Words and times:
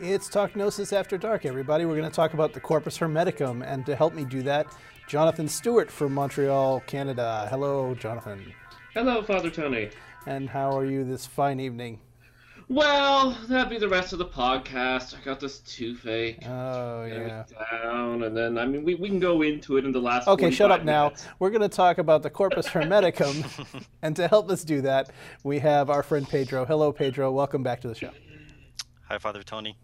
It's 0.00 0.28
Talk 0.28 0.56
Gnosis 0.56 0.92
After 0.94 1.18
Dark, 1.18 1.44
everybody. 1.44 1.84
We're 1.84 1.96
going 1.96 2.08
to 2.08 2.14
talk 2.14 2.32
about 2.32 2.54
the 2.54 2.60
Corpus 2.60 2.96
Hermeticum, 2.96 3.62
and 3.66 3.84
to 3.84 3.94
help 3.94 4.14
me 4.14 4.24
do 4.24 4.42
that, 4.44 4.66
Jonathan 5.06 5.46
Stewart 5.46 5.90
from 5.90 6.14
Montreal, 6.14 6.80
Canada. 6.86 7.46
Hello, 7.50 7.94
Jonathan. 7.94 8.52
Hello, 8.94 9.22
Father 9.22 9.50
Tony. 9.50 9.90
And 10.26 10.48
how 10.48 10.76
are 10.76 10.86
you 10.86 11.04
this 11.04 11.26
fine 11.26 11.60
evening? 11.60 12.00
Well, 12.68 13.36
that'd 13.48 13.68
be 13.68 13.78
the 13.78 13.88
rest 13.88 14.12
of 14.14 14.18
the 14.20 14.26
podcast. 14.26 15.14
I 15.14 15.22
got 15.22 15.38
this 15.38 15.58
toothache. 15.58 16.46
Oh, 16.46 17.04
yeah. 17.04 17.44
Down, 17.82 18.22
and 18.22 18.34
then, 18.34 18.56
I 18.56 18.64
mean, 18.64 18.84
we, 18.84 18.94
we 18.94 19.08
can 19.08 19.18
go 19.18 19.42
into 19.42 19.76
it 19.76 19.84
in 19.84 19.92
the 19.92 20.00
last 20.00 20.28
Okay, 20.28 20.50
shut 20.50 20.70
up 20.70 20.84
minutes. 20.84 21.24
now. 21.26 21.32
We're 21.40 21.50
going 21.50 21.62
to 21.62 21.68
talk 21.68 21.98
about 21.98 22.22
the 22.22 22.30
Corpus 22.30 22.66
Hermeticum, 22.68 23.84
and 24.02 24.16
to 24.16 24.28
help 24.28 24.50
us 24.50 24.64
do 24.64 24.80
that, 24.80 25.10
we 25.44 25.58
have 25.58 25.90
our 25.90 26.02
friend 26.02 26.26
Pedro. 26.26 26.64
Hello, 26.64 26.90
Pedro. 26.90 27.30
Welcome 27.32 27.62
back 27.62 27.82
to 27.82 27.88
the 27.88 27.94
show. 27.94 28.12
Hi, 29.08 29.18
Father 29.18 29.42
Tony. 29.42 29.76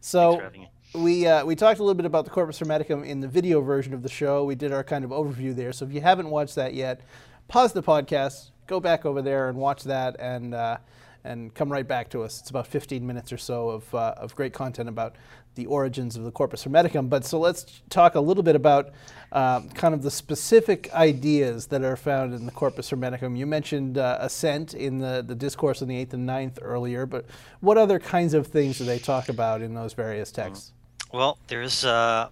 So, 0.00 0.36
for 0.36 0.42
having 0.42 0.62
me. 0.62 0.70
we 0.94 1.26
uh, 1.26 1.44
we 1.44 1.54
talked 1.54 1.78
a 1.78 1.82
little 1.82 1.94
bit 1.94 2.06
about 2.06 2.24
the 2.24 2.30
Corpus 2.30 2.58
Hermeticum 2.58 3.04
in 3.06 3.20
the 3.20 3.28
video 3.28 3.60
version 3.60 3.94
of 3.94 4.02
the 4.02 4.08
show. 4.08 4.44
We 4.44 4.54
did 4.54 4.72
our 4.72 4.82
kind 4.82 5.04
of 5.04 5.10
overview 5.10 5.54
there. 5.54 5.72
So 5.72 5.84
if 5.84 5.92
you 5.92 6.00
haven't 6.00 6.30
watched 6.30 6.54
that 6.56 6.74
yet, 6.74 7.02
pause 7.48 7.72
the 7.72 7.82
podcast, 7.82 8.50
go 8.66 8.80
back 8.80 9.04
over 9.04 9.22
there 9.22 9.48
and 9.48 9.58
watch 9.58 9.84
that, 9.84 10.16
and 10.18 10.54
uh, 10.54 10.78
and 11.24 11.54
come 11.54 11.70
right 11.70 11.86
back 11.86 12.08
to 12.10 12.22
us. 12.22 12.40
It's 12.40 12.50
about 12.50 12.66
15 12.66 13.06
minutes 13.06 13.32
or 13.32 13.38
so 13.38 13.70
of 13.70 13.94
uh, 13.94 14.14
of 14.16 14.34
great 14.34 14.52
content 14.52 14.88
about 14.88 15.16
the 15.54 15.66
origins 15.66 16.16
of 16.16 16.24
the 16.24 16.30
Corpus 16.30 16.64
Hermeticum. 16.64 17.08
But 17.08 17.24
so 17.24 17.38
let's 17.38 17.82
talk 17.90 18.14
a 18.14 18.20
little 18.20 18.42
bit 18.42 18.56
about 18.56 18.90
um, 19.32 19.68
kind 19.70 19.94
of 19.94 20.02
the 20.02 20.10
specific 20.10 20.92
ideas 20.94 21.66
that 21.68 21.82
are 21.82 21.96
found 21.96 22.34
in 22.34 22.46
the 22.46 22.52
Corpus 22.52 22.90
Hermeticum. 22.90 23.36
You 23.36 23.46
mentioned 23.46 23.98
uh, 23.98 24.18
ascent 24.20 24.74
in 24.74 24.98
the, 24.98 25.24
the 25.26 25.34
discourse 25.34 25.82
on 25.82 25.88
the 25.88 26.04
8th 26.04 26.14
and 26.14 26.28
9th 26.28 26.58
earlier, 26.62 27.04
but 27.04 27.26
what 27.60 27.78
other 27.78 27.98
kinds 27.98 28.34
of 28.34 28.46
things 28.46 28.78
do 28.78 28.84
they 28.84 28.98
talk 28.98 29.28
about 29.28 29.60
in 29.60 29.74
those 29.74 29.92
various 29.92 30.30
texts? 30.30 30.72
Well, 31.12 31.38
there's 31.48 31.84
uh, 31.84 32.28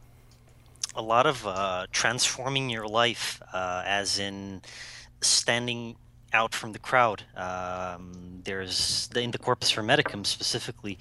a 0.95 1.03
lot 1.03 1.27
of 1.27 1.47
uh, 1.47 1.87
transforming 1.91 2.71
your 2.71 2.87
life, 2.87 3.43
uh, 3.53 3.83
as 3.85 4.19
in 4.21 4.63
standing 5.21 5.97
out 6.33 6.55
from 6.55 6.73
the 6.73 6.79
crowd. 6.79 7.23
Um, 7.37 8.43
there's 8.45 9.09
in 9.15 9.31
the 9.31 9.39
Corpus 9.39 9.73
Hermeticum 9.73 10.27
specifically. 10.27 10.99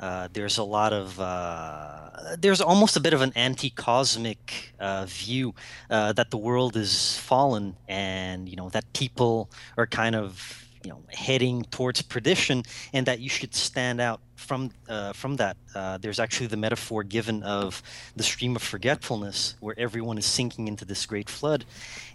Uh, 0.00 0.28
there's 0.32 0.58
a 0.58 0.62
lot 0.62 0.92
of 0.92 1.18
uh, 1.18 2.36
there's 2.38 2.60
almost 2.60 2.96
a 2.96 3.00
bit 3.00 3.12
of 3.12 3.20
an 3.20 3.32
anti-cosmic 3.34 4.74
uh, 4.78 5.04
view 5.06 5.54
uh, 5.90 6.12
that 6.12 6.30
the 6.30 6.36
world 6.36 6.76
is 6.76 7.18
fallen 7.18 7.76
and 7.88 8.48
you 8.48 8.54
know 8.54 8.68
that 8.68 8.84
people 8.92 9.50
are 9.76 9.86
kind 9.86 10.14
of 10.14 10.64
you 10.84 10.90
know 10.90 11.02
heading 11.08 11.64
towards 11.70 12.00
perdition 12.02 12.62
and 12.92 13.06
that 13.06 13.18
you 13.18 13.28
should 13.28 13.54
stand 13.54 14.00
out 14.00 14.20
from 14.38 14.70
uh, 14.88 15.12
from 15.12 15.36
that 15.36 15.56
uh, 15.74 15.98
there's 15.98 16.20
actually 16.20 16.46
the 16.46 16.56
metaphor 16.56 17.02
given 17.02 17.42
of 17.42 17.82
the 18.16 18.22
stream 18.22 18.56
of 18.56 18.62
forgetfulness 18.62 19.56
where 19.60 19.74
everyone 19.78 20.16
is 20.16 20.24
sinking 20.24 20.68
into 20.68 20.84
this 20.84 21.04
great 21.06 21.28
flood 21.28 21.64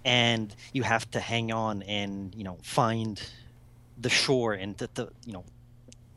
and 0.05 0.55
you 0.71 0.83
have 0.83 1.09
to 1.11 1.19
hang 1.19 1.51
on 1.51 1.83
and 1.83 2.33
you 2.33 2.43
know 2.43 2.57
find 2.63 3.21
the 3.99 4.09
shore 4.09 4.53
and 4.53 4.77
the, 4.77 4.89
the 4.93 5.09
you 5.25 5.33
know 5.33 5.43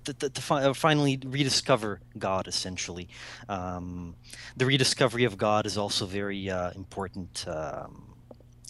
to, 0.04 0.14
to, 0.14 0.30
to 0.30 0.40
fi- 0.40 0.62
uh, 0.62 0.72
finally 0.72 1.18
rediscover 1.27 1.98
God, 2.16 2.46
essentially. 2.46 3.08
Um, 3.48 4.14
the 4.56 4.64
rediscovery 4.64 5.24
of 5.24 5.36
God 5.36 5.66
is 5.66 5.77
also 5.77 6.06
very 6.06 6.48
uh, 6.48 6.70
important, 6.77 7.44
um, 7.48 8.14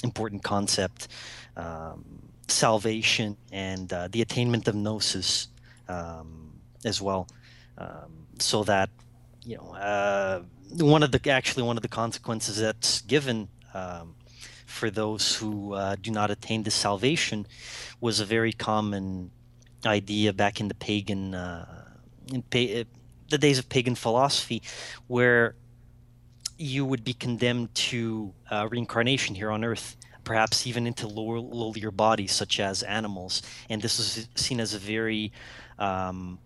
important 0.03 0.43
concept. 0.43 1.09
Um, 1.55 2.27
salvation 2.49 3.37
and 3.53 3.93
uh, 3.93 4.09
the 4.11 4.23
attainment 4.23 4.69
of 4.69 4.75
gnosis 4.75 5.49
um, 5.89 6.46
as 6.85 7.01
well, 7.01 7.29
um, 7.79 8.27
so 8.39 8.65
that 8.65 8.91
you 9.45 9.57
know 9.57 9.75
uh, 9.75 10.43
one 10.79 11.03
of 11.03 11.13
the 11.13 11.31
actually 11.31 11.63
one 11.63 11.77
of 11.77 11.83
the 11.83 11.89
consequences 11.89 12.59
that's 12.59 13.03
given. 13.03 13.49
Um, 13.75 14.15
for 14.67 14.91
those 14.91 15.35
who 15.37 15.73
uh, 15.73 15.97
do 16.03 16.11
not 16.11 16.31
attain 16.31 16.65
this 16.65 16.75
salvation, 16.75 17.47
was 18.01 18.21
a 18.21 18.25
very 18.27 18.53
common 18.53 19.31
idea 19.87 20.33
back 20.33 20.61
in 20.61 20.69
the 20.69 20.75
pagan 20.75 21.35
uh, 21.35 21.87
in 22.33 22.43
pa- 22.43 22.81
uh, 22.81 22.85
the 23.29 23.39
days 23.39 23.59
of 23.59 23.69
pagan 23.69 23.95
philosophy 23.95 24.63
where 25.07 25.55
you 26.59 26.85
would 26.85 27.05
be 27.05 27.13
condemned 27.13 27.75
to 27.75 28.33
uh, 28.51 28.67
reincarnation 28.71 29.35
here 29.35 29.51
on 29.51 29.65
earth 29.65 29.97
perhaps 30.25 30.67
even 30.67 30.87
into 30.87 31.07
lower, 31.07 31.39
lowlier 31.39 31.91
bodies 31.91 32.33
such 32.33 32.59
as 32.59 32.83
animals 32.83 33.43
and 33.69 33.83
this 33.83 33.99
was 33.99 34.29
seen 34.35 34.61
as 34.61 34.75
a 34.75 34.79
very 34.79 35.33
um, 35.79 36.39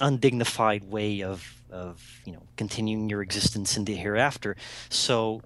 undignified 0.00 0.84
way 0.84 1.22
of 1.22 1.52
of 1.70 2.20
you 2.24 2.32
know 2.32 2.42
continuing 2.56 3.08
your 3.08 3.22
existence 3.22 3.76
in 3.76 3.84
the 3.84 3.94
hereafter 3.94 4.56
so 4.88 5.40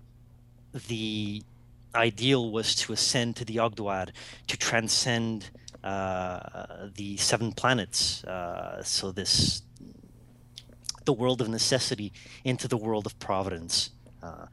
the 0.89 1.43
ideal 1.95 2.51
was 2.51 2.75
to 2.75 2.93
ascend 2.93 3.37
to 3.37 3.45
the 3.45 3.57
Ogdoad 3.57 4.11
to 4.47 4.57
transcend 4.57 5.51
uh, 5.83 6.89
the 6.95 7.17
seven 7.17 7.53
planets. 7.53 8.25
Uh, 8.25 8.83
so 8.83 9.13
this, 9.13 9.63
the 11.05 11.13
world 11.13 11.41
of 11.41 11.49
necessity 11.49 12.13
into 12.45 12.69
the 12.69 12.77
world 12.77 13.07
of 13.07 13.19
providence. 13.19 13.91
Uh, 14.23 14.47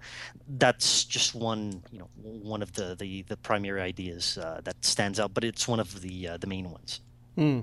that's 0.47 1.03
just 1.03 1.35
one, 1.35 1.83
you 1.91 1.99
know, 1.99 2.09
one 2.15 2.61
of 2.61 2.71
the 2.71 2.95
the, 2.95 3.23
the 3.23 3.35
primary 3.35 3.81
ideas 3.81 4.37
uh, 4.37 4.61
that 4.63 4.75
stands 4.85 5.19
out, 5.19 5.33
but 5.33 5.43
it's 5.43 5.67
one 5.67 5.79
of 5.79 6.01
the 6.01 6.29
uh, 6.29 6.37
the 6.37 6.47
main 6.47 6.71
ones. 6.71 7.01
Hmm. 7.37 7.59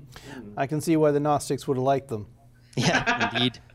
I 0.57 0.67
can 0.69 0.81
see 0.81 0.97
why 0.97 1.11
the 1.11 1.19
Gnostics 1.19 1.67
would 1.67 1.77
have 1.77 1.85
liked 1.85 2.09
them. 2.09 2.27
Yeah, 2.77 3.31
indeed. 3.35 3.59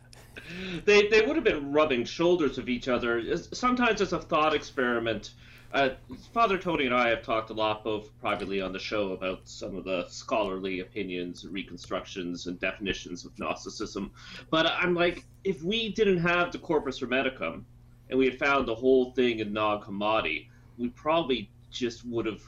They, 0.86 1.08
they 1.08 1.22
would 1.22 1.36
have 1.36 1.46
been 1.46 1.72
rubbing 1.72 2.06
shoulders 2.06 2.58
with 2.58 2.70
each 2.70 2.88
other. 2.88 3.38
Sometimes 3.38 4.02
as 4.02 4.14
a 4.14 4.20
thought 4.20 4.56
experiment. 4.56 5.32
Uh, 5.72 5.90
Father 6.34 6.58
Tony 6.58 6.86
and 6.86 6.96
I 6.96 7.10
have 7.10 7.22
talked 7.22 7.52
a 7.52 7.54
lot, 7.54 7.84
both 7.84 8.10
privately 8.20 8.60
on 8.60 8.74
the 8.74 8.80
show, 8.80 9.12
about 9.12 9.48
some 9.48 9.76
of 9.76 9.84
the 9.84 10.06
scholarly 10.08 10.80
opinions, 10.80 11.46
reconstructions, 11.46 12.48
and 12.48 12.60
definitions 12.60 13.26
of 13.26 13.38
Gnosticism. 13.38 14.12
But 14.50 14.66
I'm 14.66 14.96
like, 14.96 15.26
if 15.44 15.62
we 15.62 15.92
didn't 15.94 16.20
have 16.20 16.52
the 16.52 16.58
Corpus 16.58 17.00
Hermeticum, 17.00 17.64
and 18.10 18.18
we 18.18 18.26
had 18.26 18.40
found 18.40 18.68
the 18.68 18.76
whole 18.76 19.12
thing 19.12 19.40
in 19.40 19.54
Nag 19.54 19.82
Hammadi, 19.82 20.48
we 20.80 20.90
probably 20.90 21.52
just 21.70 22.06
would 22.06 22.26
have 22.26 22.42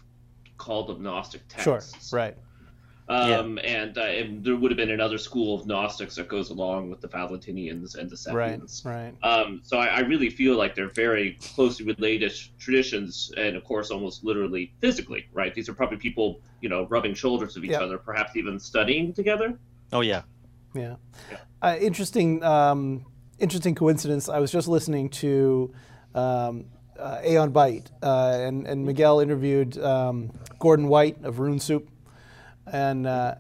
called 0.58 0.88
them 0.88 1.04
Gnostic 1.04 1.42
texts. 1.48 2.10
Sure, 2.10 2.20
right. 2.20 2.38
Um, 3.12 3.60
and, 3.64 3.98
uh, 3.98 4.02
and 4.04 4.44
there 4.44 4.56
would 4.56 4.72
have 4.72 4.78
been 4.78 4.92
another 4.92 5.18
school 5.18 5.60
of 5.60 5.66
Gnostics 5.68 6.16
that 6.16 6.30
goes 6.30 6.50
along 6.50 6.90
with 6.90 7.02
the 7.02 7.10
Valentinians 7.10 7.96
and 7.98 8.10
the 8.10 8.32
Right, 8.34 8.60
Sethians. 8.62 8.86
right. 8.86 9.14
Um, 9.24 9.60
so 9.64 9.78
I, 9.78 9.88
I 9.88 10.00
really 10.00 10.30
feel 10.30 10.56
like 10.56 10.76
they're 10.76 10.92
very 10.94 11.38
closely 11.56 11.86
related 11.86 12.32
traditions, 12.58 13.32
and 13.38 13.56
of 13.58 13.64
course, 13.66 13.92
almost 13.92 14.24
literally 14.24 14.74
physically, 14.80 15.28
right? 15.34 15.54
These 15.54 15.68
are 15.68 15.74
probably 15.74 15.98
people, 15.98 16.40
you 16.62 16.70
know, 16.70 16.88
rubbing 16.88 17.14
shoulders 17.14 17.56
with 17.56 17.66
each 17.66 17.72
Yeah. 17.72 17.82
other, 17.82 17.98
perhaps 17.98 18.36
even 18.38 18.60
studying 18.60 19.14
together. 19.14 19.60
Oh 19.92 20.02
yeah. 20.02 20.22
Yeah. 20.74 20.96
Yeah. 21.30 21.38
Uh, 21.62 21.76
interesting, 21.82 22.42
um, 22.44 23.06
interesting 23.40 23.76
coincidence. 23.76 24.30
I 24.30 24.40
was 24.40 24.52
just 24.54 24.70
listening 24.70 25.10
to 25.10 25.74
um, 26.16 26.66
uh, 26.98 27.20
Aeon 27.26 27.52
Byte, 27.52 27.88
uh, 28.02 28.38
and, 28.40 28.66
and 28.68 28.86
Miguel 28.86 29.20
interviewed 29.20 29.78
um, 29.80 30.32
Gordon 30.60 30.88
White 30.88 31.18
of 31.26 31.40
Rune 31.40 31.60
Soup, 31.60 31.90
and 32.72 33.06
uh, 33.06 33.36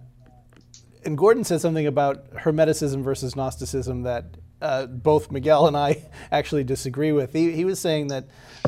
and 1.03 1.17
Gordon 1.17 1.43
said 1.43 1.61
something 1.61 1.87
about 1.87 2.31
Hermeticism 2.31 3.03
versus 3.03 3.35
Gnosticism 3.35 4.03
that 4.03 4.25
uh, 4.61 4.85
both 4.85 5.31
Miguel 5.31 5.67
and 5.67 5.75
I 5.75 6.03
actually 6.31 6.63
disagree 6.63 7.11
with. 7.11 7.33
He, 7.33 7.51
he 7.51 7.65
was 7.65 7.79
saying 7.79 8.07
that 8.07 8.25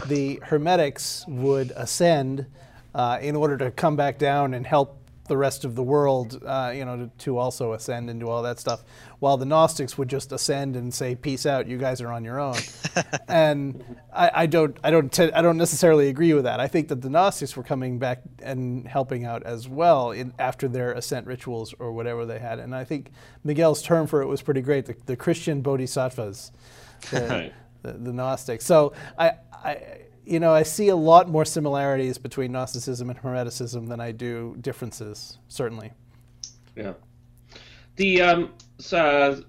the 0.08 0.40
Hermetics 0.44 1.26
would 1.28 1.72
ascend 1.76 2.48
uh, 2.96 3.20
in 3.22 3.36
order 3.36 3.58
to 3.58 3.72
come 3.72 3.96
back 3.96 4.18
down 4.18 4.54
and 4.54 4.66
help 4.66 5.00
the 5.28 5.38
rest 5.38 5.64
of 5.64 5.76
the 5.76 5.84
world, 5.84 6.42
uh, 6.46 6.74
you 6.76 6.84
know, 6.84 6.98
to, 6.98 7.12
to 7.20 7.38
also 7.38 7.74
ascend 7.74 8.10
and 8.10 8.20
do 8.20 8.28
all 8.28 8.44
that 8.44 8.60
stuff, 8.60 8.84
while 9.24 9.38
the 9.38 9.46
Gnostics 9.46 9.98
would 9.98 10.10
just 10.10 10.34
ascend 10.34 10.76
and 10.76 10.94
say, 10.94 11.16
"Peace 11.16 11.46
out, 11.46 11.66
you 11.66 11.78
guys 11.78 12.02
are 12.02 12.12
on 12.12 12.26
your 12.26 12.42
own." 12.42 12.58
and 13.30 13.82
I, 14.14 14.32
I 14.34 14.46
don't, 14.48 14.78
I 14.84 14.92
don't, 14.92 15.10
te- 15.10 15.32
I 15.32 15.42
don't 15.42 15.56
necessarily 15.56 16.10
agree 16.10 16.34
with 16.34 16.44
that. 16.44 16.60
I 16.60 16.68
think 16.68 16.90
that 16.90 17.00
the 17.02 17.10
Gnostics 17.10 17.56
were 17.56 17.64
coming 17.64 18.00
back 18.00 18.22
and 18.40 18.86
helping 18.86 19.24
out 19.24 19.44
as 19.44 19.70
well 19.70 20.12
in, 20.12 20.34
after 20.40 20.68
their 20.68 20.92
ascent 20.92 21.26
rituals 21.26 21.74
or 21.80 21.94
whatever 21.94 22.26
they 22.26 22.38
had. 22.38 22.60
And 22.60 22.76
I 22.76 22.84
think 22.84 23.12
Miguel's 23.46 23.82
term 23.82 24.08
for 24.08 24.22
it 24.22 24.26
was 24.28 24.42
pretty 24.42 24.60
great: 24.60 24.88
the, 24.88 24.96
the 25.06 25.16
Christian 25.16 25.62
bodhisattvas, 25.62 26.52
the, 27.12 27.22
Right. 27.30 27.54
the, 27.82 27.94
the 27.94 28.12
Gnostics. 28.12 28.66
So 28.66 28.92
I, 29.18 29.36
I, 29.54 30.00
you 30.26 30.42
know, 30.42 30.54
I 30.54 30.64
see 30.64 30.90
a 30.90 30.98
lot 30.98 31.30
more 31.30 31.46
similarities 31.46 32.18
between 32.18 32.52
Gnosticism 32.52 33.10
and 33.10 33.18
Hermeticism 33.18 33.88
than 33.88 34.02
I 34.02 34.12
do 34.12 34.58
differences. 34.60 35.38
Certainly. 35.48 35.94
Yeah. 36.76 36.96
The 37.96 38.22
um, 38.22 38.54
so, 38.80 39.44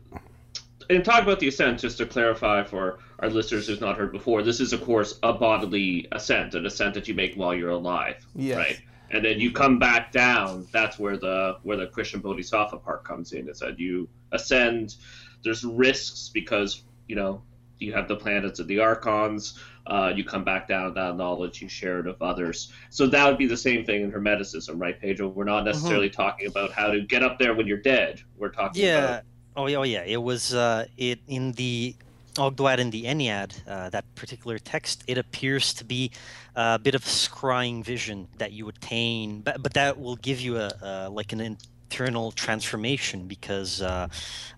and 0.91 1.05
talk 1.05 1.23
about 1.23 1.41
the 1.41 1.49
ascent, 1.49 1.81
just 1.81 1.99
to 1.99 2.07
clarify 2.07 2.63
for 2.65 2.99
our 3.21 3.31
listeners 3.31 3.67
who've 3.67 3.81
not 3.81 3.97
heard 3.97 4.13
before, 4.13 4.43
this 4.43 4.61
is 4.61 4.73
of 4.73 4.85
course 4.85 5.19
a 5.23 5.33
bodily 5.33 6.07
ascent, 6.13 6.55
an 6.55 6.67
ascent 6.67 6.95
that 6.95 7.09
you 7.09 7.15
make 7.15 7.35
while 7.37 7.55
you're 7.55 7.71
alive, 7.71 8.25
Yes. 8.35 8.57
right? 8.57 8.81
And 9.11 9.25
then 9.25 9.41
you 9.41 9.53
come 9.53 9.79
back 9.79 10.13
down. 10.13 10.67
That's 10.73 10.99
where 10.99 11.17
the 11.17 11.59
where 11.63 11.77
the 11.77 11.87
Christian 11.87 12.21
Bodhisattva 12.21 12.79
part 12.79 13.05
comes 13.05 13.33
in. 13.33 13.49
Is 13.49 13.61
that 13.61 13.79
you 13.79 14.09
ascend 14.33 14.97
there's 15.43 15.63
risks 15.65 16.31
because 16.33 16.83
you 17.07 17.15
know 17.17 17.43
you 17.79 17.93
have 17.93 18.09
the 18.09 18.17
planets 18.17 18.59
of 18.61 18.69
the 18.69 18.81
archons. 18.81 19.59
Uh, 19.87 20.13
you 20.15 20.25
come 20.25 20.45
back 20.45 20.67
down 20.67 20.95
that 20.95 21.17
knowledge 21.17 21.61
you 21.61 21.69
shared 21.69 22.07
of 22.07 22.21
others. 22.23 22.73
So 22.89 23.07
that 23.09 23.27
would 23.29 23.37
be 23.37 23.47
the 23.47 23.57
same 23.57 23.85
thing 23.85 24.03
in 24.03 24.11
Hermeticism, 24.11 24.81
right, 24.81 24.99
Pedro? 24.99 25.29
We're 25.29 25.45
not 25.45 25.65
necessarily 25.65 26.09
mm-hmm. 26.09 26.23
talking 26.23 26.47
about 26.47 26.73
how 26.73 26.87
to 26.87 27.03
get 27.03 27.23
up 27.23 27.39
there 27.39 27.55
when 27.55 27.67
you're 27.67 27.77
dead. 27.77 28.23
We're 28.39 28.49
talking 28.49 28.83
yeah. 28.83 29.05
about 29.05 29.23
Oh 29.57 29.67
yeah, 29.67 29.77
oh 29.77 29.83
yeah. 29.83 30.03
It 30.05 30.21
was 30.21 30.53
uh, 30.53 30.87
it 30.97 31.21
in 31.29 31.53
the 31.53 31.95
Ogdoad 32.35 32.79
in 32.79 32.91
the 32.91 33.05
Ennead, 33.05 33.55
uh, 33.69 33.91
that 33.91 34.05
particular 34.17 34.59
text, 34.59 35.05
it 35.07 35.19
appears 35.19 35.73
to 35.75 35.85
be 35.85 36.11
a 36.57 36.79
bit 36.79 36.95
of 36.95 37.05
scrying 37.05 37.85
vision 37.85 38.27
that 38.39 38.53
you 38.53 38.69
attain, 38.69 39.41
but, 39.41 39.63
but 39.63 39.75
that 39.75 40.01
will 40.01 40.17
give 40.17 40.41
you 40.41 40.57
a, 40.57 40.71
a 40.83 41.09
like 41.09 41.33
an 41.33 41.57
internal 41.95 42.33
transformation 42.33 43.29
because 43.29 43.81
uh, 43.81 44.09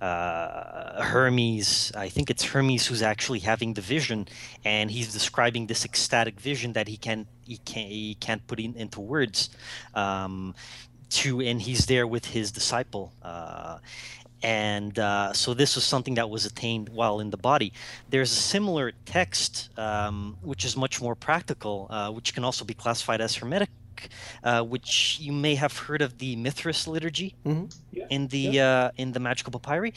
uh, 0.01 1.03
Hermes, 1.03 1.93
I 1.95 2.09
think 2.09 2.31
it's 2.31 2.45
Hermes 2.45 2.87
who's 2.87 3.03
actually 3.03 3.41
having 3.41 3.75
the 3.75 3.83
vision, 3.83 4.27
and 4.65 4.91
he's 4.91 5.13
describing 5.13 5.67
this 5.67 5.85
ecstatic 5.85 6.41
vision 6.41 6.73
that 6.73 6.89
he 6.89 6.97
can 6.97 7.27
he 7.45 7.59
can't 7.59 7.91
he 7.91 8.15
can't 8.15 8.47
put 8.47 8.59
in, 8.59 8.75
into 8.75 9.01
words. 9.01 9.51
Um, 9.95 10.55
to 11.09 11.41
and 11.41 11.61
he's 11.61 11.87
there 11.87 12.07
with 12.07 12.25
his 12.25 12.51
disciple 12.51 13.13
uh, 13.23 13.79
and 14.43 14.99
uh, 14.99 15.33
so 15.33 15.55
this 15.55 15.77
was 15.77 15.85
something 15.85 16.15
that 16.15 16.29
was 16.29 16.47
attained 16.47 16.89
while 16.89 17.21
in 17.21 17.31
the 17.31 17.37
body. 17.37 17.73
There's 18.11 18.33
a 18.33 18.43
similar 18.55 18.93
text, 19.05 19.71
um, 19.79 20.37
which 20.43 20.65
is 20.65 20.77
much 20.77 21.01
more 21.01 21.15
practical, 21.15 21.87
uh, 21.91 22.11
which 22.11 22.35
can 22.35 22.45
also 22.45 22.65
be 22.65 22.75
classified 22.75 23.21
as 23.21 23.37
hermetic, 23.37 23.71
uh, 24.43 24.63
which 24.63 25.19
you 25.21 25.33
may 25.33 25.55
have 25.55 25.77
heard 25.77 26.03
of 26.03 26.19
the 26.19 26.37
Mithras 26.37 26.87
liturgy 26.87 27.35
mm-hmm. 27.45 27.67
yeah. 27.93 28.07
in 28.11 28.29
the 28.29 28.39
yeah. 28.39 28.67
Uh, 28.67 28.91
in 28.97 29.13
the 29.13 29.21
magical 29.21 29.59
papyri. 29.59 29.95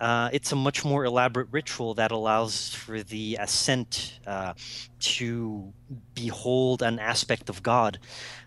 Uh, 0.00 0.28
it's 0.32 0.52
a 0.52 0.56
much 0.56 0.84
more 0.84 1.04
elaborate 1.04 1.48
ritual 1.50 1.94
that 1.94 2.10
allows 2.10 2.74
for 2.74 3.02
the 3.02 3.36
ascent 3.40 4.18
uh, 4.26 4.52
to 4.98 5.72
behold 6.14 6.82
an 6.82 6.98
aspect 6.98 7.48
of 7.48 7.62
God. 7.62 7.98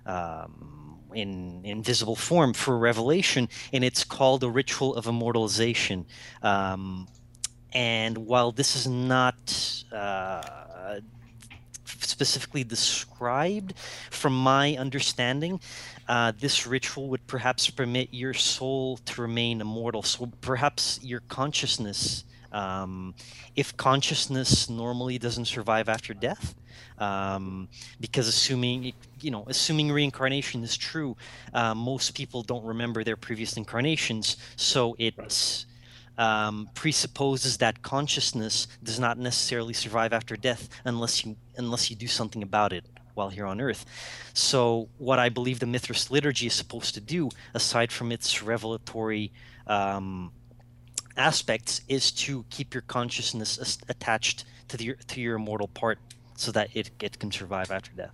Um, 0.06 0.78
in 1.14 1.62
invisible 1.64 2.16
form 2.16 2.54
for 2.54 2.78
revelation, 2.78 3.48
and 3.72 3.84
it's 3.84 4.04
called 4.04 4.42
the 4.42 4.50
ritual 4.50 4.94
of 4.96 5.08
immortalization. 5.08 6.06
Um, 6.44 7.08
and 7.74 8.18
while 8.18 8.52
this 8.52 8.76
is 8.76 8.88
not 8.88 9.84
uh, 9.92 11.00
specifically 12.08 12.64
described, 12.64 13.74
from 14.10 14.38
my 14.38 14.76
understanding, 14.78 15.60
uh, 16.08 16.32
this 16.40 16.66
ritual 16.66 17.10
would 17.10 17.26
perhaps 17.28 17.70
permit 17.70 18.10
your 18.12 18.34
soul 18.34 18.98
to 19.06 19.22
remain 19.22 19.62
immortal. 19.62 20.04
So 20.04 20.32
perhaps 20.42 21.00
your 21.04 21.22
consciousness, 21.28 22.24
um, 22.52 23.14
if 23.56 23.76
consciousness 23.78 24.70
normally 24.70 25.18
doesn't 25.18 25.46
survive 25.46 25.90
after 25.90 26.14
death, 26.14 26.56
um, 27.00 27.68
because 28.00 28.28
assuming 28.28 28.94
you 29.22 29.32
know 29.32 29.44
assuming 29.48 29.92
reincarnation 29.92 30.64
is 30.64 30.76
true 30.76 31.16
uh, 31.54 31.74
most 31.74 32.16
people 32.16 32.42
don't 32.42 32.66
remember 32.66 33.04
their 33.04 33.16
previous 33.16 33.58
incarnations 33.58 34.38
so 34.56 34.96
it 34.98 35.14
um, 36.18 36.70
presupposes 36.74 37.58
that 37.58 37.82
consciousness 37.82 38.68
does 38.84 39.00
not 39.00 39.18
necessarily 39.18 39.74
survive 39.74 40.14
after 40.14 40.36
death 40.36 40.70
unless 40.86 41.26
you 41.26 41.36
unless 41.58 41.90
you 41.90 41.96
do 41.96 42.08
something 42.08 42.44
about 42.44 42.74
it 42.74 42.86
while 43.14 43.30
here 43.30 43.46
on 43.46 43.60
earth 43.60 43.86
so 44.34 44.88
what 44.98 45.20
i 45.20 45.30
believe 45.30 45.60
the 45.60 45.66
mithras 45.66 46.12
liturgy 46.12 46.48
is 46.48 46.54
supposed 46.54 46.94
to 46.94 47.02
do 47.02 47.30
aside 47.54 47.92
from 47.92 48.12
its 48.12 48.44
revelatory 48.44 49.32
um, 49.68 50.32
aspects 51.18 51.82
is 51.88 52.12
to 52.12 52.46
keep 52.50 52.74
your 52.74 52.82
consciousness 52.82 53.78
attached 53.90 54.46
to 54.68 54.78
the 54.78 54.96
to 55.08 55.20
your 55.20 55.36
immortal 55.36 55.68
part 55.68 56.00
so 56.36 56.52
that 56.52 56.70
it, 56.76 56.92
it 57.02 57.20
can 57.20 57.32
survive 57.32 57.72
after 57.72 57.92
death. 57.92 58.14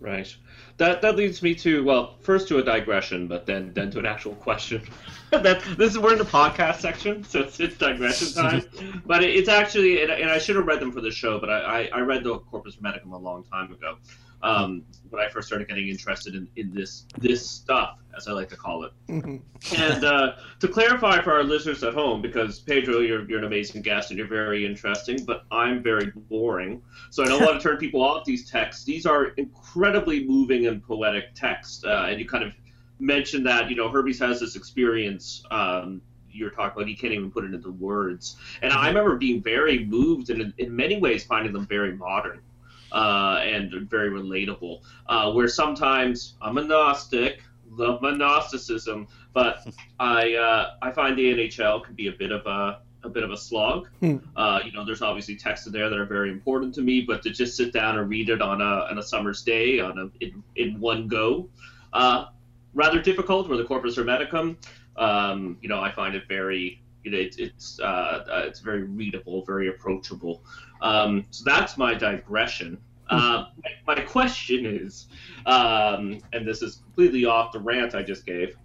Right. 0.00 0.34
That 0.78 1.02
that 1.02 1.16
leads 1.16 1.42
me 1.42 1.54
to 1.56 1.84
well, 1.84 2.16
first 2.22 2.48
to 2.48 2.56
a 2.56 2.62
digression, 2.62 3.28
but 3.28 3.44
then 3.44 3.72
then 3.74 3.90
to 3.90 3.98
an 3.98 4.06
actual 4.06 4.34
question. 4.34 4.82
that 5.30 5.62
this 5.76 5.92
is 5.92 5.98
we're 5.98 6.12
in 6.12 6.18
the 6.18 6.24
podcast 6.24 6.80
section, 6.80 7.22
so 7.22 7.40
it's, 7.40 7.60
it's 7.60 7.76
digression 7.76 8.32
time. 8.42 8.62
but 9.04 9.22
it, 9.22 9.36
it's 9.36 9.48
actually, 9.48 10.02
and, 10.02 10.10
and, 10.10 10.30
I 10.30 10.38
should 10.38 10.56
have 10.56 10.66
read 10.66 10.80
them 10.80 10.90
for 10.90 11.02
the 11.02 11.10
show, 11.10 11.38
but 11.38 11.50
I, 11.50 11.82
I, 11.82 11.90
I 11.98 12.00
read 12.00 12.24
the 12.24 12.38
Corpus 12.38 12.76
Hermeticum 12.76 13.12
a 13.12 13.16
long 13.16 13.44
time 13.44 13.72
ago 13.72 13.98
um, 14.42 14.84
when 15.10 15.22
I 15.22 15.28
first 15.28 15.48
started 15.48 15.68
getting 15.68 15.88
interested 15.88 16.34
in, 16.34 16.48
in 16.56 16.72
this 16.72 17.04
this 17.18 17.48
stuff, 17.48 17.98
as 18.16 18.28
I 18.28 18.32
like 18.32 18.48
to 18.50 18.56
call 18.56 18.84
it. 18.84 18.92
Mm-hmm. 19.08 19.82
and 19.82 20.04
uh, 20.04 20.32
to 20.60 20.68
clarify 20.68 21.20
for 21.20 21.32
our 21.32 21.42
listeners 21.42 21.82
at 21.82 21.94
home, 21.94 22.22
because 22.22 22.60
Pedro, 22.60 23.00
you're, 23.00 23.28
you're 23.28 23.38
an 23.38 23.44
amazing 23.44 23.82
guest 23.82 24.10
and 24.10 24.18
you're 24.18 24.28
very 24.28 24.64
interesting, 24.64 25.24
but 25.24 25.44
I'm 25.50 25.82
very 25.82 26.12
boring. 26.14 26.82
So 27.10 27.22
I 27.22 27.26
don't 27.26 27.42
want 27.42 27.60
to 27.60 27.62
turn 27.68 27.76
people 27.76 28.02
off 28.02 28.24
these 28.24 28.48
texts. 28.50 28.84
These 28.84 29.06
are 29.06 29.26
incredibly 29.36 30.24
moving 30.26 30.66
and 30.66 30.82
poetic 30.82 31.34
texts, 31.34 31.84
uh, 31.84 32.06
and 32.08 32.18
you 32.20 32.26
kind 32.26 32.44
of 32.44 32.54
mentioned 32.98 33.46
that 33.46 33.70
you 33.70 33.76
know 33.76 33.88
Hermes 33.88 34.18
has 34.20 34.40
this 34.40 34.56
experience. 34.56 35.42
Um, 35.50 36.02
you're 36.32 36.50
talking 36.50 36.80
about 36.80 36.88
he 36.88 36.94
can't 36.94 37.12
even 37.12 37.30
put 37.30 37.44
it 37.44 37.52
into 37.52 37.72
words, 37.72 38.36
and 38.62 38.72
I 38.72 38.76
mm-hmm. 38.76 38.86
remember 38.88 39.16
being 39.16 39.42
very 39.42 39.84
moved 39.84 40.30
and 40.30 40.40
in, 40.40 40.54
in 40.58 40.76
many 40.76 40.98
ways 40.98 41.24
finding 41.24 41.52
them 41.52 41.66
very 41.66 41.92
modern 41.96 42.40
uh, 42.92 43.40
and 43.42 43.72
very 43.88 44.10
relatable. 44.10 44.80
Uh, 45.08 45.32
where 45.32 45.48
sometimes 45.48 46.34
I'm 46.40 46.58
a 46.58 46.62
Gnostic, 46.62 47.42
love 47.70 48.02
my 48.02 48.12
Gnosticism, 48.12 49.08
but 49.32 49.66
I 50.00 50.34
uh, 50.34 50.70
I 50.82 50.90
find 50.92 51.16
the 51.16 51.32
NHL 51.32 51.84
can 51.84 51.94
be 51.94 52.08
a 52.08 52.12
bit 52.12 52.32
of 52.32 52.46
a 52.46 52.80
a 53.02 53.08
bit 53.08 53.22
of 53.22 53.30
a 53.30 53.36
slog. 53.36 53.88
Hmm. 54.00 54.16
Uh, 54.36 54.60
you 54.64 54.72
know, 54.72 54.84
there's 54.84 55.02
obviously 55.02 55.34
texts 55.36 55.66
in 55.66 55.72
there 55.72 55.88
that 55.88 55.98
are 55.98 56.06
very 56.06 56.30
important 56.30 56.74
to 56.74 56.82
me, 56.82 57.00
but 57.00 57.22
to 57.22 57.30
just 57.30 57.56
sit 57.56 57.72
down 57.72 57.98
and 57.98 58.08
read 58.08 58.28
it 58.28 58.42
on 58.42 58.60
a 58.60 58.86
on 58.90 58.98
a 58.98 59.02
summer's 59.02 59.42
day 59.42 59.80
on 59.80 59.98
a 59.98 60.24
in, 60.24 60.42
in 60.56 60.80
one 60.80 61.08
go, 61.08 61.48
uh, 61.92 62.26
rather 62.74 63.00
difficult. 63.00 63.48
Where 63.48 63.56
the 63.58 63.64
Corpus 63.64 63.96
Hermeticum, 63.96 64.56
um, 64.96 65.58
you 65.62 65.68
know, 65.68 65.80
I 65.80 65.90
find 65.92 66.14
it 66.14 66.28
very 66.28 66.82
you 67.04 67.10
know, 67.10 67.18
it, 67.18 67.36
it's 67.38 67.80
uh, 67.80 68.24
uh, 68.30 68.42
it's 68.46 68.60
very 68.60 68.82
readable, 68.82 69.44
very 69.44 69.68
approachable. 69.68 70.42
Um, 70.82 71.26
so 71.30 71.44
that's 71.44 71.76
my 71.76 71.94
digression. 71.94 72.78
Uh, 73.08 73.46
my, 73.86 73.96
question 73.96 74.66
is, 74.66 75.06
um, 75.46 76.20
and 76.32 76.46
this 76.46 76.62
is 76.62 76.76
completely 76.76 77.24
off 77.24 77.52
the 77.52 77.60
rant 77.60 77.94
I 77.94 78.02
just 78.02 78.24
gave. 78.24 78.56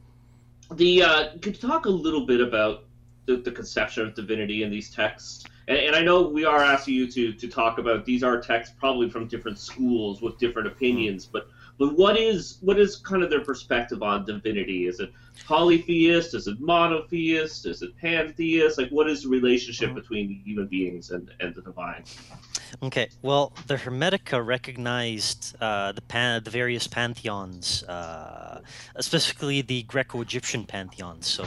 The 0.73 1.03
uh, 1.03 1.29
could 1.41 1.62
you 1.62 1.67
talk 1.67 1.85
a 1.85 1.89
little 1.89 2.25
bit 2.25 2.41
about 2.41 2.85
the, 3.25 3.38
the 3.38 3.51
conception 3.51 4.07
of 4.07 4.15
divinity 4.15 4.63
in 4.63 4.71
these 4.71 4.89
texts? 4.89 5.45
And, 5.67 5.77
and, 5.77 5.95
I 5.95 6.01
know 6.01 6.27
we 6.27 6.45
are 6.45 6.63
asking 6.63 6.95
you 6.95 7.12
to 7.12 7.34
to 7.34 7.48
talk 7.48 7.77
about 7.77 8.05
these 8.05 8.24
are 8.24 8.39
texts 8.39 8.75
probably 8.79 9.10
from 9.10 9.27
different 9.27 9.60
schools 9.60 10.22
with 10.22 10.38
different 10.39 10.67
opinions, 10.67 11.25
but 11.25 11.48
but 11.77 11.98
what 11.98 12.17
is 12.17 12.58
what 12.62 12.79
is 12.79 12.96
kind 12.96 13.24
of 13.24 13.29
their 13.29 13.44
perspective 13.44 14.01
on 14.01 14.25
divinity? 14.25 14.88
Is 14.88 15.00
it 15.00 15.12
polytheist? 15.46 16.34
Is 16.34 16.48
it 16.48 16.60
monotheist? 16.60 17.65
Is 17.65 17.82
it 17.82 17.98
pantheist? 17.98 18.77
Like, 18.77 18.89
what 18.89 19.10
is 19.10 19.24
the 19.24 19.29
relationship 19.29 19.89
mm-hmm. 19.89 20.00
between 20.00 20.41
human 20.46 20.67
beings 20.67 21.12
and, 21.12 21.32
and 21.39 21.53
the 21.53 21.62
divine? 21.62 22.03
Okay, 22.84 23.10
well, 23.22 23.53
the 23.67 23.75
Hermetica 23.75 24.46
recognized 24.46 25.55
uh, 25.62 25.94
the 25.94 26.01
pan- 26.01 26.44
the 26.44 26.50
various 26.50 26.88
pantheons, 26.88 27.84
uh, 27.84 28.60
specifically 29.00 29.62
the 29.62 29.84
Greco-Egyptian 29.84 30.65
pantheon. 30.65 31.22
So 31.22 31.46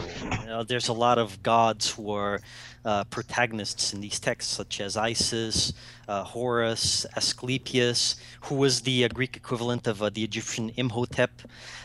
there's 0.67 0.89
a 0.89 0.93
lot 0.93 1.19
of 1.19 1.43
gods 1.43 1.91
who 1.91 2.11
are 2.13 2.41
uh, 2.85 3.05
protagonists 3.05 3.93
in 3.93 4.01
these 4.01 4.19
texts, 4.19 4.53
such 4.53 4.81
as 4.81 4.97
Isis, 4.97 5.75
uh, 6.09 6.25
Horus, 6.25 7.05
Asclepius, 7.15 8.17
who 8.43 8.55
was 8.55 8.81
the 8.81 9.05
uh, 9.05 9.09
Greek 9.09 9.37
equivalent 9.37 9.87
of 9.87 10.03
uh, 10.03 10.11
the 10.11 10.25
Egyptian 10.25 10.73
Imhotep. 10.77 11.43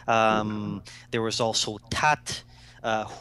Um, 0.07 0.83
there 1.11 1.21
was 1.21 1.39
also 1.39 1.79
Tat, 1.89 2.43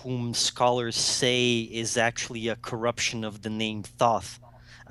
whom 0.02 0.35
scholars 0.35 0.97
say 0.97 1.61
is 1.61 1.97
actually 1.97 2.49
a 2.49 2.57
corruption 2.57 3.25
of 3.25 3.43
the 3.43 3.50
name 3.50 3.83
Thoth. 3.83 4.38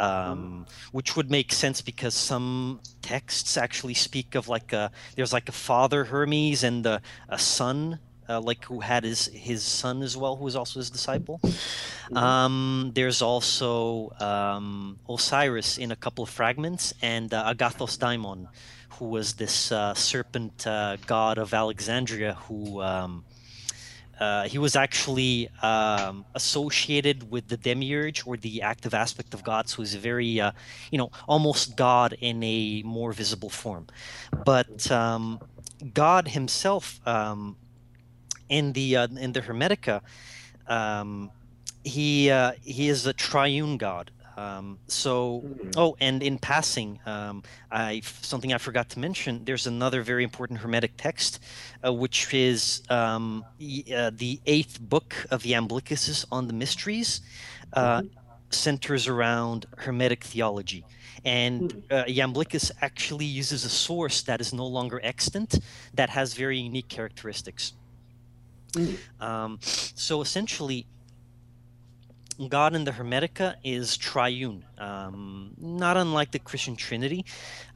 Um, 0.01 0.65
which 0.91 1.15
would 1.15 1.29
make 1.29 1.53
sense 1.53 1.81
because 1.81 2.15
some 2.15 2.79
texts 3.03 3.55
actually 3.55 3.93
speak 3.93 4.33
of 4.33 4.47
like 4.47 4.73
a 4.73 4.89
there's 5.15 5.31
like 5.31 5.47
a 5.47 5.51
father 5.51 6.05
Hermes 6.05 6.63
and 6.63 6.83
a, 6.87 7.01
a 7.29 7.37
son 7.37 7.99
uh, 8.31 8.39
like 8.39 8.63
who 8.65 8.79
had 8.79 9.03
his 9.03 9.27
his 9.33 9.63
son 9.63 10.01
as 10.01 10.15
well, 10.15 10.35
who 10.35 10.45
was 10.45 10.55
also 10.55 10.79
his 10.79 10.89
disciple. 10.89 11.39
Mm-hmm. 11.43 12.17
Um, 12.17 12.91
there's 12.93 13.21
also 13.21 14.11
um, 14.19 14.99
Osiris 15.09 15.77
in 15.77 15.91
a 15.91 15.95
couple 15.95 16.23
of 16.23 16.29
fragments, 16.29 16.93
and 17.01 17.33
uh, 17.33 17.53
Agathos 17.53 17.97
Daimon, 17.97 18.47
who 18.97 19.05
was 19.05 19.33
this 19.33 19.71
uh, 19.71 19.93
serpent 19.93 20.65
uh, 20.65 20.97
god 21.05 21.37
of 21.37 21.53
Alexandria, 21.53 22.33
who 22.47 22.81
um, 22.81 23.23
uh, 24.21 24.43
he 24.43 24.59
was 24.59 24.75
actually 24.75 25.49
um, 25.63 26.23
associated 26.35 27.31
with 27.31 27.47
the 27.47 27.57
demiurge 27.57 28.27
or 28.27 28.37
the 28.37 28.61
active 28.61 28.93
aspect 28.93 29.33
of 29.33 29.43
God, 29.43 29.67
so 29.67 29.81
he's 29.81 29.95
a 29.95 29.99
very, 29.99 30.39
uh, 30.39 30.51
you 30.91 30.99
know, 30.99 31.09
almost 31.27 31.75
God 31.75 32.15
in 32.21 32.43
a 32.43 32.83
more 32.83 33.13
visible 33.13 33.49
form. 33.49 33.87
But 34.45 34.91
um, 34.91 35.39
God 35.95 36.27
himself 36.27 37.01
um, 37.07 37.55
in 38.47 38.73
the 38.73 38.97
uh, 38.97 39.07
in 39.19 39.31
the 39.31 39.41
Hermetica, 39.41 40.01
um, 40.67 41.31
he 41.83 42.29
uh, 42.29 42.51
he 42.61 42.89
is 42.89 43.07
a 43.07 43.13
triune 43.13 43.77
God. 43.77 44.11
Um, 44.37 44.79
so, 44.87 45.45
Hmm. 45.61 45.71
oh, 45.77 45.95
and 45.99 46.23
in 46.23 46.37
passing, 46.39 46.99
um, 47.05 47.43
I 47.71 48.01
something 48.21 48.53
I 48.53 48.57
forgot 48.57 48.89
to 48.89 48.99
mention. 48.99 49.43
There's 49.45 49.67
another 49.67 50.01
very 50.01 50.23
important 50.23 50.59
Hermetic 50.59 50.93
text, 50.97 51.39
uh, 51.85 51.93
which 51.93 52.33
is 52.33 52.81
um, 52.89 53.45
uh, 53.59 54.11
the 54.13 54.39
eighth 54.45 54.79
book 54.79 55.25
of 55.31 55.43
Iamblichus 55.43 56.25
on 56.31 56.47
the 56.47 56.53
mysteries. 56.53 57.21
Uh, 57.73 58.01
Centers 58.53 59.07
around 59.07 59.65
Hermetic 59.77 60.25
theology, 60.25 60.85
and 61.23 61.71
Hmm. 61.71 61.79
uh, 61.89 62.03
Iamblichus 62.03 62.69
actually 62.81 63.25
uses 63.25 63.63
a 63.63 63.69
source 63.69 64.23
that 64.23 64.41
is 64.41 64.53
no 64.53 64.67
longer 64.67 64.99
extant, 65.03 65.57
that 65.93 66.09
has 66.09 66.33
very 66.33 66.59
unique 66.59 66.89
characteristics. 66.89 67.73
Hmm. 68.75 68.95
Um, 69.21 69.59
so 69.61 70.21
essentially, 70.21 70.85
God 72.49 72.75
in 72.75 72.83
the 72.83 72.91
Hermetica 72.91 73.55
is 73.63 73.97
triune, 73.97 74.65
um, 74.77 75.51
not 75.57 75.97
unlike 75.97 76.31
the 76.31 76.39
Christian 76.39 76.75
Trinity. 76.75 77.25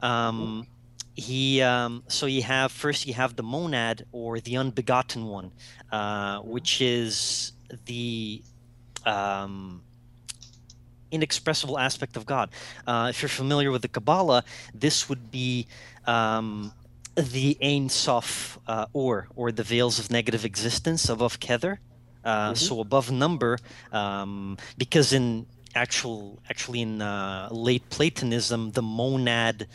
Um, 0.02 0.66
he 1.14 1.62
um, 1.62 2.02
so 2.08 2.26
you 2.26 2.42
have 2.42 2.70
first 2.70 3.06
you 3.06 3.14
have 3.14 3.36
the 3.36 3.42
monad 3.42 4.04
or 4.12 4.38
the 4.40 4.56
unbegotten 4.56 5.26
one, 5.26 5.50
uh, 5.90 6.40
which 6.40 6.80
is 6.80 7.52
the 7.86 8.42
um, 9.06 9.82
inexpressible 11.10 11.78
aspect 11.78 12.16
of 12.16 12.26
God. 12.26 12.50
Uh, 12.86 13.06
if 13.10 13.22
you're 13.22 13.28
familiar 13.28 13.70
with 13.70 13.82
the 13.82 13.88
Kabbalah, 13.88 14.44
this 14.74 15.08
would 15.08 15.30
be 15.30 15.66
um, 16.06 16.72
the 17.14 17.56
Ein 17.62 17.88
Sof 17.88 18.58
uh, 18.66 18.86
or 18.92 19.28
or 19.36 19.52
the 19.52 19.62
veils 19.62 19.98
of 19.98 20.10
negative 20.10 20.44
existence 20.44 21.08
above 21.08 21.40
Kether. 21.40 21.78
Uh, 22.26 22.50
Mhm. 22.50 22.56
So 22.66 22.80
above 22.80 23.06
number, 23.24 23.52
um, 23.92 24.56
because 24.76 25.08
in 25.18 25.46
actual 25.74 26.20
actually 26.50 26.80
in 26.82 27.00
uh, 27.00 27.48
late 27.68 27.84
Platonism, 27.96 28.72
the 28.72 28.82
monad, 28.82 29.68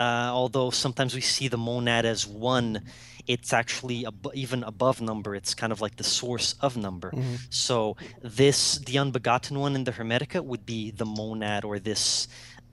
uh, 0.00 0.30
although 0.40 0.70
sometimes 0.70 1.14
we 1.14 1.20
see 1.20 1.46
the 1.48 1.58
monad 1.70 2.04
as 2.04 2.26
one, 2.26 2.80
it's 3.26 3.52
actually 3.52 4.06
ab- 4.06 4.32
even 4.34 4.60
above 4.64 4.96
number. 5.10 5.34
It's 5.40 5.54
kind 5.54 5.72
of 5.72 5.80
like 5.84 5.96
the 5.96 6.04
source 6.20 6.54
of 6.66 6.76
number. 6.76 7.10
Mhm. 7.12 7.36
So 7.50 7.96
this, 8.40 8.78
the 8.88 8.96
unbegotten 8.98 9.58
one 9.60 9.74
in 9.78 9.84
the 9.84 9.92
Hermetica, 9.92 10.40
would 10.42 10.64
be 10.64 10.90
the 10.90 11.04
monad 11.06 11.62
or 11.64 11.78
this 11.78 12.26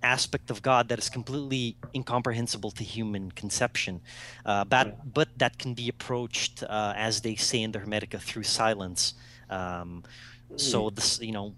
aspect 0.05 0.51
of 0.51 0.61
God 0.61 0.89
that 0.89 0.99
is 0.99 1.09
completely 1.09 1.77
incomprehensible 1.93 2.71
to 2.71 2.83
human 2.83 3.31
conception, 3.31 4.01
uh, 4.45 4.63
but 4.63 5.13
but 5.13 5.29
that 5.37 5.57
can 5.57 5.73
be 5.73 5.89
approached, 5.89 6.63
uh, 6.63 6.93
as 6.95 7.21
they 7.21 7.35
say 7.35 7.61
in 7.61 7.71
the 7.71 7.79
Hermetica, 7.79 8.19
through 8.19 8.43
silence. 8.43 9.15
Um, 9.49 10.03
so 10.57 10.89
this, 10.89 11.19
you 11.21 11.31
know, 11.31 11.55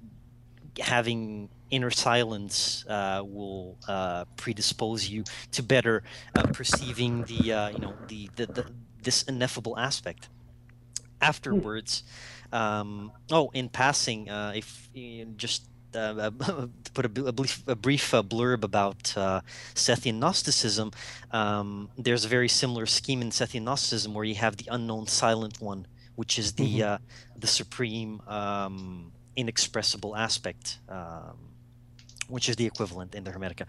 having 0.80 1.50
inner 1.70 1.92
silence 1.92 2.86
uh, 2.88 3.22
will 3.26 3.78
uh, 3.88 4.26
predispose 4.38 5.08
you 5.10 5.24
to 5.52 5.62
better 5.62 6.04
uh, 6.36 6.44
perceiving 6.54 7.24
the 7.24 7.54
uh, 7.54 7.70
you 7.70 7.80
know 7.80 7.94
the, 8.08 8.30
the, 8.36 8.46
the 8.48 8.64
this 9.04 9.24
ineffable 9.24 9.78
aspect. 9.78 10.30
Afterwards 11.20 12.04
um, 12.52 13.12
oh 13.32 13.50
in 13.54 13.70
passing 13.70 14.30
uh, 14.30 14.54
if 14.56 14.90
you 14.94 15.26
just 15.36 15.68
uh, 15.96 16.30
to 16.84 16.92
put 16.94 17.06
a, 17.06 17.26
a 17.26 17.32
brief, 17.32 17.64
a 17.68 17.76
brief 17.76 18.14
uh, 18.14 18.24
blurb 18.24 18.64
about 18.64 19.16
uh, 19.18 19.42
Sethian 19.76 20.16
Gnosticism, 20.20 20.92
um, 21.32 21.90
there's 21.98 22.26
a 22.26 22.28
very 22.28 22.48
similar 22.50 22.86
scheme 22.86 23.22
in 23.22 23.30
Sethian 23.30 23.64
Gnosticism 23.64 24.14
where 24.14 24.26
you 24.26 24.36
have 24.36 24.58
the 24.58 24.68
unknown 24.72 25.08
silent 25.08 25.62
one, 25.62 25.88
which 26.16 26.38
is 26.40 26.54
the 26.54 26.80
Mhm. 26.80 26.86
uh, 26.86 26.98
the 27.38 27.48
supreme 27.48 28.22
um, 28.28 29.12
inexpressible 29.36 30.16
aspect, 30.16 30.80
um, 30.90 31.38
which 32.28 32.50
is 32.50 32.56
the 32.56 32.66
equivalent 32.66 33.16
in 33.16 33.24
the 33.24 33.32
Hermetica. 33.32 33.66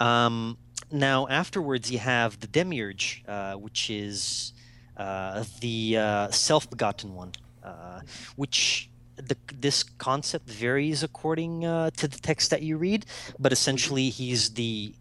Um, 0.00 0.56
now, 0.90 1.28
afterwards, 1.28 1.90
you 1.90 1.98
have 1.98 2.40
the 2.40 2.46
Demiurge, 2.46 3.22
uh, 3.28 3.54
which 3.54 3.90
is 3.90 4.52
uh, 4.96 5.44
the 5.60 5.96
uh, 5.96 6.30
self-begotten 6.30 7.14
one, 7.14 7.32
uh, 7.62 8.00
which 8.36 8.89
the, 9.20 9.36
this 9.58 9.82
concept 9.82 10.48
varies 10.48 11.02
according 11.02 11.64
uh, 11.64 11.90
to 11.90 12.08
the 12.08 12.18
text 12.18 12.50
that 12.50 12.62
you 12.62 12.76
read, 12.76 13.06
but 13.38 13.52
essentially 13.52 14.10
he's 14.10 14.50
the 14.50 14.94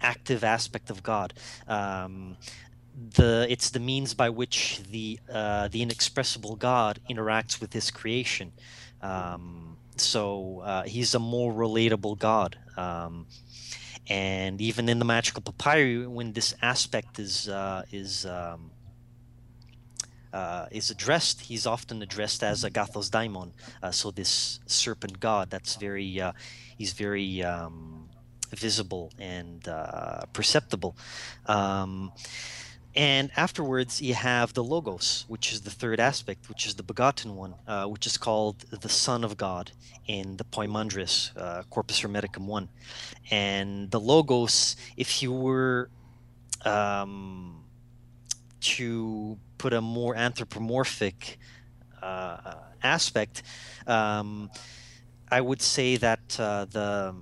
active 0.00 0.44
aspect 0.44 0.90
of 0.90 1.02
God. 1.02 1.34
Um, 1.66 2.36
the 3.14 3.46
it's 3.50 3.70
the 3.70 3.80
means 3.80 4.14
by 4.14 4.30
which 4.30 4.80
the 4.90 5.20
uh, 5.30 5.68
the 5.68 5.82
inexpressible 5.82 6.56
God 6.56 6.98
interacts 7.10 7.60
with 7.60 7.72
His 7.72 7.90
creation. 7.90 8.52
Um, 9.02 9.76
so 9.96 10.60
uh, 10.60 10.82
he's 10.84 11.14
a 11.14 11.18
more 11.18 11.52
relatable 11.52 12.18
God. 12.18 12.58
Um, 12.76 13.26
and 14.08 14.60
even 14.60 14.88
in 14.88 14.98
the 14.98 15.04
magical 15.04 15.42
papyri, 15.42 16.06
when 16.06 16.32
this 16.32 16.54
aspect 16.62 17.18
is 17.18 17.48
uh, 17.48 17.82
is 17.92 18.24
um, 18.26 18.70
uh, 20.36 20.66
is 20.70 20.90
addressed, 20.90 21.40
he's 21.40 21.66
often 21.66 22.02
addressed 22.02 22.42
as 22.42 22.62
Agathos 22.62 23.10
daimon. 23.10 23.52
Uh, 23.82 23.90
so 23.90 24.10
this 24.10 24.60
serpent 24.66 25.18
god 25.18 25.44
that's 25.50 25.76
very, 25.76 26.20
uh, 26.20 26.32
he's 26.76 26.92
very 26.92 27.42
um, 27.42 28.08
visible 28.50 29.06
and 29.18 29.66
uh, 29.66 30.26
perceptible. 30.34 30.94
Um, 31.46 32.12
and 32.94 33.30
afterwards, 33.36 34.00
you 34.00 34.14
have 34.14 34.52
the 34.54 34.64
Logos, 34.64 35.26
which 35.28 35.52
is 35.52 35.60
the 35.62 35.70
third 35.70 36.00
aspect, 36.00 36.48
which 36.48 36.66
is 36.66 36.74
the 36.74 36.82
begotten 36.82 37.36
one, 37.36 37.54
uh, 37.66 37.86
which 37.86 38.06
is 38.06 38.16
called 38.16 38.58
the 38.84 38.88
Son 38.88 39.22
of 39.24 39.36
God 39.36 39.72
in 40.06 40.36
the 40.36 40.44
Poimandres, 40.44 41.30
uh, 41.36 41.62
Corpus 41.70 42.00
Hermeticum 42.00 42.46
1. 42.46 42.68
And 43.30 43.90
the 43.90 44.00
Logos, 44.00 44.76
if 44.96 45.22
you 45.22 45.32
were 45.32 45.90
um, 46.64 47.64
to 48.60 49.38
put 49.58 49.72
a 49.72 49.80
more 49.80 50.14
anthropomorphic 50.16 51.38
uh, 52.02 52.54
aspect, 52.82 53.42
um, 53.86 54.50
I 55.30 55.40
would 55.40 55.62
say 55.62 55.96
that 55.96 56.38
uh, 56.38 56.66
the 56.66 57.14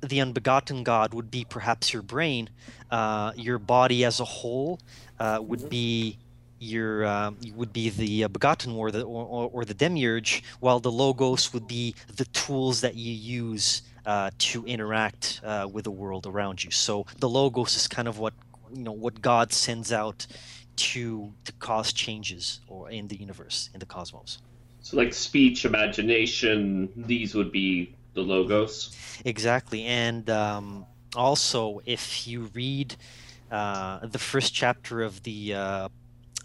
the 0.00 0.18
unbegotten 0.20 0.82
God 0.82 1.14
would 1.14 1.30
be 1.30 1.44
perhaps 1.44 1.92
your 1.92 2.02
brain, 2.02 2.50
uh, 2.90 3.32
your 3.36 3.58
body 3.58 4.04
as 4.04 4.18
a 4.20 4.24
whole 4.24 4.80
uh, 5.18 5.38
would 5.40 5.60
Mhm. 5.60 5.68
be 5.68 6.18
your 6.58 7.04
um, 7.06 7.38
would 7.54 7.72
be 7.72 7.90
the 7.90 8.24
uh, 8.24 8.28
begotten 8.28 8.72
or 8.72 8.90
the 8.90 9.02
or, 9.02 9.24
or, 9.26 9.50
or 9.52 9.64
the 9.64 9.74
demiurge, 9.74 10.42
while 10.60 10.80
the 10.80 10.90
logos 10.92 11.52
would 11.52 11.66
be 11.66 11.94
the 12.16 12.24
tools 12.26 12.80
that 12.80 12.94
you 12.94 13.12
use 13.12 13.82
uh, 14.06 14.30
to 14.38 14.64
interact 14.64 15.40
uh, 15.44 15.68
with 15.72 15.84
the 15.84 15.90
world 15.90 16.26
around 16.26 16.62
you. 16.64 16.70
So 16.70 17.06
the 17.18 17.28
logos 17.28 17.76
is 17.76 17.88
kind 17.88 18.08
of 18.08 18.18
what 18.18 18.34
you 18.74 18.82
know 18.82 18.92
what 18.92 19.20
God 19.20 19.52
sends 19.52 19.92
out 19.92 20.26
to 20.76 21.32
to 21.44 21.52
cause 21.54 21.92
changes 21.92 22.60
or 22.68 22.90
in 22.90 23.08
the 23.08 23.16
universe 23.16 23.70
in 23.74 23.80
the 23.80 23.86
cosmos. 23.86 24.38
So, 24.80 24.96
like 24.96 25.14
speech, 25.14 25.64
imagination, 25.64 26.88
these 26.96 27.34
would 27.34 27.52
be 27.52 27.94
the 28.14 28.22
logos. 28.22 28.96
Exactly, 29.24 29.84
and 29.84 30.28
um, 30.28 30.86
also 31.14 31.80
if 31.86 32.26
you 32.26 32.50
read 32.54 32.96
uh, 33.50 34.06
the 34.06 34.18
first 34.18 34.54
chapter 34.54 35.02
of 35.02 35.22
the 35.22 35.54
uh, 35.54 35.88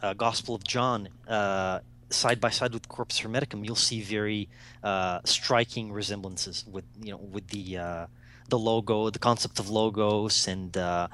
uh, 0.01 0.13
Gospel 0.13 0.55
of 0.55 0.63
John 0.63 1.09
uh, 1.27 1.79
side 2.09 2.39
by 2.39 2.49
side 2.49 2.73
with 2.73 2.87
Corpus 2.87 3.21
Hermeticum, 3.21 3.65
you'll 3.65 3.75
see 3.75 4.01
very 4.01 4.49
uh, 4.83 5.19
striking 5.25 5.91
resemblances 5.91 6.65
with 6.69 6.85
you 7.01 7.11
know 7.11 7.17
with 7.17 7.47
the 7.47 7.77
uh, 7.77 8.05
the 8.49 8.57
logo, 8.57 9.09
the 9.09 9.19
concept 9.19 9.59
of 9.59 9.69
logos, 9.69 10.47
and 10.47 10.75
uh, 10.77 11.07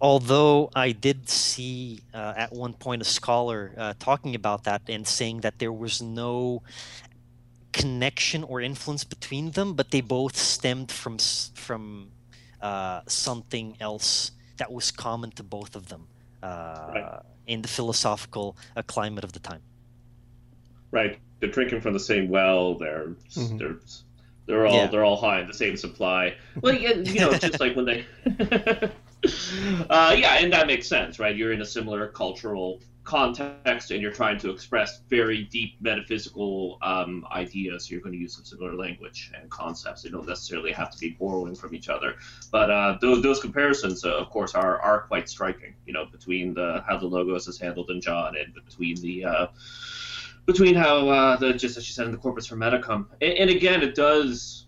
although 0.00 0.70
I 0.74 0.92
did 0.92 1.28
see 1.28 2.00
uh, 2.14 2.34
at 2.36 2.52
one 2.52 2.74
point 2.74 3.02
a 3.02 3.04
scholar 3.04 3.72
uh, 3.76 3.94
talking 3.98 4.34
about 4.34 4.64
that 4.64 4.82
and 4.88 5.06
saying 5.06 5.40
that 5.40 5.58
there 5.58 5.72
was 5.72 6.00
no 6.00 6.62
connection 7.72 8.44
or 8.44 8.60
influence 8.60 9.04
between 9.04 9.52
them, 9.52 9.74
but 9.74 9.90
they 9.90 10.00
both 10.00 10.36
stemmed 10.36 10.90
from 10.92 11.18
from 11.54 12.10
uh, 12.60 13.00
something 13.06 13.76
else 13.80 14.32
that 14.58 14.70
was 14.72 14.90
common 14.90 15.30
to 15.32 15.42
both 15.42 15.74
of 15.76 15.88
them 15.88 16.06
uh, 16.42 16.46
Right. 16.94 17.20
in 17.46 17.62
the 17.62 17.68
philosophical 17.68 18.56
uh, 18.76 18.82
climate 18.82 19.24
of 19.24 19.32
the 19.32 19.40
time. 19.40 19.62
Right. 20.90 21.18
They're 21.40 21.50
drinking 21.50 21.80
from 21.80 21.94
the 21.94 22.00
same 22.00 22.28
well. 22.28 22.74
They're 22.76 23.14
Mhm. 23.36 23.58
they're 23.58 23.78
they're 24.46 24.66
all 24.66 24.74
Yeah. 24.76 24.86
they're 24.86 25.04
all 25.04 25.16
high 25.16 25.40
in 25.40 25.46
the 25.46 25.54
same 25.54 25.76
supply. 25.76 26.34
Well, 26.60 26.74
yeah, 26.74 26.94
you 26.94 27.20
know, 27.20 27.32
just 27.32 27.60
like 27.60 27.76
when 27.76 27.84
they. 27.84 28.04
uh, 29.90 30.14
yeah, 30.18 30.38
and 30.38 30.52
that 30.52 30.66
makes 30.66 30.88
sense, 30.88 31.18
right? 31.18 31.36
You're 31.36 31.52
in 31.52 31.60
a 31.60 31.66
similar 31.66 32.08
cultural 32.08 32.80
context, 33.04 33.90
and 33.90 34.00
you're 34.00 34.12
trying 34.12 34.38
to 34.38 34.50
express 34.50 35.00
very 35.08 35.44
deep 35.44 35.74
metaphysical 35.80 36.78
um, 36.82 37.26
ideas. 37.32 37.90
You're 37.90 38.00
going 38.00 38.12
to 38.12 38.18
use 38.18 38.34
some 38.36 38.44
similar 38.44 38.74
language 38.74 39.32
and 39.38 39.50
concepts. 39.50 40.02
They 40.02 40.10
don't 40.10 40.26
necessarily 40.28 40.72
have 40.72 40.90
to 40.90 40.98
be 40.98 41.10
borrowing 41.10 41.54
from 41.54 41.74
each 41.74 41.88
other, 41.88 42.16
but 42.50 42.70
uh, 42.70 42.98
those 43.00 43.22
those 43.22 43.40
comparisons, 43.40 44.04
uh, 44.04 44.16
of 44.16 44.30
course, 44.30 44.54
are 44.54 44.80
are 44.80 45.00
quite 45.02 45.28
striking. 45.28 45.74
You 45.86 45.92
know, 45.92 46.06
between 46.06 46.54
the 46.54 46.84
how 46.86 46.98
the 46.98 47.06
logos 47.06 47.48
is 47.48 47.58
handled 47.58 47.90
in 47.90 48.00
John 48.00 48.36
and 48.36 48.54
between 48.54 48.96
the 48.96 49.24
uh, 49.24 49.46
between 50.46 50.74
how 50.74 51.08
uh, 51.08 51.36
the 51.36 51.52
just 51.52 51.76
as 51.76 51.88
you 51.88 51.92
said 51.92 52.06
in 52.06 52.12
the 52.12 52.18
corpus 52.18 52.48
hermeticum, 52.48 53.06
and, 53.20 53.32
and 53.32 53.50
again, 53.50 53.82
it 53.82 53.94
does. 53.94 54.66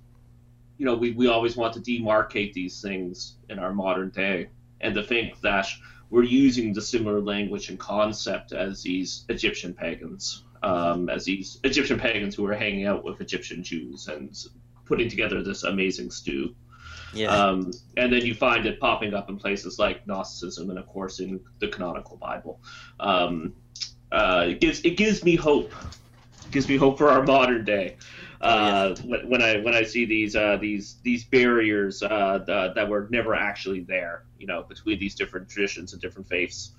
You 0.78 0.86
know, 0.86 0.94
we, 0.94 1.12
we 1.12 1.28
always 1.28 1.56
want 1.56 1.74
to 1.74 1.80
demarcate 1.80 2.54
these 2.54 2.80
things 2.80 3.36
in 3.48 3.58
our 3.60 3.72
modern 3.72 4.10
day, 4.10 4.48
and 4.80 4.94
to 4.94 5.02
think 5.02 5.40
that 5.42 5.66
we're 6.10 6.24
using 6.24 6.72
the 6.72 6.82
similar 6.82 7.20
language 7.20 7.68
and 7.70 7.78
concept 7.78 8.52
as 8.52 8.82
these 8.82 9.24
Egyptian 9.28 9.72
pagans, 9.74 10.44
um, 10.62 11.08
as 11.08 11.24
these 11.24 11.58
Egyptian 11.64 11.98
pagans 11.98 12.34
who 12.34 12.42
were 12.42 12.54
hanging 12.54 12.86
out 12.86 13.04
with 13.04 13.20
Egyptian 13.20 13.62
Jews 13.62 14.08
and 14.08 14.36
putting 14.84 15.08
together 15.08 15.42
this 15.42 15.62
amazing 15.62 16.10
stew. 16.10 16.54
Yeah. 17.14 17.28
Um, 17.28 17.72
and 17.96 18.12
then 18.12 18.26
you 18.26 18.34
find 18.34 18.66
it 18.66 18.80
popping 18.80 19.14
up 19.14 19.30
in 19.30 19.38
places 19.38 19.78
like 19.78 20.06
Gnosticism 20.06 20.68
and, 20.70 20.78
of 20.78 20.86
course, 20.86 21.20
in 21.20 21.40
the 21.60 21.68
canonical 21.68 22.16
Bible. 22.16 22.60
Um, 23.00 23.54
uh, 24.12 24.44
it 24.48 24.60
gives 24.60 24.80
it 24.82 24.96
gives 24.96 25.24
me 25.24 25.34
hope. 25.34 25.72
It 26.44 26.50
gives 26.52 26.68
me 26.68 26.76
hope 26.76 26.98
for 26.98 27.08
our 27.08 27.22
modern 27.22 27.64
day. 27.64 27.96
Uh, 28.42 28.94
when, 29.04 29.28
when 29.28 29.42
I 29.42 29.58
when 29.58 29.74
I 29.74 29.82
see 29.82 30.04
these 30.04 30.36
uh, 30.36 30.58
these 30.60 30.96
these 31.02 31.24
barriers 31.24 32.02
uh, 32.02 32.38
the, 32.46 32.72
that 32.74 32.88
were 32.88 33.08
never 33.10 33.34
actually 33.34 33.80
there, 33.80 34.24
you 34.38 34.46
know, 34.46 34.64
between 34.64 34.98
these 34.98 35.14
different 35.14 35.48
traditions 35.48 35.92
and 35.92 36.02
different 36.02 36.28
faiths. 36.28 36.72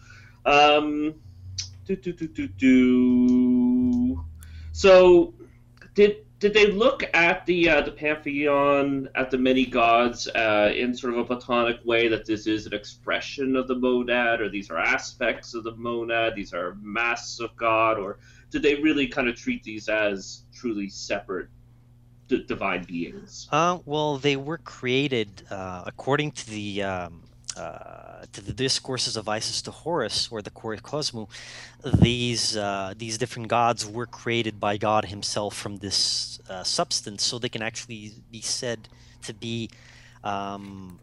Um, 0.46 1.16
do, 1.86 1.96
do, 1.96 2.14
do, 2.14 2.28
do, 2.28 2.48
do. 2.48 4.26
So, 4.72 5.34
did 5.96 6.26
did 6.44 6.54
they 6.54 6.68
look 6.68 7.06
at 7.14 7.46
the 7.46 7.70
uh, 7.70 7.80
the 7.80 7.92
pantheon, 7.92 9.08
at 9.16 9.32
the 9.32 9.38
many 9.38 9.66
gods, 9.66 10.28
uh, 10.28 10.74
in 10.76 10.94
sort 10.94 11.14
of 11.14 11.20
a 11.20 11.24
Platonic 11.24 11.80
way 11.86 12.10
that 12.10 12.26
this 12.26 12.48
is 12.48 12.66
an 12.66 12.74
expression 12.74 13.56
of 13.56 13.70
the 13.70 13.76
monad, 13.76 14.42
or 14.42 14.50
these 14.50 14.70
are 14.70 14.78
aspects 14.78 15.54
of 15.54 15.64
the 15.64 15.74
monad, 15.78 16.36
these 16.36 16.54
are 16.54 16.76
masks 16.82 17.40
of 17.40 17.56
God, 17.56 17.98
or 17.98 18.20
did 18.52 18.62
they 18.62 18.76
really 18.76 19.08
kind 19.08 19.30
of 19.30 19.38
treat 19.38 19.64
these 19.64 19.88
as 19.88 20.42
truly 20.54 20.90
separate 20.90 21.48
d- 22.28 22.44
divine 22.46 22.84
beings? 22.84 23.48
Uh, 23.50 23.80
well, 23.86 24.18
they 24.18 24.36
were 24.36 24.58
created 24.58 25.44
uh, 25.50 25.84
according 25.86 26.34
to 26.34 26.50
the 26.50 26.84
um, 26.84 27.24
uh, 27.56 28.03
to 28.32 28.42
the 28.42 28.54
discourses 28.54 29.18
of 29.18 29.28
Isis 29.28 29.62
to 29.64 29.72
Horus 29.72 30.30
or 30.32 30.42
the 30.42 30.50
Kore 30.50 30.76
Cosmu, 30.78 31.28
these 31.84 32.56
uh, 32.56 32.94
these 32.98 33.18
different 33.18 33.48
gods 33.48 33.86
were 33.86 34.06
created 34.06 34.60
by 34.60 34.78
God 34.78 35.06
Himself 35.06 35.56
from 35.56 35.78
this 35.78 36.40
uh, 36.50 36.64
substance, 36.64 37.24
so 37.24 37.40
they 37.40 37.50
can 37.50 37.62
actually 37.62 38.14
be 38.32 38.42
said 38.42 38.90
to 39.24 39.34
be. 39.34 39.70
Um, 40.24 41.00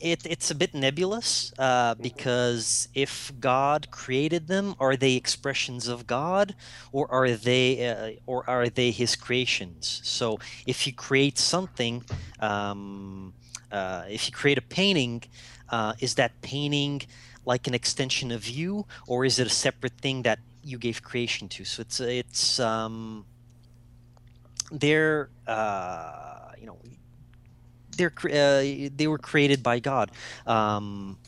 it, 0.00 0.24
it's 0.24 0.50
a 0.50 0.54
bit 0.54 0.74
nebulous 0.74 1.52
uh, 1.58 1.94
because 1.96 2.88
if 2.94 3.32
God 3.38 3.90
created 3.90 4.48
them, 4.48 4.74
are 4.80 4.96
they 4.96 5.14
expressions 5.14 5.88
of 5.88 6.06
God, 6.06 6.54
or 6.90 7.10
are 7.12 7.30
they 7.30 7.86
uh, 7.86 8.12
or 8.26 8.48
are 8.48 8.68
they 8.68 8.92
His 8.92 9.14
creations? 9.14 10.00
So 10.02 10.38
if 10.66 10.86
you 10.86 10.94
create 10.94 11.36
something, 11.38 12.02
um, 12.40 13.34
uh, 13.70 14.04
if 14.08 14.26
you 14.26 14.32
create 14.32 14.58
a 14.58 14.62
painting, 14.62 15.22
uh, 15.70 15.94
is 16.00 16.14
that 16.16 16.40
painting 16.42 17.02
like 17.46 17.66
an 17.66 17.74
extension 17.74 18.30
of 18.30 18.48
you, 18.48 18.86
or 19.06 19.24
is 19.24 19.38
it 19.38 19.46
a 19.46 19.50
separate 19.50 19.98
thing 20.00 20.22
that 20.22 20.38
you 20.62 20.78
gave 20.78 21.02
creation 21.02 21.48
to? 21.48 21.64
So 21.64 21.82
it's 21.82 22.00
it's 22.00 22.60
um, 22.60 23.24
they're 24.70 25.30
uh, 25.46 26.52
you 26.58 26.66
know 26.66 26.78
they're 27.96 28.12
uh, 28.24 28.90
they 28.94 29.06
were 29.06 29.18
created 29.18 29.62
by 29.62 29.78
God, 29.78 30.10
um, 30.46 31.18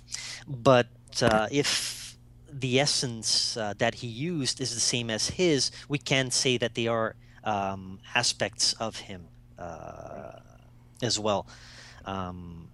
but 0.47 0.89
uh, 1.23 1.49
if 1.51 2.17
the 2.51 2.81
essence 2.81 3.57
uh, 3.57 3.75
that 3.79 3.95
He 3.95 4.07
used 4.07 4.61
is 4.61 4.75
the 4.75 4.81
same 4.81 5.11
as 5.11 5.31
His, 5.31 5.71
we 5.89 5.99
can 5.99 6.31
say 6.31 6.59
that 6.59 6.75
they 6.75 6.87
are 6.87 7.17
um, 7.45 7.99
aspects 8.15 8.75
of 8.75 8.97
Him 8.97 9.27
uh, 9.59 10.39
as 11.03 11.19
well. 11.19 11.47
Um, 12.05 12.69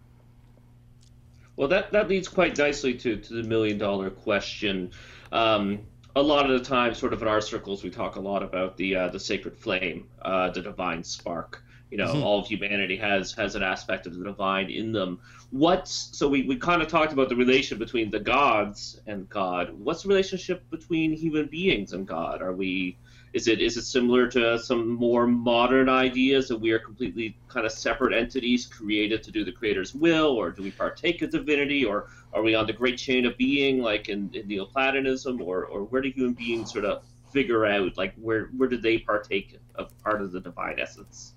well, 1.58 1.66
that, 1.66 1.90
that 1.90 2.08
leads 2.08 2.28
quite 2.28 2.56
nicely 2.56 2.94
to, 2.94 3.16
to 3.16 3.34
the 3.34 3.42
million 3.42 3.78
dollar 3.78 4.10
question. 4.10 4.92
Um, 5.32 5.80
a 6.14 6.23
lot 6.23 6.49
of 6.49 6.56
the 6.56 6.64
time, 6.64 6.94
sort 6.94 7.12
of 7.12 7.21
in 7.21 7.26
our 7.26 7.40
circles, 7.40 7.82
we 7.82 7.90
talk 7.90 8.14
a 8.14 8.21
lot 8.21 8.44
about 8.44 8.76
the 8.76 8.94
uh, 8.94 9.08
the 9.08 9.18
sacred 9.18 9.56
flame, 9.56 10.06
uh, 10.23 10.50
the 10.50 10.62
divine 10.62 11.02
spark. 11.02 11.64
You 11.90 11.99
know, 11.99 12.06
mm-hmm. 12.06 12.23
all 12.23 12.38
of 12.38 12.47
humanity 12.47 12.97
has 12.99 13.32
has 13.32 13.56
an 13.56 13.64
aspect 13.64 14.06
of 14.06 14.16
the 14.16 14.23
divine 14.23 14.71
in 14.71 14.92
them. 14.92 15.18
What's 15.50 16.16
so 16.16 16.28
we, 16.28 16.42
we 16.42 16.54
kind 16.54 16.80
of 16.80 16.86
talked 16.86 17.12
about 17.12 17.28
the 17.28 17.36
relation 17.36 17.76
between 17.76 18.12
the 18.12 18.21
gods 18.21 19.00
and 19.08 19.28
God. 19.28 19.71
What's 19.73 20.04
the 20.04 20.10
relationship 20.10 20.62
between 20.71 21.12
human 21.12 21.47
beings 21.47 21.92
and 21.92 22.06
God? 22.06 22.40
Are 22.40 22.52
we 22.52 22.99
is 23.32 23.49
it 23.49 23.60
is 23.60 23.76
it 23.76 23.82
similar 23.82 24.26
to 24.28 24.58
some 24.58 24.88
more 24.88 25.26
modern 25.26 25.88
ideas 25.88 26.49
that 26.49 26.56
we 26.58 26.71
are 26.71 26.78
completely 26.78 27.36
kind 27.49 27.67
of 27.67 27.73
separate 27.73 28.14
entities 28.14 28.67
created 28.67 29.23
to 29.23 29.30
do 29.30 29.45
the 29.45 29.52
creator's 29.52 29.95
will, 29.95 30.30
or 30.30 30.50
do 30.50 30.62
we 30.62 30.71
partake 30.71 31.23
of 31.23 31.30
divinity, 31.30 31.84
or 31.84 32.08
are 32.32 32.43
we 32.43 32.54
on 32.54 32.67
the 32.67 32.73
great 32.73 32.99
chain 32.99 33.26
of 33.26 33.36
being 33.36 33.82
like 33.82 34.08
in, 34.08 34.30
in 34.32 34.49
Neoplatonism, 34.49 35.41
or 35.43 35.64
or 35.67 35.84
where 35.84 36.02
do 36.02 36.10
human 36.10 36.34
beings 36.34 36.73
sort 36.73 36.84
of 36.84 37.02
figure 37.32 37.67
out 37.67 37.97
like 37.97 38.14
where 38.17 38.47
where 38.56 38.69
do 38.69 38.76
they 38.76 38.99
partake 38.99 39.58
of 39.75 39.97
part 40.02 40.23
of 40.23 40.32
the 40.32 40.41
divine 40.41 40.78
essence? 40.78 41.34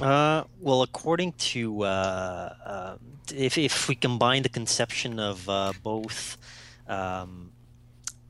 Uh, 0.00 0.44
well, 0.60 0.82
according 0.82 1.32
to 1.32 1.82
uh, 1.82 2.54
uh, 2.64 2.96
if 3.34 3.58
if 3.58 3.88
we 3.88 3.94
combine 3.94 4.42
the 4.42 4.48
conception 4.48 5.18
of 5.18 5.48
uh, 5.48 5.72
both 5.82 6.38
um, 6.88 7.51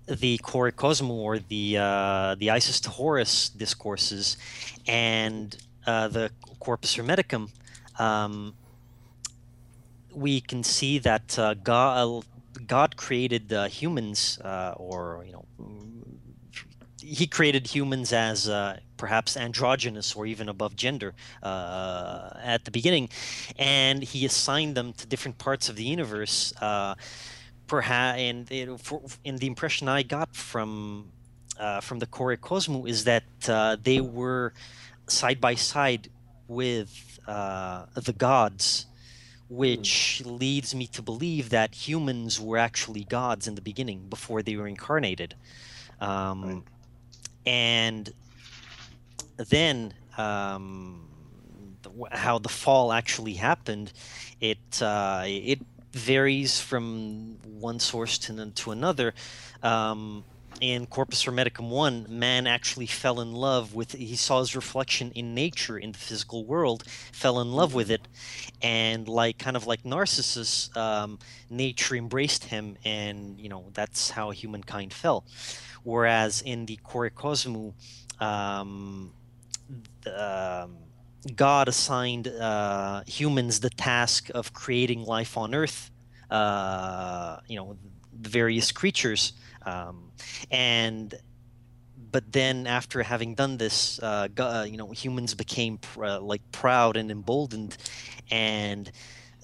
the 0.07 0.39
Kore 0.39 0.71
Cosmu 0.71 1.11
or 1.11 1.39
the 1.39 1.79
uh, 1.79 2.35
the 2.39 2.51
Isis 2.51 2.81
to 2.81 2.91
Horus 2.91 3.49
discourses 3.49 4.37
and 4.87 5.57
uh, 5.87 6.09
the 6.09 6.31
Corpus 6.61 6.97
Hermeticum, 6.97 7.51
um, 7.99 8.55
we 10.15 10.41
can 10.41 10.63
see 10.63 10.99
that 11.01 11.39
uh, 11.39 11.55
God, 11.55 12.25
God 12.67 12.97
created 12.97 13.53
uh, 13.53 13.67
humans, 13.67 14.39
uh, 14.41 14.75
or 14.77 15.25
you 15.27 15.33
know, 15.33 15.45
He 17.01 17.27
created 17.27 17.67
humans 17.67 18.13
as 18.13 18.49
uh, 18.49 18.79
perhaps 18.97 19.37
androgynous 19.37 20.15
or 20.15 20.27
even 20.27 20.49
above 20.49 20.77
gender 20.77 21.15
at 21.43 22.65
the 22.65 22.71
beginning, 22.71 23.09
and 23.59 24.03
He 24.03 24.25
assigned 24.25 24.77
them 24.77 24.93
to 24.95 25.07
different 25.07 25.39
parts 25.39 25.69
of 25.69 25.77
the 25.77 25.85
universe 25.85 26.53
perhaps 27.73 28.19
and 28.19 28.53
it, 28.53 28.69
for, 28.81 29.01
and 29.25 29.39
the 29.39 29.47
impression 29.47 29.89
I 29.89 30.03
got 30.03 30.37
from 30.37 31.11
uh, 31.59 31.81
from 31.81 32.01
the 32.01 32.07
Kore 32.07 32.37
Cosmu 32.37 32.87
is 32.87 33.05
that 33.05 33.25
uh, 33.49 33.79
they 33.83 33.99
were 33.99 34.53
side 35.07 35.41
by 35.41 35.55
side 35.55 36.11
with 36.49 36.93
uh, 37.27 37.87
the 37.95 38.13
gods, 38.13 38.85
which 39.49 40.21
mm. 40.23 40.39
leads 40.39 40.75
me 40.75 40.87
to 40.89 41.01
believe 41.01 41.49
that 41.49 41.75
humans 41.75 42.39
were 42.39 42.59
actually 42.59 43.05
gods 43.05 43.49
in 43.49 43.55
the 43.55 43.63
beginning 43.63 44.01
before 44.11 44.43
they 44.43 44.55
were 44.57 44.69
incarnated, 44.69 45.35
um, 45.99 46.43
right. 46.45 46.63
and 47.47 48.13
then. 49.49 49.95
Um, 50.19 51.09
how 52.13 52.39
the 52.39 52.49
fall 52.49 52.93
actually 52.93 53.35
happened, 53.35 53.93
it 54.41 54.81
uh, 54.81 55.25
it 55.27 55.59
varies 55.93 56.61
from 56.61 57.39
one 57.45 57.79
source 57.79 58.19
to, 58.19 58.51
to 58.51 58.71
another. 58.71 59.15
Um, 59.63 60.25
in 60.61 60.87
Corpus 60.87 61.25
Hermeticum 61.25 61.69
1, 61.71 62.07
man 62.09 62.47
actually 62.47 62.87
fell 62.87 63.21
in 63.21 63.33
love 63.33 63.75
with, 63.75 63.93
he 63.93 64.15
saw 64.15 64.39
his 64.39 64.55
reflection 64.55 65.11
in 65.13 65.35
nature, 65.35 65.77
in 65.77 65.93
the 65.93 65.99
physical 65.99 66.45
world, 66.45 66.85
fell 66.87 67.41
in 67.41 67.51
love 67.53 67.75
with 67.75 67.91
it. 67.91 68.07
And 68.63 69.09
like, 69.09 69.39
kind 69.39 69.57
of 69.57 69.67
like 69.67 69.85
Narcissus, 69.85 70.75
um, 70.77 71.19
nature 71.51 71.97
embraced 71.97 72.45
him, 72.45 72.77
and, 72.85 73.41
you 73.41 73.49
know, 73.49 73.65
that's 73.73 74.11
how 74.11 74.31
humankind 74.31 74.93
fell. 74.93 75.25
Whereas 75.83 76.43
in 76.43 76.67
the 76.67 76.77
Kore 76.77 77.11
Cosmu, 77.11 77.75
um, 78.21 79.13
the, 80.03 80.63
um, 80.65 80.77
God 81.37 81.69
assigned 81.69 82.29
uh, 82.29 83.03
humans 83.07 83.61
the 83.61 83.71
task 83.71 84.31
of 84.35 84.53
creating 84.53 85.05
life 85.05 85.37
on 85.37 85.55
Earth, 85.55 85.91
uh, 86.31 87.39
you 87.47 87.57
know, 87.57 87.77
the 88.21 88.29
various 88.29 88.73
creatures, 88.73 89.33
um, 89.65 90.11
and 90.51 91.15
but 92.11 92.31
then 92.31 92.67
after 92.67 93.03
having 93.03 93.35
done 93.35 93.57
this, 93.57 93.99
uh, 94.03 94.29
God, 94.35 94.69
you 94.69 94.77
know, 94.77 94.91
humans 94.91 95.35
became 95.35 95.79
pr- 95.79 96.05
uh, 96.05 96.21
like 96.21 96.43
proud 96.53 96.97
and 96.97 97.11
emboldened, 97.11 97.77
and 98.31 98.91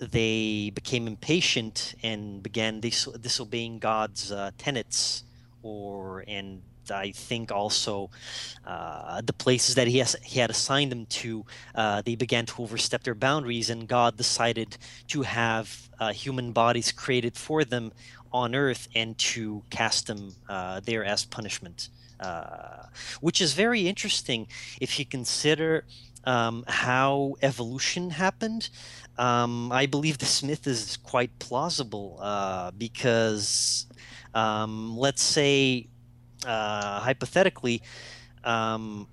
they 0.00 0.70
became 0.74 1.06
impatient 1.06 1.94
and 2.02 2.42
began 2.42 2.80
dis- 2.80 3.08
disobeying 3.20 3.78
God's 3.78 4.30
uh, 4.32 4.50
tenets, 4.58 5.24
or 5.62 6.24
and 6.26 6.62
I 6.90 7.12
think 7.12 7.50
also 7.52 8.10
uh, 8.66 9.20
the 9.22 9.32
places 9.32 9.74
that 9.74 9.88
he 9.88 9.98
has 9.98 10.16
he 10.22 10.40
had 10.40 10.50
assigned 10.50 10.92
them 10.92 11.06
to, 11.06 11.44
uh, 11.74 12.02
they 12.02 12.16
began 12.16 12.46
to 12.46 12.62
overstep 12.62 13.02
their 13.04 13.14
boundaries, 13.14 13.70
and 13.70 13.88
God 13.88 14.16
decided 14.16 14.76
to 15.08 15.22
have 15.22 15.88
uh, 16.00 16.12
human 16.12 16.52
bodies 16.52 16.92
created 16.92 17.36
for 17.36 17.64
them 17.64 17.92
on 18.32 18.54
Earth 18.54 18.88
and 18.94 19.16
to 19.18 19.62
cast 19.70 20.06
them 20.06 20.34
uh, 20.48 20.80
there 20.80 21.04
as 21.04 21.24
punishment. 21.24 21.88
uh, 22.20 22.86
which 23.20 23.40
is 23.40 23.52
very 23.54 23.86
interesting 23.88 24.46
if 24.80 24.98
you 24.98 25.06
consider 25.06 25.84
um, 26.24 26.64
how 26.68 27.36
evolution 27.42 28.10
happened. 28.10 28.70
Um, 29.16 29.72
I 29.72 29.86
believe 29.86 30.18
this 30.18 30.42
myth 30.42 30.66
is 30.66 30.96
quite 30.96 31.38
plausible 31.38 32.18
uh, 32.20 32.70
because, 32.72 33.86
um, 34.34 34.96
let's 34.96 35.22
say, 35.22 35.88
uh, 36.46 37.00
hypothetically, 37.00 37.82
um, 38.44 39.06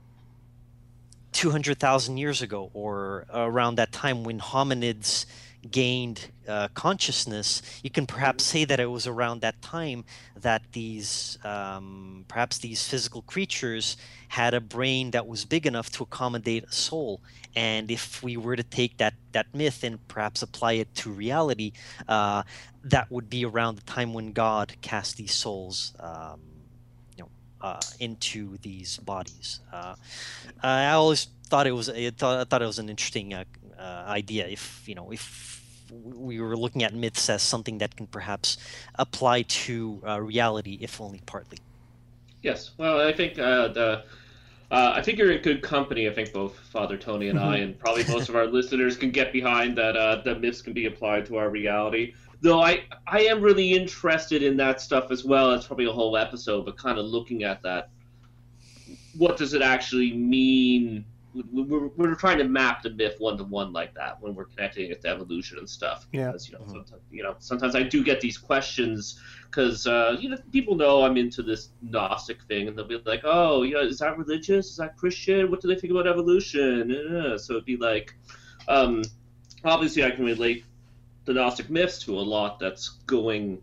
200,000 1.31 2.17
years 2.17 2.41
ago, 2.41 2.69
or 2.73 3.25
around 3.33 3.75
that 3.75 3.91
time 3.91 4.23
when 4.23 4.39
hominids 4.39 5.25
gained 5.69 6.29
uh, 6.47 6.67
consciousness, 6.69 7.61
you 7.83 7.89
can 7.89 8.05
perhaps 8.05 8.43
say 8.43 8.65
that 8.65 8.79
it 8.79 8.85
was 8.85 9.07
around 9.07 9.41
that 9.41 9.61
time 9.61 10.05
that 10.35 10.61
these, 10.73 11.37
um, 11.43 12.25
perhaps 12.27 12.59
these 12.59 12.87
physical 12.87 13.21
creatures 13.23 13.97
had 14.27 14.53
a 14.53 14.61
brain 14.61 15.11
that 15.11 15.27
was 15.27 15.45
big 15.45 15.65
enough 15.65 15.89
to 15.91 16.03
accommodate 16.03 16.63
a 16.63 16.71
soul. 16.71 17.21
And 17.55 17.89
if 17.89 18.21
we 18.21 18.37
were 18.37 18.55
to 18.55 18.63
take 18.63 18.97
that 18.97 19.13
that 19.31 19.47
myth 19.53 19.83
and 19.83 20.05
perhaps 20.07 20.41
apply 20.41 20.73
it 20.73 20.93
to 20.95 21.09
reality, 21.09 21.71
uh, 22.07 22.43
that 22.83 23.09
would 23.11 23.29
be 23.29 23.45
around 23.45 23.75
the 23.75 23.83
time 23.83 24.13
when 24.13 24.31
God 24.31 24.75
cast 24.81 25.17
these 25.17 25.33
souls. 25.33 25.93
Um, 25.99 26.39
uh, 27.65 27.79
into 27.99 28.57
these 28.61 28.97
bodies. 28.97 29.59
Uh, 29.73 29.95
I 30.61 30.91
always 30.91 31.27
thought 31.47 31.65
it 31.65 31.71
was 31.71 31.89
I 31.89 32.11
thought, 32.11 32.39
I 32.41 32.43
thought 32.43 32.61
it 32.61 32.67
was 32.67 32.79
an 32.79 32.89
interesting 32.89 33.33
uh, 33.33 33.43
uh, 33.79 34.03
idea. 34.07 34.47
If 34.47 34.83
you 34.85 34.95
know 34.95 35.11
if 35.11 35.61
we 35.91 36.39
were 36.39 36.57
looking 36.57 36.83
at 36.83 36.93
myths 36.93 37.29
as 37.29 37.41
something 37.41 37.79
that 37.79 37.95
can 37.95 38.07
perhaps 38.07 38.57
apply 38.95 39.43
to 39.43 40.01
uh, 40.07 40.19
reality, 40.21 40.77
if 40.81 41.01
only 41.01 41.21
partly. 41.25 41.59
Yes, 42.41 42.71
well, 42.77 43.01
I 43.01 43.13
think 43.13 43.39
uh, 43.39 43.69
the. 43.69 44.03
Uh, 44.71 44.93
I 44.95 45.01
think 45.03 45.19
you're 45.19 45.31
in 45.31 45.41
good 45.43 45.61
company. 45.61 46.09
I 46.09 46.13
think 46.13 46.33
both 46.33 46.57
Father 46.57 46.97
Tony 46.97 47.29
and 47.29 47.39
I, 47.39 47.57
and 47.57 47.77
probably 47.77 48.03
most 48.05 48.29
of 48.29 48.35
our 48.35 48.47
listeners, 48.57 48.97
can 48.97 49.11
get 49.11 49.31
behind 49.31 49.77
that. 49.77 49.95
Uh, 49.95 50.21
the 50.23 50.35
myths 50.35 50.61
can 50.61 50.73
be 50.73 50.87
applied 50.87 51.25
to 51.27 51.37
our 51.37 51.49
reality. 51.49 52.13
Though 52.45 52.61
I, 52.61 52.83
I 53.07 53.21
am 53.21 53.41
really 53.41 53.73
interested 53.73 54.43
in 54.43 54.55
that 54.57 54.79
stuff 54.79 55.09
as 55.09 55.25
well. 55.25 55.51
It's 55.53 55.65
probably 55.65 55.87
a 55.87 55.91
whole 55.91 56.15
episode, 56.15 56.65
but 56.65 56.77
kind 56.77 56.99
of 56.99 57.05
looking 57.05 57.43
at 57.43 57.63
that. 57.63 57.89
What 59.17 59.35
does 59.35 59.55
it 59.55 59.63
actually 59.63 60.13
mean 60.13 61.05
we're, 61.51 61.87
we're 61.87 62.13
trying 62.13 62.37
to 62.37 62.43
map 62.43 62.83
the 62.83 62.91
myth 62.91 63.15
one 63.17 63.35
to 63.39 63.43
one 63.43 63.73
like 63.73 63.95
that 63.95 64.21
when 64.21 64.35
we're 64.35 64.45
connecting 64.45 64.91
it 64.91 65.01
to 65.01 65.07
evolution 65.09 65.57
and 65.57 65.67
stuff. 65.67 66.07
Yeah. 66.11 66.27
Because, 66.27 66.47
you 66.47 66.53
know, 66.53 66.59
mm-hmm. 66.59 66.73
sometimes, 66.73 67.01
you 67.11 67.23
know, 67.23 67.35
sometimes 67.39 67.75
I 67.75 67.81
do 67.81 68.03
get 68.03 68.21
these 68.21 68.37
questions 68.37 69.19
because 69.49 69.87
uh, 69.87 70.15
you 70.19 70.29
know 70.29 70.37
people 70.51 70.75
know 70.75 71.03
I'm 71.03 71.17
into 71.17 71.41
this 71.41 71.69
Gnostic 71.81 72.43
thing, 72.43 72.67
and 72.67 72.77
they'll 72.77 72.87
be 72.87 73.01
like, 73.05 73.21
"Oh, 73.23 73.63
you 73.63 73.73
know, 73.73 73.81
is 73.81 73.97
that 73.99 74.17
religious? 74.17 74.69
Is 74.69 74.77
that 74.77 74.97
Christian? 74.97 75.49
What 75.49 75.61
do 75.61 75.67
they 75.67 75.75
think 75.75 75.91
about 75.91 76.07
evolution?" 76.07 77.37
So 77.39 77.53
it'd 77.53 77.65
be 77.65 77.77
like, 77.77 78.13
um, 78.67 79.03
obviously, 79.63 80.03
I 80.03 80.11
can 80.11 80.25
relate 80.25 80.63
the 81.25 81.33
Gnostic 81.33 81.69
myths 81.69 81.99
to 82.03 82.17
a 82.17 82.21
lot 82.21 82.59
that's 82.59 82.89
going 83.07 83.61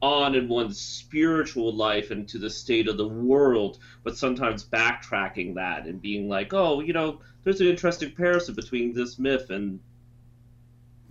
on 0.00 0.34
in 0.34 0.48
one's 0.48 0.80
spiritual 0.80 1.74
life 1.74 2.10
and 2.10 2.28
to 2.28 2.38
the 2.38 2.50
state 2.50 2.88
of 2.88 2.96
the 2.96 3.08
world, 3.08 3.78
but 4.04 4.16
sometimes 4.16 4.64
backtracking 4.64 5.54
that 5.54 5.86
and 5.86 6.00
being 6.00 6.28
like, 6.28 6.54
oh, 6.54 6.80
you 6.80 6.92
know, 6.92 7.20
there's 7.44 7.60
an 7.60 7.66
interesting 7.66 8.08
comparison 8.10 8.54
between 8.54 8.92
this 8.94 9.18
myth 9.18 9.50
and 9.50 9.80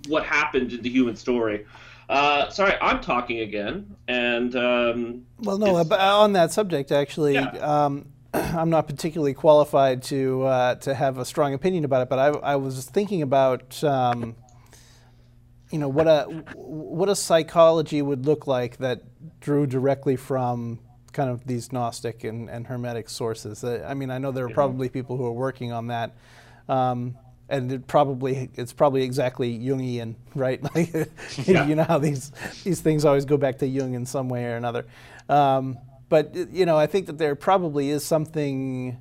what 0.07 0.25
happened 0.25 0.71
in 0.71 0.81
the 0.81 0.89
human 0.89 1.15
story. 1.15 1.65
Uh, 2.09 2.49
sorry, 2.49 2.73
I'm 2.81 3.01
talking 3.01 3.39
again, 3.39 3.93
and 4.07 4.55
um, 4.55 5.25
well, 5.39 5.57
no, 5.57 5.75
on 5.75 6.33
that 6.33 6.53
subject, 6.53 6.93
actually, 6.93 7.33
yeah. 7.33 7.49
um, 7.57 8.05
I'm 8.33 8.69
not 8.69 8.87
particularly 8.87 9.33
qualified 9.33 10.03
to 10.03 10.43
uh, 10.43 10.75
to 10.75 10.95
have 10.95 11.17
a 11.17 11.25
strong 11.25 11.53
opinion 11.53 11.83
about 11.83 12.03
it, 12.03 12.09
but 12.09 12.19
I, 12.19 12.27
I 12.51 12.55
was 12.55 12.85
thinking 12.85 13.21
about. 13.21 13.83
Um, 13.83 14.37
you 15.71 15.79
know 15.79 15.89
what 15.89 16.07
a 16.07 16.23
what 16.55 17.09
a 17.09 17.15
psychology 17.15 18.01
would 18.01 18.25
look 18.25 18.47
like 18.47 18.77
that 18.77 19.01
drew 19.41 19.65
directly 19.67 20.15
from 20.15 20.79
kind 21.13 21.29
of 21.29 21.45
these 21.47 21.71
Gnostic 21.71 22.23
and, 22.23 22.49
and 22.49 22.67
Hermetic 22.67 23.09
sources. 23.09 23.63
Uh, 23.63 23.85
I 23.87 23.95
mean, 23.95 24.11
I 24.11 24.19
know 24.19 24.31
there 24.31 24.45
are 24.45 24.49
probably 24.49 24.87
people 24.87 25.17
who 25.17 25.25
are 25.25 25.31
working 25.31 25.71
on 25.71 25.87
that, 25.87 26.15
um, 26.69 27.17
and 27.49 27.71
it 27.71 27.87
probably 27.87 28.49
it's 28.55 28.71
probably 28.71 29.03
exactly 29.03 29.57
Jungian, 29.57 30.15
right? 30.35 30.61
Like, 30.63 30.93
yeah. 31.45 31.65
you 31.65 31.75
know 31.75 31.83
how 31.83 31.97
these 31.97 32.31
these 32.63 32.81
things 32.81 33.03
always 33.03 33.25
go 33.25 33.37
back 33.37 33.57
to 33.59 33.67
Jung 33.67 33.93
in 33.93 34.05
some 34.05 34.29
way 34.29 34.45
or 34.45 34.55
another. 34.55 34.85
Um, 35.27 35.77
but 36.07 36.35
you 36.35 36.65
know, 36.65 36.77
I 36.77 36.87
think 36.87 37.07
that 37.07 37.17
there 37.17 37.35
probably 37.35 37.89
is 37.89 38.05
something, 38.05 38.97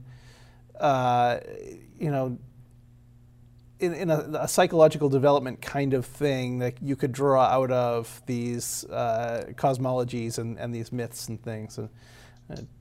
uh, 0.81 1.39
you 1.99 2.11
know, 2.11 2.39
in, 3.79 3.95
in 3.95 4.11
a, 4.11 4.19
a, 4.41 4.49
psychological 4.49 5.09
development 5.09 5.61
kind 5.61 5.95
of 5.95 6.07
thing 6.07 6.59
that 6.59 6.83
you 6.83 6.97
could 6.97 7.13
draw 7.13 7.43
out 7.43 7.71
of 7.71 8.23
these 8.27 8.85
uh, 8.85 9.45
cosmologies 9.55 10.39
and, 10.39 10.59
and 10.59 10.75
these 10.75 10.93
myths 10.93 11.29
and 11.29 11.43
things. 11.43 11.79
Uh, 11.79 11.89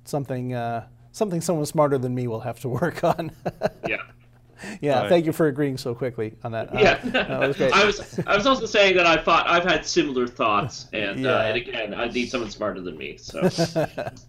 something, 0.05 0.53
uh, 0.53 0.87
something 1.11 1.41
someone 1.41 1.65
smarter 1.65 1.97
than 1.97 2.15
me 2.15 2.27
will 2.27 2.41
have 2.41 2.59
to 2.61 2.69
work 2.81 3.03
on. 3.03 3.31
yeah. 3.87 3.97
Yeah, 4.81 5.01
right. 5.01 5.09
thank 5.09 5.25
you 5.25 5.33
for 5.33 5.47
agreeing 5.47 5.77
so 5.77 5.93
quickly 5.93 6.33
on 6.43 6.53
that. 6.53 6.73
Uh, 6.73 6.79
yeah, 6.79 6.95
that 7.03 7.39
was 7.39 7.61
I 7.61 7.85
was 7.85 8.19
I 8.25 8.35
was 8.35 8.47
also 8.47 8.65
saying 8.65 8.95
that 8.95 9.05
I 9.05 9.21
thought 9.21 9.47
I've 9.47 9.65
had 9.65 9.85
similar 9.85 10.27
thoughts, 10.27 10.87
and, 10.93 11.25
uh, 11.25 11.29
yeah. 11.29 11.45
and 11.45 11.57
again, 11.57 11.93
I 11.93 12.07
need 12.07 12.29
someone 12.29 12.49
smarter 12.49 12.81
than 12.81 12.97
me. 12.97 13.17
So, 13.17 13.41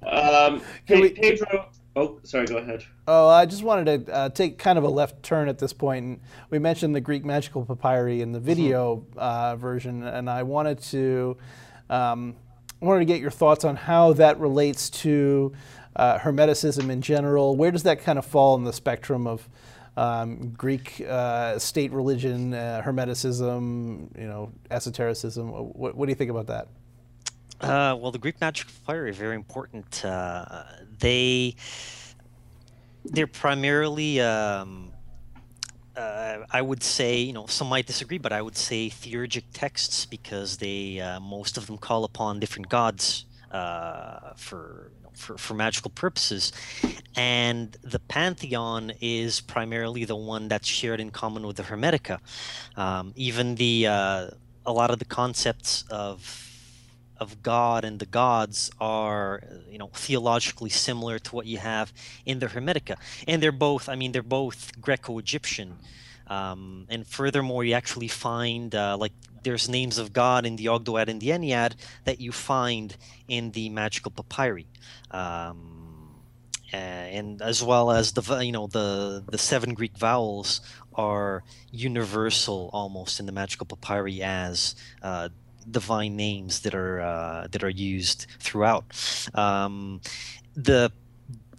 um, 0.06 0.62
we, 0.88 1.10
Pedro, 1.10 1.68
Oh, 1.96 2.20
sorry. 2.24 2.46
Go 2.46 2.58
ahead. 2.58 2.84
Oh, 3.08 3.26
I 3.26 3.46
just 3.46 3.62
wanted 3.62 4.06
to 4.06 4.14
uh, 4.14 4.28
take 4.28 4.58
kind 4.58 4.76
of 4.76 4.84
a 4.84 4.88
left 4.88 5.22
turn 5.22 5.48
at 5.48 5.58
this 5.58 5.72
point. 5.72 6.04
And 6.04 6.20
we 6.50 6.58
mentioned 6.58 6.94
the 6.94 7.00
Greek 7.00 7.24
magical 7.24 7.64
papyri 7.64 8.20
in 8.20 8.32
the 8.32 8.38
mm-hmm. 8.38 8.46
video 8.46 8.96
mm-hmm. 8.96 9.18
uh, 9.18 9.56
version, 9.56 10.02
and 10.02 10.28
I 10.28 10.42
wanted 10.42 10.78
to 10.82 11.38
um, 11.88 12.36
wanted 12.80 13.00
to 13.00 13.06
get 13.06 13.20
your 13.20 13.30
thoughts 13.30 13.64
on 13.64 13.76
how 13.76 14.12
that 14.12 14.38
relates 14.38 14.90
to 14.90 15.54
uh, 15.96 16.18
Hermeticism 16.18 16.90
in 16.90 17.00
general. 17.00 17.56
Where 17.56 17.70
does 17.70 17.84
that 17.84 18.02
kind 18.02 18.18
of 18.18 18.26
fall 18.26 18.56
in 18.56 18.64
the 18.64 18.72
spectrum 18.74 19.26
of 19.26 19.48
um, 19.96 20.50
Greek 20.50 21.02
uh, 21.08 21.58
state 21.58 21.92
religion, 21.92 22.52
uh, 22.52 22.82
Hermeticism, 22.84 24.18
you 24.20 24.26
know, 24.26 24.52
esotericism? 24.70 25.48
What, 25.48 25.96
what 25.96 26.04
do 26.04 26.10
you 26.10 26.16
think 26.16 26.30
about 26.30 26.48
that? 26.48 26.68
Uh, 27.60 27.96
well, 27.98 28.10
the 28.10 28.18
Greek 28.18 28.40
magic 28.40 28.66
papyri 28.84 29.10
are 29.10 29.12
very 29.14 29.34
important. 29.34 30.04
Uh, 30.04 30.64
they 30.98 31.56
they're 33.04 33.26
primarily, 33.26 34.20
um, 34.20 34.92
uh, 35.96 36.38
I 36.50 36.60
would 36.60 36.82
say, 36.82 37.20
you 37.20 37.32
know, 37.32 37.46
some 37.46 37.68
might 37.68 37.86
disagree, 37.86 38.18
but 38.18 38.32
I 38.32 38.42
would 38.42 38.56
say 38.56 38.90
theurgic 38.90 39.44
texts 39.52 40.04
because 40.04 40.58
they 40.58 41.00
uh, 41.00 41.20
most 41.20 41.56
of 41.56 41.66
them 41.66 41.78
call 41.78 42.04
upon 42.04 42.40
different 42.40 42.68
gods 42.68 43.24
uh, 43.52 44.34
for 44.36 44.90
for, 45.14 45.38
for 45.38 45.54
magical 45.54 45.90
purposes. 45.90 46.52
And 47.16 47.74
the 47.82 48.00
Pantheon 48.00 48.92
is 49.00 49.40
primarily 49.40 50.04
the 50.04 50.16
one 50.16 50.48
that's 50.48 50.68
shared 50.68 51.00
in 51.00 51.10
common 51.10 51.46
with 51.46 51.56
the 51.56 51.62
Hermetica. 51.62 52.18
Um, 52.76 53.14
even 53.16 53.54
the 53.54 53.86
uh, 53.86 54.30
a 54.66 54.72
lot 54.72 54.90
of 54.90 54.98
the 54.98 55.06
concepts 55.06 55.84
of 55.90 56.45
of 57.18 57.42
God 57.42 57.84
and 57.84 57.98
the 57.98 58.06
gods 58.06 58.70
are, 58.80 59.42
you 59.70 59.78
know, 59.78 59.90
theologically 59.94 60.70
similar 60.70 61.18
to 61.18 61.34
what 61.34 61.46
you 61.46 61.58
have 61.58 61.92
in 62.24 62.38
the 62.38 62.46
Hermetica, 62.46 62.96
and 63.26 63.42
they're 63.42 63.52
both. 63.52 63.88
I 63.88 63.94
mean, 63.96 64.12
they're 64.12 64.22
both 64.22 64.72
Greco-Egyptian, 64.80 65.78
um, 66.26 66.86
and 66.88 67.06
furthermore, 67.06 67.64
you 67.64 67.74
actually 67.74 68.08
find 68.08 68.74
uh, 68.74 68.96
like 68.98 69.12
there's 69.42 69.68
names 69.68 69.98
of 69.98 70.12
God 70.12 70.44
in 70.44 70.56
the 70.56 70.66
Ogdoad 70.66 71.08
and 71.08 71.20
the 71.20 71.28
Ennead 71.28 71.74
that 72.04 72.20
you 72.20 72.32
find 72.32 72.96
in 73.28 73.52
the 73.52 73.68
magical 73.68 74.10
papyri. 74.10 74.66
Um, 75.10 75.86
and 76.72 77.40
as 77.42 77.62
well 77.62 77.90
as 77.90 78.12
the 78.12 78.38
you 78.38 78.52
know 78.52 78.66
the 78.66 79.22
the 79.30 79.38
seven 79.38 79.72
Greek 79.74 79.96
vowels 79.96 80.60
are 80.94 81.44
universal 81.70 82.70
almost 82.72 83.20
in 83.20 83.26
the 83.26 83.32
magical 83.32 83.66
papyri 83.66 84.22
as 84.22 84.74
uh, 85.02 85.28
divine 85.70 86.16
names 86.16 86.60
that 86.60 86.74
are 86.74 87.00
uh, 87.00 87.46
that 87.50 87.62
are 87.62 87.70
used 87.70 88.26
throughout. 88.40 88.84
Um, 89.34 90.00
the 90.54 90.92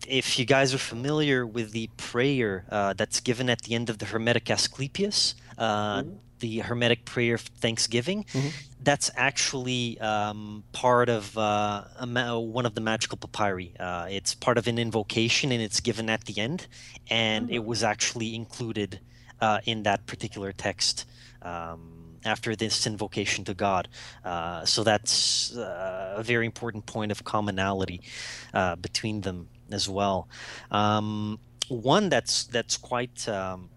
if 0.08 0.40
you 0.40 0.46
guys 0.46 0.74
are 0.74 0.80
familiar 0.80 1.46
with 1.46 1.72
the 1.72 1.90
prayer 1.98 2.66
uh, 2.70 2.94
that's 2.94 3.20
given 3.20 3.50
at 3.50 3.64
the 3.64 3.76
end 3.76 3.90
of 3.90 3.98
the 3.98 4.06
Hermetic 4.06 4.50
Asclepius, 4.50 5.36
uh, 5.58 6.02
mm-hmm. 6.02 6.16
the 6.40 6.60
Hermetic 6.60 7.06
prayer 7.06 7.36
of 7.36 7.42
Thanksgiving, 7.42 8.24
mm-hmm. 8.24 8.48
that's 8.82 9.12
actually 9.16 10.00
um, 10.00 10.64
part 10.72 11.10
of 11.10 11.38
uh, 11.38 11.84
ma- 12.08 12.38
one 12.38 12.66
of 12.66 12.76
the 12.76 12.82
magical 12.82 13.18
papyri. 13.18 13.74
Uh, 13.80 14.08
it's 14.10 14.34
part 14.34 14.58
of 14.58 14.68
an 14.68 14.80
invocation 14.80 15.52
and 15.52 15.62
it's 15.62 15.80
given 15.80 16.10
at 16.10 16.26
the 16.26 16.40
end, 16.40 16.68
and 17.10 17.48
mm-hmm. 17.48 17.56
it 17.56 17.66
was 17.66 17.84
actually 17.84 18.34
included 18.36 19.00
uh, 19.42 19.60
in 19.66 19.84
that 19.84 20.06
particular 20.06 20.52
text. 20.52 21.06
Um, 21.42 21.97
after 22.26 22.56
this 22.56 22.88
invocation 22.88 23.44
to 23.46 23.54
God. 23.54 23.88
Uh, 24.24 24.66
so 24.66 24.84
that's 24.84 25.56
uh, 25.56 26.16
a 26.18 26.24
very 26.24 26.46
important 26.46 26.86
point 26.86 27.12
of 27.12 27.24
commonality 27.24 28.02
uh, 28.54 28.76
between 28.76 29.22
them. 29.22 29.48
as 29.72 29.90
well. 29.90 30.28
Um, 30.72 31.40
one 31.68 32.10
that's 32.10 32.46
that's 32.46 32.78
quite 32.78 33.28
um, 33.28 33.70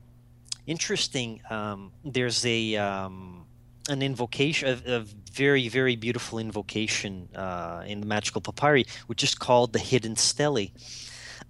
interesting. 0.67 1.41
Um, 1.51 1.93
there's 2.05 2.45
a 2.47 2.77
um, 2.77 3.47
an 3.89 4.03
invocation, 4.03 4.69
a, 4.69 4.97
a, 4.97 5.05
very 5.33 5.69
very 5.69 5.97
beautiful 5.97 6.39
invocation 6.39 7.29
uh, 7.35 7.85
in 7.87 8.01
the 8.01 8.07
magical 8.07 8.41
papyri, 8.41 8.85
which 9.07 9.23
is 9.23 9.35
called 9.35 9.73
the 9.73 9.79
Hidden 9.79 10.17
Stele, 10.17 10.67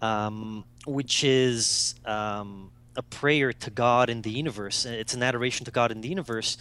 um, 0.03 0.64
which 0.87 1.24
is 1.24 1.94
um, 2.05 2.70
a 2.96 3.03
prayer 3.03 3.53
to 3.53 3.70
God 3.70 4.11
in 4.11 4.22
the 4.22 4.31
universe. 4.31 4.85
It's 4.85 5.14
an 5.14 5.22
adoration 5.22 5.64
to 5.64 5.70
God 5.70 5.92
in 5.92 6.00
the 6.00 6.09
universe, 6.09 6.57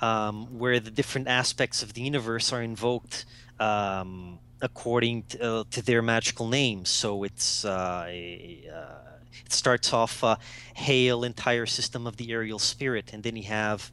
um, 0.00 0.58
where 0.58 0.80
the 0.80 0.90
different 0.90 1.28
aspects 1.28 1.82
of 1.82 1.94
the 1.94 2.02
universe 2.02 2.52
are 2.52 2.62
invoked 2.62 3.24
um, 3.60 4.38
according 4.60 5.24
to, 5.24 5.42
uh, 5.42 5.64
to, 5.70 5.82
their 5.82 6.02
magical 6.02 6.48
names. 6.48 6.88
So 6.88 7.24
it's 7.24 7.64
uh, 7.64 8.04
a, 8.08 8.68
uh, 8.72 9.10
it 9.44 9.52
starts 9.52 9.92
off 9.92 10.22
uh, 10.24 10.36
hail 10.74 11.24
entire 11.24 11.66
system 11.66 12.06
of 12.06 12.16
the 12.16 12.32
aerial 12.32 12.58
spirit, 12.58 13.12
and 13.12 13.22
then 13.22 13.36
you 13.36 13.44
have 13.44 13.90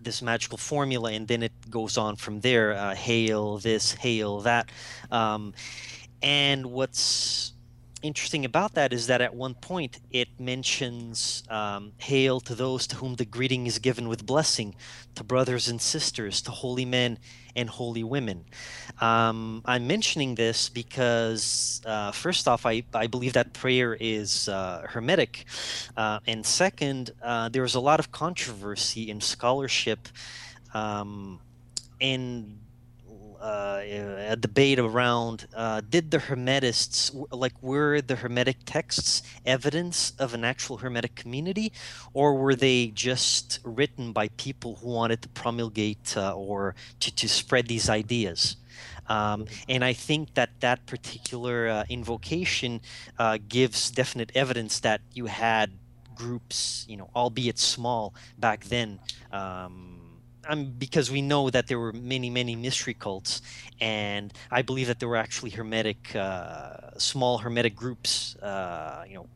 this 0.00 0.22
magical 0.22 0.58
formula, 0.58 1.12
and 1.12 1.26
then 1.26 1.42
it 1.42 1.52
goes 1.70 1.96
on 1.96 2.16
from 2.16 2.40
there. 2.40 2.72
Uh, 2.72 2.94
hail 2.94 3.58
this, 3.58 3.92
hail 3.92 4.40
that, 4.40 4.70
um, 5.10 5.54
and 6.22 6.66
what's 6.66 7.53
interesting 8.04 8.44
about 8.44 8.74
that 8.74 8.92
is 8.92 9.06
that 9.06 9.22
at 9.22 9.34
one 9.34 9.54
point 9.54 9.98
it 10.10 10.28
mentions 10.38 11.42
um, 11.48 11.92
hail 11.96 12.38
to 12.38 12.54
those 12.54 12.86
to 12.86 12.96
whom 12.96 13.14
the 13.14 13.24
greeting 13.24 13.66
is 13.66 13.78
given 13.78 14.08
with 14.08 14.26
blessing 14.26 14.74
to 15.14 15.24
brothers 15.24 15.68
and 15.68 15.80
sisters 15.80 16.42
to 16.42 16.50
holy 16.50 16.84
men 16.84 17.18
and 17.56 17.70
holy 17.70 18.04
women. 18.04 18.44
Um, 19.00 19.62
i'm 19.64 19.86
mentioning 19.86 20.34
this 20.34 20.68
because 20.68 21.80
uh, 21.86 22.12
first 22.12 22.46
off 22.46 22.66
I, 22.66 22.82
I 22.92 23.06
believe 23.06 23.32
that 23.32 23.54
prayer 23.54 23.96
is 23.98 24.48
uh, 24.50 24.82
hermetic. 24.86 25.46
Uh, 25.96 26.20
and 26.26 26.44
second 26.44 27.10
uh, 27.22 27.48
there's 27.48 27.74
a 27.74 27.80
lot 27.80 28.00
of 28.00 28.12
controversy 28.12 29.08
in 29.10 29.20
scholarship 29.22 30.08
um, 30.74 31.40
and 32.00 32.58
a 33.44 34.36
debate 34.36 34.78
around 34.78 35.46
uh, 35.54 35.80
did 35.88 36.10
the 36.10 36.18
Hermetists, 36.18 37.12
like, 37.30 37.52
were 37.62 38.00
the 38.00 38.16
Hermetic 38.16 38.58
texts 38.64 39.22
evidence 39.44 40.12
of 40.18 40.34
an 40.34 40.44
actual 40.44 40.78
Hermetic 40.78 41.14
community, 41.14 41.72
or 42.12 42.34
were 42.34 42.54
they 42.54 42.88
just 42.88 43.60
written 43.64 44.12
by 44.12 44.28
people 44.28 44.76
who 44.76 44.88
wanted 44.88 45.22
to 45.22 45.28
promulgate 45.28 46.16
uh, 46.16 46.34
or 46.34 46.74
to, 47.00 47.14
to 47.14 47.28
spread 47.28 47.68
these 47.68 47.88
ideas? 47.88 48.56
Um, 49.08 49.46
and 49.68 49.84
I 49.84 49.92
think 49.92 50.34
that 50.34 50.60
that 50.60 50.86
particular 50.86 51.68
uh, 51.68 51.84
invocation 51.88 52.80
uh, 53.18 53.38
gives 53.48 53.90
definite 53.90 54.32
evidence 54.34 54.80
that 54.80 55.00
you 55.12 55.26
had 55.26 55.70
groups, 56.14 56.86
you 56.88 56.96
know, 56.96 57.10
albeit 57.14 57.58
small 57.58 58.14
back 58.38 58.64
then. 58.64 58.98
Um, 59.32 60.03
um, 60.48 60.72
because 60.78 61.10
we 61.10 61.22
know 61.22 61.50
that 61.50 61.66
there 61.66 61.78
were 61.78 61.92
many, 61.92 62.30
many 62.30 62.56
mystery 62.56 62.94
cults, 62.94 63.42
and 63.80 64.32
I 64.50 64.62
believe 64.62 64.86
that 64.86 65.00
there 65.00 65.08
were 65.08 65.16
actually 65.16 65.50
hermetic, 65.50 66.14
uh, 66.14 66.98
small 66.98 67.38
hermetic 67.38 67.74
groups, 67.74 68.36
uh, 68.36 69.04
you 69.08 69.14
know, 69.14 69.26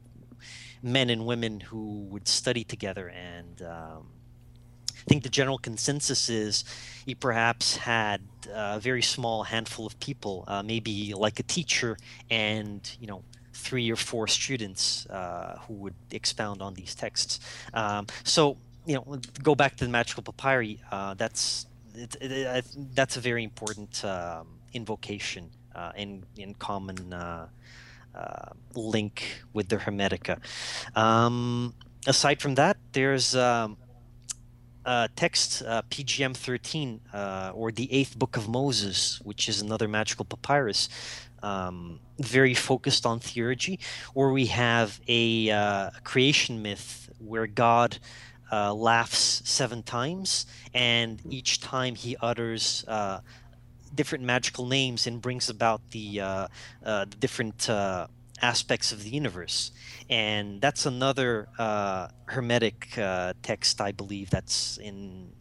men 0.83 1.11
and 1.11 1.27
women 1.27 1.61
who 1.61 2.03
would 2.11 2.29
study 2.29 2.65
together. 2.65 3.09
And 3.09 3.63
um, 3.63 4.07
I 4.95 5.05
think 5.09 5.23
the 5.23 5.29
general 5.29 5.59
consensus 5.59 6.29
is 6.29 6.65
he 7.05 7.15
perhaps 7.15 7.77
had 7.77 8.21
a 8.53 8.79
very 8.79 9.03
small 9.03 9.43
handful 9.43 9.87
of 9.87 9.99
people, 10.01 10.45
uh, 10.47 10.63
maybe 10.63 11.15
like 11.15 11.41
a 11.41 11.43
teacher, 11.45 11.97
and 12.31 12.89
you 13.01 13.07
know, 13.07 13.23
three 13.53 13.91
or 13.91 13.97
four 13.97 14.27
students 14.29 15.07
uh, 15.07 15.59
who 15.67 15.75
would 15.75 15.95
expound 16.13 16.63
on 16.63 16.75
these 16.75 16.95
texts. 16.95 17.41
Um, 17.75 18.07
so 18.23 18.57
you 18.89 18.95
know, 18.95 19.21
go 19.43 19.55
back 19.55 19.77
to 19.77 19.85
the 19.85 19.91
magical 19.91 20.23
papyri. 20.23 20.81
Uh, 20.91 21.13
that's 21.13 21.67
it, 21.95 22.17
it, 22.23 22.33
it, 22.33 22.65
that's 22.95 23.19
a 23.19 23.21
very 23.21 23.45
important 23.45 24.03
um, 24.05 24.47
invocation 24.73 25.51
uh, 25.75 25.93
in 25.95 26.25
in 26.37 26.55
common 26.55 27.13
uh, 27.13 27.49
uh 28.15 28.53
link 28.75 29.43
with 29.53 29.69
the 29.69 29.77
Hermetica. 29.77 30.39
Um, 30.97 31.75
aside 32.07 32.41
from 32.41 32.55
that, 32.55 32.79
there's 32.93 33.37
um, 33.37 33.77
text 35.17 35.63
uh, 35.67 35.83
PGM 35.91 36.35
13 36.35 37.01
uh, 37.13 37.53
or 37.55 37.71
the 37.71 37.93
Eighth 37.93 38.19
Book 38.19 38.39
of 38.39 38.49
Moses, 38.49 39.21
which 39.23 39.51
is 39.51 39.61
another 39.61 39.87
magical 39.87 40.25
papyrus. 40.25 40.89
Um, 41.43 42.01
very 42.19 42.55
focused 42.55 43.07
on 43.07 43.21
theurgy, 43.21 43.79
where 44.15 44.31
we 44.31 44.47
have 44.47 44.99
a 45.07 45.91
creation 46.03 46.63
myth 46.63 47.11
where 47.19 47.47
God 47.47 47.99
uh, 48.51 48.73
laughs 48.75 49.43
seven 49.45 49.83
times, 49.83 50.47
and 50.75 51.21
each 51.31 51.61
time 51.61 51.95
he 51.95 52.17
utters 52.21 52.85
uh, 52.89 53.21
different 53.95 54.25
magical 54.25 54.67
names 54.67 55.07
and 55.07 55.21
brings 55.21 55.49
about 55.49 55.81
the, 55.91 56.21
uh, 56.21 56.49
uh 56.85 57.05
the 57.05 57.17
different 57.17 57.69
uh, 57.69 58.07
aspects 58.41 58.93
of 58.93 59.03
the 59.03 59.11
universe. 59.11 59.73
And 60.09 60.61
that's 60.61 60.87
another 60.87 61.49
uh, 61.59 62.09
Hermetic 62.27 62.91
text, 63.43 63.81
I 63.81 63.93
believe, 63.93 64.31
that's 64.31 64.79
in 64.79 65.33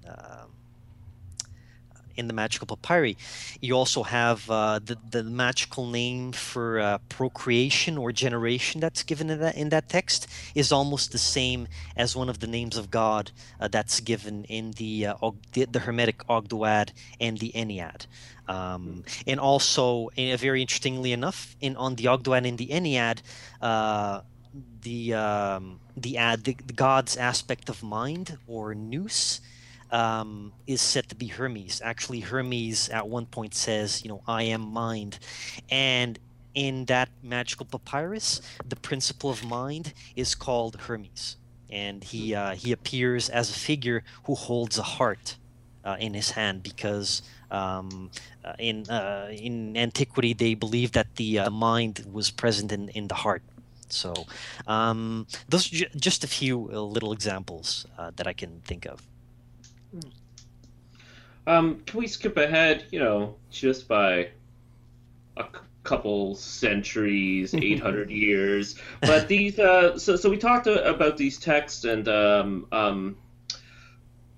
in 2.18 2.28
the 2.28 2.34
magical 2.34 2.68
papyri. 2.68 3.16
You 3.62 3.74
also 3.74 4.04
have 4.04 4.50
uh, 4.50 4.80
the 4.84 4.98
the 5.10 5.24
magical 5.24 5.88
name 5.88 6.32
for 6.32 6.80
uh, 6.80 6.98
procreation 7.10 7.98
or 7.98 8.12
generation 8.12 8.82
that's 8.82 9.04
given 9.04 9.30
in 9.30 9.40
that 9.40 9.56
in 9.56 9.70
that 9.70 9.90
text 9.90 10.28
is 10.56 10.72
almost 10.72 11.12
the 11.12 11.18
same 11.18 11.68
as 11.96 12.16
one 12.16 12.30
of 12.30 12.40
the 12.40 12.48
names 12.48 12.78
of 12.78 12.90
God 12.92 13.32
uh, 13.60 13.68
that's 13.68 14.00
given 14.00 14.44
in 14.46 14.72
the, 14.72 15.08
uh, 15.08 15.32
the, 15.54 15.66
the 15.66 15.80
Hermetic 15.80 16.20
Ogdoad 16.28 16.92
and 17.20 17.38
the 17.38 17.52
Ennead. 17.56 18.08
Um, 18.48 19.04
and 19.26 19.40
also, 19.40 20.10
eh, 20.18 20.36
very 20.38 20.62
interestingly 20.62 21.12
enough, 21.12 21.56
in 21.60 21.76
on 21.76 21.96
the 21.96 22.06
Ogdoad 22.06 22.48
and 22.48 22.58
the 22.58 22.68
Ennead, 22.68 23.22
uh, 23.62 24.22
the 24.82 25.14
um, 25.14 25.80
the 25.98 26.18
ad 26.18 26.46
the, 26.46 26.56
the 26.66 26.74
God's 26.74 27.18
aspect 27.18 27.70
of 27.70 27.84
mind 27.84 28.38
or 28.48 28.74
nous 28.74 29.42
um, 29.92 30.52
is 30.66 30.82
said 30.82 31.08
to 31.10 31.16
be 31.16 31.28
Hermes. 31.28 31.82
Actually, 31.84 32.20
Hermes 32.20 32.90
at 32.90 33.08
one 33.08 33.26
point 33.26 33.54
says, 33.54 34.04
you 34.04 34.10
know, 34.10 34.22
I 34.28 34.44
am 34.44 34.62
mind. 34.62 35.20
And 35.70 36.20
in 36.54 36.86
that 36.86 37.10
magical 37.22 37.66
papyrus, 37.66 38.42
the 38.68 38.76
principle 38.76 39.30
of 39.30 39.46
mind 39.46 39.94
is 40.16 40.36
called 40.36 40.76
Hermes. 40.76 41.38
And 41.70 42.04
he, 42.04 42.34
uh, 42.34 42.56
he 42.56 42.72
appears 42.72 43.30
as 43.30 43.50
a 43.50 43.54
figure 43.54 44.04
who 44.24 44.36
holds 44.36 44.78
a 44.78 44.84
heart 44.84 45.38
uh, 45.84 45.98
in 46.00 46.14
his 46.14 46.32
hand 46.32 46.64
because 46.64 47.22
um, 47.52 48.10
uh, 48.44 48.54
in, 48.60 48.90
uh, 48.90 49.30
in 49.32 49.78
antiquity 49.78 50.34
they 50.34 50.54
believed 50.54 50.94
that 50.96 51.16
the 51.16 51.40
uh, 51.40 51.50
mind 51.50 52.06
was 52.12 52.32
present 52.32 52.72
in, 52.72 52.90
in 52.90 53.08
the 53.08 53.16
heart. 53.16 53.44
So, 53.90 54.26
um, 54.68 55.28
those 55.48 55.72
are 55.72 55.76
ju- 55.76 55.90
just 55.96 56.26
a 56.26 56.28
few 56.28 56.70
uh, 56.74 56.82
little 56.82 57.14
examples 57.14 57.86
that 58.16 58.28
I 58.28 58.34
can 58.34 58.62
think 58.66 58.86
of. 58.86 59.02
Um, 61.48 61.82
can 61.86 62.00
we 62.00 62.08
skip 62.08 62.38
ahead, 62.38 62.86
you 62.92 63.00
know, 63.00 63.36
just 63.50 63.88
by 63.88 64.30
a 65.38 65.44
c- 65.44 65.60
couple 65.84 66.36
centuries, 66.36 67.54
800 67.56 68.12
years? 68.12 68.76
But 69.02 69.28
these, 69.30 69.58
uh, 69.58 69.98
so, 69.98 70.18
so 70.18 70.30
we 70.30 70.38
talked 70.38 70.68
about 70.68 71.18
these 71.18 71.40
texts 71.40 71.86
and, 71.86 72.08
um, 72.10 72.68
um, 72.72 73.18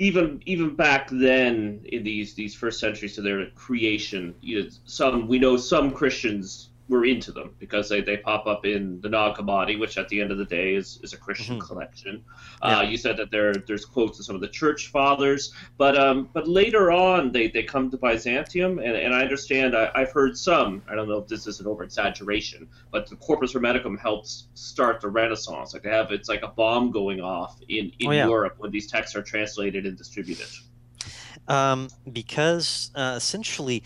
even 0.02 0.42
even 0.46 0.76
back 0.76 1.10
then 1.12 1.82
in 1.92 2.04
these 2.04 2.34
these 2.34 2.56
first 2.56 2.80
centuries 2.80 3.18
of 3.18 3.26
their 3.26 3.48
creation, 3.48 4.34
you 4.42 4.64
know, 4.64 4.70
some 4.86 5.28
we 5.28 5.40
know 5.40 5.58
some 5.58 5.92
Christians 5.92 6.69
we're 6.90 7.06
into 7.06 7.32
them 7.32 7.56
because 7.60 7.88
they, 7.88 8.02
they 8.02 8.18
pop 8.18 8.48
up 8.48 8.66
in 8.66 9.00
the 9.02 9.10
Nag 9.10 9.36
Hammadi, 9.36 9.80
which 9.80 9.98
at 9.98 10.10
the 10.10 10.20
end 10.20 10.32
of 10.32 10.40
the 10.40 10.46
day 10.46 10.74
is, 10.74 11.00
is 11.04 11.14
a 11.14 11.18
Christian 11.18 11.60
mm-hmm. 11.60 11.68
collection. 11.68 12.24
Yeah. 12.64 12.80
Uh, 12.80 12.82
you 12.82 12.98
said 12.98 13.16
that 13.18 13.30
there 13.30 13.54
there's 13.54 13.86
quotes 13.86 14.18
of 14.20 14.26
some 14.26 14.36
of 14.36 14.42
the 14.42 14.48
church 14.48 14.88
fathers, 14.88 15.54
but 15.78 15.98
um, 15.98 16.30
but 16.34 16.48
later 16.48 16.92
on 16.92 17.32
they, 17.32 17.48
they 17.48 17.62
come 17.62 17.92
to 17.92 17.98
Byzantium, 17.98 18.80
and, 18.80 18.96
and 18.96 19.14
I 19.14 19.22
understand 19.22 19.78
I, 19.78 19.92
have 20.00 20.12
heard 20.12 20.36
some. 20.36 20.82
I 20.90 20.96
don't 20.96 21.08
know 21.08 21.20
if 21.20 21.28
this 21.28 21.46
is 21.46 21.60
an 21.60 21.68
over 21.68 21.84
exaggeration, 21.84 22.68
but 22.92 23.08
the 23.08 23.16
Corpus 23.18 23.54
Hermeticum 23.54 24.00
helps 24.00 24.48
start 24.56 25.00
the 25.00 25.10
Renaissance. 25.10 25.74
Like 25.74 25.84
they 25.84 25.92
have 25.92 26.12
it's 26.12 26.28
like 26.28 26.42
a 26.42 26.50
bomb 26.50 26.92
going 26.92 27.22
off 27.22 27.60
in 27.70 27.92
in 28.00 28.08
oh, 28.08 28.12
yeah. 28.12 28.28
Europe 28.28 28.56
when 28.58 28.72
these 28.72 28.88
texts 28.88 29.16
are 29.16 29.22
translated 29.22 29.86
and 29.86 29.96
distributed. 29.96 30.48
Um, 31.48 31.90
because 32.12 32.92
uh, 32.96 33.14
essentially, 33.18 33.84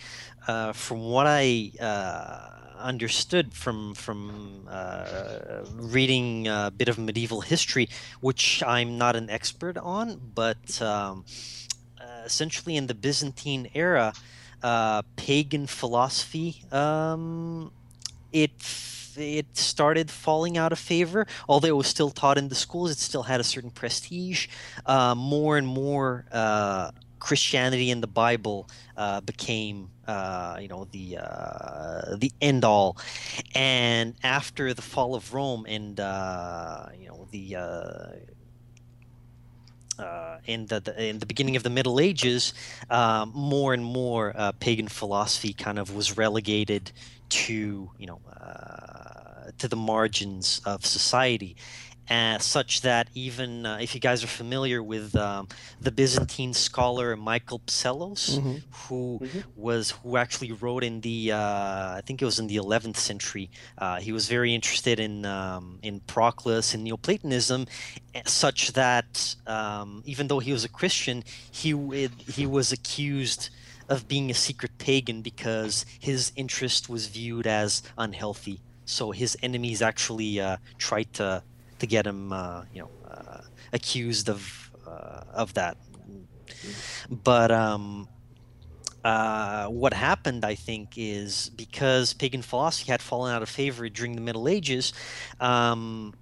uh, 0.48 0.74
from 0.74 1.02
what 1.02 1.28
I 1.28 1.72
uh, 1.80 2.63
understood 2.84 3.54
from 3.54 3.96
from 3.96 4.68
uh, 4.70 5.64
reading 5.74 6.48
a 6.48 6.72
bit 6.76 6.90
of 6.90 6.98
medieval 6.98 7.42
history, 7.42 7.90
which 8.22 8.62
I'm 8.66 8.98
not 8.98 9.16
an 9.16 9.30
expert 9.30 9.78
on, 9.78 10.20
but 10.36 10.82
um, 10.82 11.26
uh, 12.00 12.24
essentially 12.26 12.76
in 12.76 12.88
the 12.88 12.94
Byzantine 12.94 13.70
era, 13.74 14.14
uh, 14.62 15.02
pagan 15.16 15.66
philosophy 15.68 16.64
um, 16.72 17.72
it 18.32 18.52
it 19.16 19.56
started 19.56 20.10
falling 20.10 20.58
out 20.58 20.72
of 20.72 20.80
favor. 20.80 21.28
Although 21.48 21.68
it 21.68 21.78
was 21.78 21.88
still 21.88 22.10
taught 22.10 22.38
in 22.38 22.50
the 22.50 22.56
schools, 22.56 22.92
it 22.92 22.98
still 22.98 23.24
had 23.24 23.40
a 23.40 23.44
certain 23.44 23.70
prestige. 23.70 24.48
Uh, 24.86 25.16
more 25.16 25.58
and 25.58 25.68
more 25.68 26.26
uh, 26.32 26.92
Christianity 27.24 27.90
and 27.90 28.04
the 28.04 28.08
Bible 28.08 28.70
uh, 28.98 29.22
became, 29.22 29.90
uh, 30.08 30.58
you 30.62 30.68
know, 30.68 30.88
the 30.92 31.18
uh, 31.20 32.18
the 32.18 32.32
end 32.42 32.66
all. 32.66 32.98
And 33.56 34.16
after 34.24 34.74
the 34.74 34.82
fall 34.82 35.16
of 35.16 35.34
Rome 35.34 35.66
and 35.68 36.00
uh, 36.00 36.88
you 37.00 37.08
know 37.08 37.28
the 37.32 37.56
uh, 40.00 40.38
in 40.46 40.66
the, 40.68 40.80
the, 40.80 41.10
in 41.10 41.20
the 41.20 41.26
beginning 41.26 41.56
of 41.56 41.64
the 41.64 41.70
Middle 41.70 42.00
Ages, 42.00 42.54
um, 42.90 43.32
more 43.34 43.74
and 43.74 43.86
more 43.86 44.34
uh, 44.36 44.52
pagan 44.54 44.88
philosophy 44.88 45.54
kind 45.54 45.80
of 45.80 45.96
was 45.96 46.18
relegated 46.18 46.92
to 47.30 47.90
you 47.98 48.08
know 48.08 48.20
uh, 48.40 49.52
to 49.58 49.68
the 49.68 49.76
margins 49.76 50.62
of 50.66 50.86
society, 50.86 51.56
uh, 52.10 52.38
such 52.40 52.82
that 52.82 53.08
even 53.14 53.66
uh, 53.66 53.78
if 53.82 53.96
you 53.96 54.02
guys 54.02 54.24
are 54.24 54.28
familiar 54.28 54.84
with 54.84 55.16
um, 55.16 55.48
the 55.80 55.92
Byzantine 55.92 56.54
scholar 56.54 57.16
Michael 57.16 57.60
Psellos, 57.68 58.38
mm-hmm. 58.38 58.56
who 58.72 59.20
mm-hmm. 59.22 59.40
was 59.56 59.92
who 59.92 60.18
actually 60.18 60.52
wrote 60.52 60.84
in 60.84 61.02
the 61.02 61.32
uh, 61.32 61.38
I 61.38 62.02
think 62.06 62.22
it 62.22 62.26
was 62.26 62.40
in 62.40 62.48
the 62.48 62.58
11th 62.58 62.98
century. 62.98 63.50
Uh, 63.78 64.00
he 64.00 64.12
was 64.12 64.28
very 64.28 64.54
interested 64.54 65.00
in 65.00 65.26
um, 65.26 65.80
in 65.82 66.02
Proclus 66.02 66.74
and 66.74 66.84
Neoplatonism, 66.84 67.68
eh, 68.16 68.22
such 68.26 68.74
that 68.74 69.36
um, 69.48 70.04
even 70.06 70.28
though 70.28 70.40
he 70.40 70.52
was 70.52 70.66
a 70.66 70.70
Christian, 70.70 71.24
he 71.52 71.72
he 72.28 72.46
was 72.46 72.72
accused 72.72 73.50
of 73.90 74.08
being 74.08 74.32
a 74.32 74.34
secret 74.34 74.78
pagan 74.78 75.22
because 75.22 75.86
his 76.00 76.32
interest 76.36 76.90
was 76.90 77.08
viewed 77.08 77.48
as 77.48 77.84
unhealthy. 77.98 78.60
So 78.86 79.12
his 79.12 79.38
enemies 79.42 79.82
actually 79.82 80.40
uh, 80.40 80.58
tried 80.78 81.14
to 81.14 81.44
to 81.84 81.88
get 81.88 82.08
him, 82.08 82.32
uh, 82.32 82.64
you 82.74 82.82
know, 82.82 82.90
uh, 83.12 83.42
accused 83.74 84.30
of 84.30 84.72
uh, 84.88 85.24
of 85.34 85.54
that. 85.54 85.76
But 87.10 87.52
um, 87.52 88.08
uh, 89.04 89.68
what 89.68 89.94
happened, 89.94 90.46
I 90.46 90.56
think, 90.56 90.94
is 90.96 91.50
because 91.50 92.14
pagan 92.14 92.42
philosophy 92.42 92.90
had 92.90 93.02
fallen 93.02 93.34
out 93.36 93.42
of 93.42 93.50
favor 93.50 93.90
during 93.90 94.16
the 94.16 94.22
Middle 94.22 94.48
Ages, 94.48 94.94
um, 95.42 96.14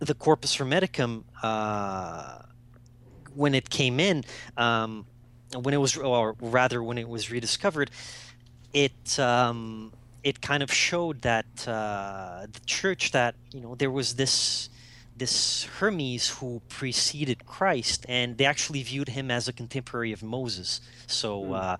the 0.00 0.14
Corpus 0.14 0.56
Hermeticum, 0.56 1.22
when 3.36 3.54
it 3.54 3.70
came 3.70 4.00
in, 4.00 4.24
um, 4.56 5.06
when 5.54 5.74
it 5.74 5.80
was, 5.80 5.96
or 5.96 6.34
rather, 6.40 6.82
when 6.82 6.98
it 6.98 7.08
was 7.08 7.30
rediscovered, 7.30 7.92
it 8.72 9.16
um, 9.20 9.92
it 10.22 10.40
kind 10.40 10.62
of 10.62 10.72
showed 10.72 11.22
that 11.22 11.46
uh, 11.66 12.46
the 12.50 12.60
church 12.66 13.12
that 13.12 13.34
you 13.52 13.60
know 13.60 13.74
there 13.74 13.90
was 13.90 14.14
this 14.14 14.70
this 15.20 15.64
Hermes 15.78 16.30
who 16.30 16.62
preceded 16.70 17.44
Christ, 17.44 18.06
and 18.08 18.38
they 18.38 18.46
actually 18.46 18.82
viewed 18.82 19.10
him 19.10 19.30
as 19.30 19.48
a 19.48 19.52
contemporary 19.52 20.12
of 20.12 20.22
Moses. 20.22 20.80
So, 21.06 21.42
mm. 21.42 21.62
uh, 21.62 21.76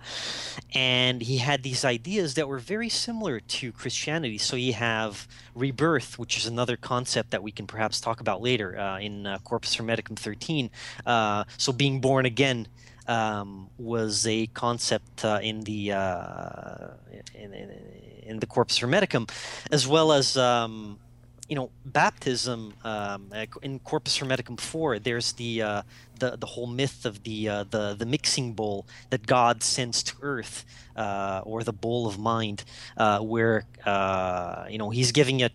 and 0.74 1.22
he 1.22 1.38
had 1.38 1.62
these 1.62 1.82
ideas 1.82 2.34
that 2.34 2.46
were 2.46 2.58
very 2.58 2.90
similar 2.90 3.40
to 3.40 3.72
Christianity. 3.72 4.36
So 4.36 4.56
you 4.56 4.74
have 4.74 5.26
rebirth, 5.54 6.18
which 6.18 6.36
is 6.36 6.46
another 6.46 6.76
concept 6.76 7.30
that 7.30 7.42
we 7.42 7.50
can 7.50 7.66
perhaps 7.66 7.98
talk 7.98 8.20
about 8.20 8.42
later 8.42 8.78
uh, 8.78 9.00
in 9.00 9.26
uh, 9.26 9.38
Corpus 9.38 9.74
Hermeticum 9.74 10.18
13. 10.18 10.70
Uh, 11.06 11.44
so 11.56 11.72
being 11.72 12.02
born 12.02 12.26
again 12.26 12.68
um, 13.08 13.70
was 13.78 14.26
a 14.26 14.48
concept 14.48 15.24
uh, 15.24 15.40
in 15.42 15.62
the 15.62 15.92
uh, 15.92 16.88
in, 17.34 17.54
in, 17.54 17.70
in, 18.30 18.40
the 18.40 18.46
Corpus 18.46 18.78
Hermeticum, 18.78 19.30
as 19.70 19.86
well 19.86 20.12
as 20.12 20.36
um, 20.36 20.98
you 21.50 21.56
know 21.56 21.68
baptism 21.84 22.72
um, 22.84 23.32
in 23.60 23.80
Corpus 23.80 24.18
Hermeticum 24.18 24.58
four. 24.58 25.00
There's 25.00 25.32
the 25.32 25.62
uh, 25.62 25.82
the 26.20 26.36
the 26.36 26.46
whole 26.46 26.68
myth 26.68 27.04
of 27.04 27.24
the 27.24 27.48
uh, 27.48 27.64
the 27.68 27.94
the 27.98 28.06
mixing 28.06 28.52
bowl 28.52 28.86
that 29.10 29.26
God 29.26 29.62
sends 29.64 30.04
to 30.04 30.14
Earth, 30.22 30.64
uh, 30.94 31.42
or 31.44 31.64
the 31.64 31.72
bowl 31.72 32.06
of 32.06 32.20
mind, 32.20 32.62
uh, 32.96 33.18
where 33.18 33.64
uh, 33.84 34.66
you 34.70 34.78
know 34.78 34.90
He's 34.90 35.10
giving 35.10 35.42
a 35.42 35.50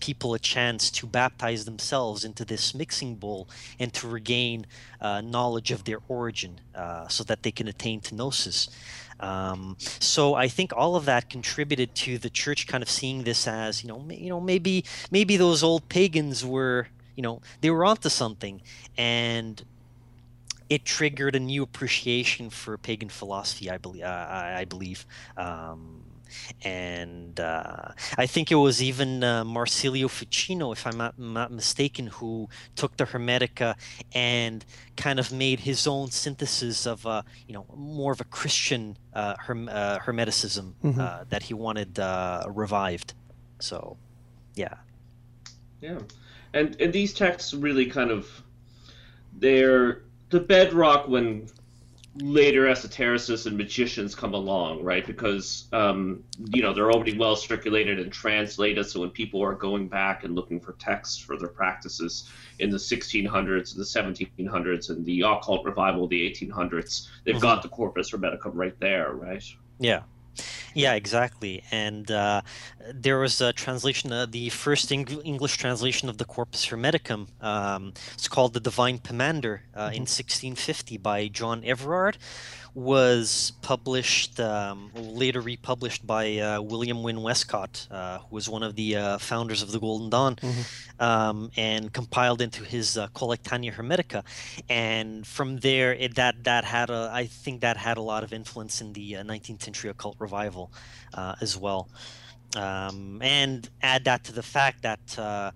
people 0.00 0.34
a 0.34 0.38
chance 0.38 0.90
to 0.90 1.06
baptize 1.06 1.64
themselves 1.64 2.24
into 2.24 2.44
this 2.44 2.74
mixing 2.74 3.14
bowl 3.14 3.48
and 3.78 3.90
to 3.94 4.06
regain 4.06 4.66
uh, 5.00 5.22
knowledge 5.22 5.70
of 5.70 5.84
their 5.84 6.00
origin, 6.08 6.60
so 7.08 7.24
that 7.24 7.42
they 7.42 7.50
can 7.50 7.68
attain 7.68 8.00
to 8.02 8.14
gnosis. 8.14 8.68
Um, 9.20 9.76
so 9.78 10.34
I 10.34 10.48
think 10.48 10.72
all 10.76 10.96
of 10.96 11.04
that 11.06 11.28
contributed 11.28 11.94
to 11.96 12.18
the 12.18 12.30
church 12.30 12.66
kind 12.66 12.82
of 12.82 12.88
seeing 12.88 13.24
this 13.24 13.48
as 13.48 13.82
you 13.82 13.88
know 13.88 14.04
you 14.08 14.28
know 14.28 14.40
maybe 14.40 14.84
maybe 15.10 15.36
those 15.36 15.62
old 15.62 15.88
pagans 15.88 16.44
were 16.44 16.88
you 17.16 17.22
know 17.22 17.42
they 17.60 17.70
were 17.70 17.84
onto 17.84 18.08
something 18.08 18.62
and 18.96 19.64
it 20.68 20.84
triggered 20.84 21.34
a 21.34 21.40
new 21.40 21.62
appreciation 21.62 22.50
for 22.50 22.76
pagan 22.76 23.08
philosophy. 23.08 23.70
I 23.70 23.78
believe. 23.78 24.04
I 24.04 24.64
believe. 24.68 25.06
Um, 25.36 26.02
and 26.62 27.38
uh, 27.40 27.92
I 28.16 28.26
think 28.26 28.50
it 28.50 28.56
was 28.56 28.82
even 28.82 29.22
uh, 29.24 29.44
Marsilio 29.44 30.08
Ficino, 30.08 30.72
if 30.72 30.86
I'm 30.86 30.96
not, 30.96 31.18
not, 31.18 31.52
mistaken, 31.52 32.06
who 32.06 32.48
took 32.76 32.96
the 32.96 33.04
Hermetica 33.04 33.74
and 34.12 34.64
kind 34.96 35.18
of 35.18 35.32
made 35.32 35.60
his 35.60 35.86
own 35.86 36.10
synthesis 36.10 36.86
of, 36.86 37.06
uh, 37.06 37.22
you 37.46 37.54
know, 37.54 37.66
more 37.76 38.12
of 38.12 38.20
a 38.20 38.24
Christian 38.24 38.96
uh, 39.14 39.34
herm- 39.38 39.68
uh, 39.70 39.98
Hermeticism 39.98 40.74
mm-hmm. 40.84 41.00
Uh, 41.00 41.24
that 41.28 41.42
he 41.42 41.54
wanted 41.54 41.98
revived. 42.48 43.14
So, 43.60 43.96
yeah. 44.54 44.74
Yeah, 45.80 45.98
and 46.54 46.80
and 46.80 46.92
these 46.92 47.14
texts 47.14 47.54
really 47.54 47.86
kind 47.86 48.10
of 48.10 48.42
they're 49.32 50.02
the 50.30 50.40
bedrock 50.40 51.08
when 51.08 51.48
later 52.16 52.64
esotericists 52.64 53.46
and 53.46 53.56
magicians 53.56 54.14
come 54.14 54.34
along, 54.34 54.82
right? 54.82 55.06
Because 55.06 55.68
um, 55.72 56.24
you 56.52 56.62
know 56.62 56.72
they're 56.72 56.90
already 56.90 57.16
well 57.16 57.36
circulated 57.36 57.98
and 57.98 58.12
translated. 58.12 58.86
So 58.86 59.00
when 59.00 59.10
people 59.10 59.42
are 59.42 59.54
going 59.54 59.88
back 59.88 60.24
and 60.24 60.34
looking 60.34 60.60
for 60.60 60.72
texts 60.74 61.18
for 61.18 61.36
their 61.36 61.48
practices 61.48 62.28
in 62.58 62.70
the 62.70 62.76
1600s, 62.76 63.76
the 63.76 63.82
1700s, 63.82 64.90
and 64.90 65.04
the 65.04 65.22
occult 65.22 65.64
revival 65.64 66.04
of 66.04 66.10
the 66.10 66.28
1800s, 66.30 67.08
they've 67.24 67.34
mm-hmm. 67.34 67.42
got 67.42 67.62
the 67.62 67.68
corpus 67.68 68.10
hermeticum 68.10 68.52
right 68.54 68.78
there, 68.80 69.12
right? 69.12 69.44
Yeah. 69.78 70.02
Yeah, 70.74 70.94
exactly. 70.94 71.64
And 71.70 72.10
uh, 72.10 72.42
there 72.92 73.18
was 73.18 73.40
a 73.40 73.52
translation, 73.52 74.12
uh, 74.12 74.26
the 74.26 74.48
first 74.50 74.92
Eng- 74.92 75.20
English 75.24 75.56
translation 75.56 76.08
of 76.08 76.18
the 76.18 76.24
Corpus 76.24 76.66
Hermeticum. 76.66 77.28
Um, 77.42 77.92
it's 78.14 78.28
called 78.28 78.54
The 78.54 78.60
Divine 78.60 78.98
Pomander 78.98 79.60
uh, 79.74 79.90
in 79.92 80.06
1650 80.06 80.94
mm-hmm. 80.94 81.02
by 81.02 81.28
John 81.28 81.62
Everard, 81.64 82.18
was 82.78 83.54
published, 83.60 84.38
um, 84.38 84.92
later 84.94 85.40
republished 85.40 86.06
by 86.06 86.38
uh, 86.38 86.60
William 86.60 87.02
Wynne 87.02 87.22
Westcott, 87.22 87.88
uh, 87.90 88.18
who 88.18 88.36
was 88.36 88.48
one 88.48 88.62
of 88.62 88.76
the 88.76 88.94
uh, 88.94 89.18
founders 89.18 89.62
of 89.62 89.72
the 89.72 89.80
Golden 89.80 90.10
Dawn, 90.10 90.36
mm-hmm. 90.36 91.02
um, 91.02 91.50
and 91.56 91.92
compiled 91.92 92.40
into 92.40 92.62
his 92.62 92.96
uh, 92.96 93.08
Collectanea 93.08 93.74
Hermetica. 93.74 94.22
And 94.68 95.26
from 95.26 95.56
there, 95.56 95.92
it, 95.92 96.14
that 96.14 96.44
that 96.44 96.64
had 96.64 96.88
a, 96.88 97.10
I 97.12 97.26
think 97.26 97.62
that 97.62 97.76
had 97.76 97.96
a 97.96 98.02
lot 98.02 98.22
of 98.22 98.32
influence 98.32 98.80
in 98.80 98.92
the 98.92 99.14
19th 99.14 99.60
uh, 99.60 99.64
century 99.64 99.90
occult 99.90 100.14
revival 100.20 100.70
uh, 101.14 101.34
as 101.40 101.56
well. 101.56 101.88
Um, 102.54 103.20
and 103.22 103.68
add 103.82 104.04
that 104.04 104.22
to 104.24 104.32
the 104.32 104.42
fact 104.44 104.82
that 104.82 105.52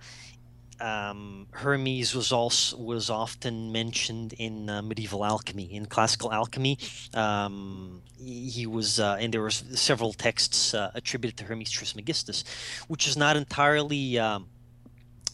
um, 0.83 1.47
Hermes 1.53 2.14
was 2.14 2.33
also 2.33 2.77
was 2.77 3.09
often 3.09 3.71
mentioned 3.71 4.35
in 4.35 4.68
uh, 4.68 4.83
medieval 4.83 5.25
alchemy, 5.25 5.73
in 5.73 5.87
classical 5.87 6.33
alchemy. 6.33 6.79
Um, 7.14 8.03
he 8.18 8.66
was, 8.66 9.01
uh, 9.01 9.16
and 9.21 9.33
there 9.33 9.40
were 9.40 9.51
several 9.51 10.12
texts 10.12 10.75
uh, 10.75 10.90
attributed 10.95 11.38
to 11.38 11.45
Hermes 11.45 11.71
Trismegistus, 11.71 12.45
which 12.89 13.07
is 13.07 13.16
not 13.16 13.37
entirely 13.37 14.18
um, 14.18 14.49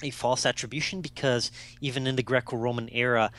a 0.03 0.11
false 0.11 0.45
attribution 0.45 1.01
because 1.01 1.51
even 1.81 2.07
in 2.07 2.17
the 2.17 2.23
Greco-Roman 2.23 2.89
era, 2.93 3.31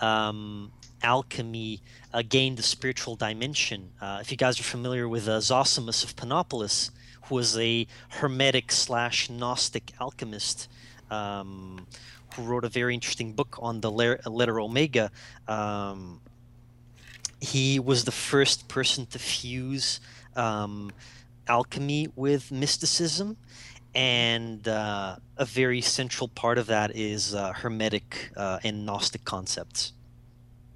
um, 0.00 0.72
alchemy 1.02 1.82
uh, 2.12 2.22
gained 2.28 2.58
a 2.58 2.62
spiritual 2.62 3.14
dimension. 3.14 3.90
Uh, 4.00 4.18
if 4.20 4.30
you 4.30 4.36
guys 4.36 4.58
are 4.58 4.64
familiar 4.64 5.08
with 5.08 5.28
uh, 5.28 5.38
Zosimos 5.38 6.02
of 6.02 6.16
Panopolis, 6.16 6.90
who 7.24 7.34
was 7.34 7.58
a 7.58 7.86
Hermetic 8.08 8.72
slash 8.72 9.30
Gnostic 9.30 9.92
alchemist 10.00 10.68
um, 11.10 11.86
who 12.34 12.42
wrote 12.42 12.64
a 12.64 12.68
very 12.68 12.94
interesting 12.94 13.32
book 13.32 13.58
on 13.60 13.80
the 13.80 13.90
letter 13.90 14.60
Omega. 14.60 15.10
Um, 15.46 16.20
he 17.40 17.78
was 17.78 18.04
the 18.04 18.12
first 18.12 18.68
person 18.68 19.06
to 19.06 19.18
fuse 19.18 20.00
um, 20.36 20.90
alchemy 21.46 22.08
with 22.16 22.50
mysticism, 22.50 23.36
and 23.94 24.66
uh, 24.66 25.16
a 25.36 25.44
very 25.44 25.80
central 25.80 26.28
part 26.28 26.58
of 26.58 26.66
that 26.66 26.94
is 26.94 27.34
uh, 27.34 27.52
Hermetic 27.52 28.32
uh, 28.36 28.58
and 28.64 28.84
Gnostic 28.84 29.24
concepts. 29.24 29.92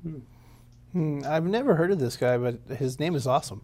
Hmm. 0.03 0.19
Hmm. 0.93 1.21
I've 1.27 1.45
never 1.45 1.75
heard 1.75 1.91
of 1.91 1.99
this 1.99 2.17
guy, 2.17 2.37
but 2.37 2.59
his 2.77 2.99
name 2.99 3.15
is 3.15 3.27
awesome. 3.27 3.63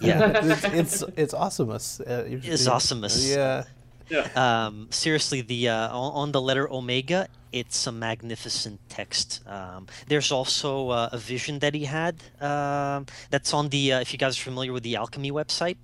Yeah, 0.00 0.40
it's, 0.44 0.64
it's 0.64 1.04
it's 1.16 1.34
awesomeness. 1.34 2.00
Uh, 2.00 2.24
it's 2.28 2.66
awesomeness. 2.66 3.28
Yeah. 3.28 3.64
Yeah. 4.10 4.28
Um, 4.36 4.88
seriously, 4.90 5.40
the 5.40 5.68
uh, 5.68 5.88
on, 5.96 6.32
the 6.32 6.40
letter 6.40 6.70
Omega, 6.70 7.28
it's 7.52 7.86
a 7.86 7.92
magnificent 7.92 8.80
text. 8.88 9.40
Um, 9.46 9.86
there's 10.08 10.30
also 10.30 10.90
uh, 10.90 11.08
a 11.12 11.18
vision 11.18 11.58
that 11.60 11.74
he 11.74 11.84
had 11.84 12.16
um 12.40 13.06
that's 13.30 13.52
on 13.54 13.68
the. 13.70 13.92
Uh, 13.94 14.00
if 14.00 14.12
you 14.12 14.18
guys 14.18 14.38
are 14.38 14.42
familiar 14.42 14.72
with 14.72 14.82
the 14.82 14.96
Alchemy 14.96 15.32
website, 15.32 15.76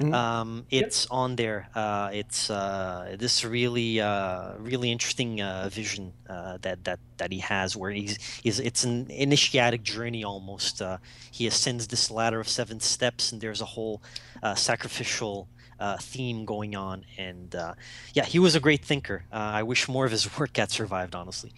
Mhm. 0.00 0.14
um, 0.14 0.66
it's 0.70 1.06
on 1.10 1.36
there. 1.36 1.68
Uh, 1.74 2.08
it's 2.12 2.48
uh, 2.48 3.16
this 3.18 3.44
really, 3.44 4.00
uh, 4.00 4.54
really 4.58 4.90
interesting 4.90 5.42
uh, 5.42 5.68
vision 5.70 6.12
uh, 6.26 6.56
that 6.62 6.84
that 6.84 6.98
that 7.18 7.30
he 7.30 7.38
has, 7.40 7.76
where 7.76 7.90
he's, 7.90 8.16
he's 8.42 8.58
it's 8.60 8.82
an 8.84 9.10
initiatic 9.10 9.82
journey 9.82 10.24
almost. 10.24 10.80
Uh, 10.80 10.96
he 11.30 11.46
ascends 11.46 11.86
this 11.88 12.10
ladder 12.10 12.40
of 12.40 12.48
seven 12.48 12.80
steps, 12.80 13.30
and 13.30 13.42
there's 13.42 13.60
a 13.60 13.66
whole 13.76 14.00
uh, 14.42 14.54
sacrificial. 14.54 15.46
Uh, 15.80 15.96
theme 15.96 16.44
going 16.44 16.76
on, 16.76 17.04
and 17.16 17.54
uh, 17.54 17.72
yeah, 18.12 18.24
he 18.26 18.38
was 18.38 18.54
a 18.54 18.60
great 18.60 18.84
thinker. 18.84 19.24
Uh, 19.32 19.36
I 19.36 19.62
wish 19.62 19.88
more 19.88 20.04
of 20.04 20.12
his 20.12 20.28
work 20.38 20.56
had 20.58 20.70
survived, 20.70 21.14
honestly. 21.14 21.52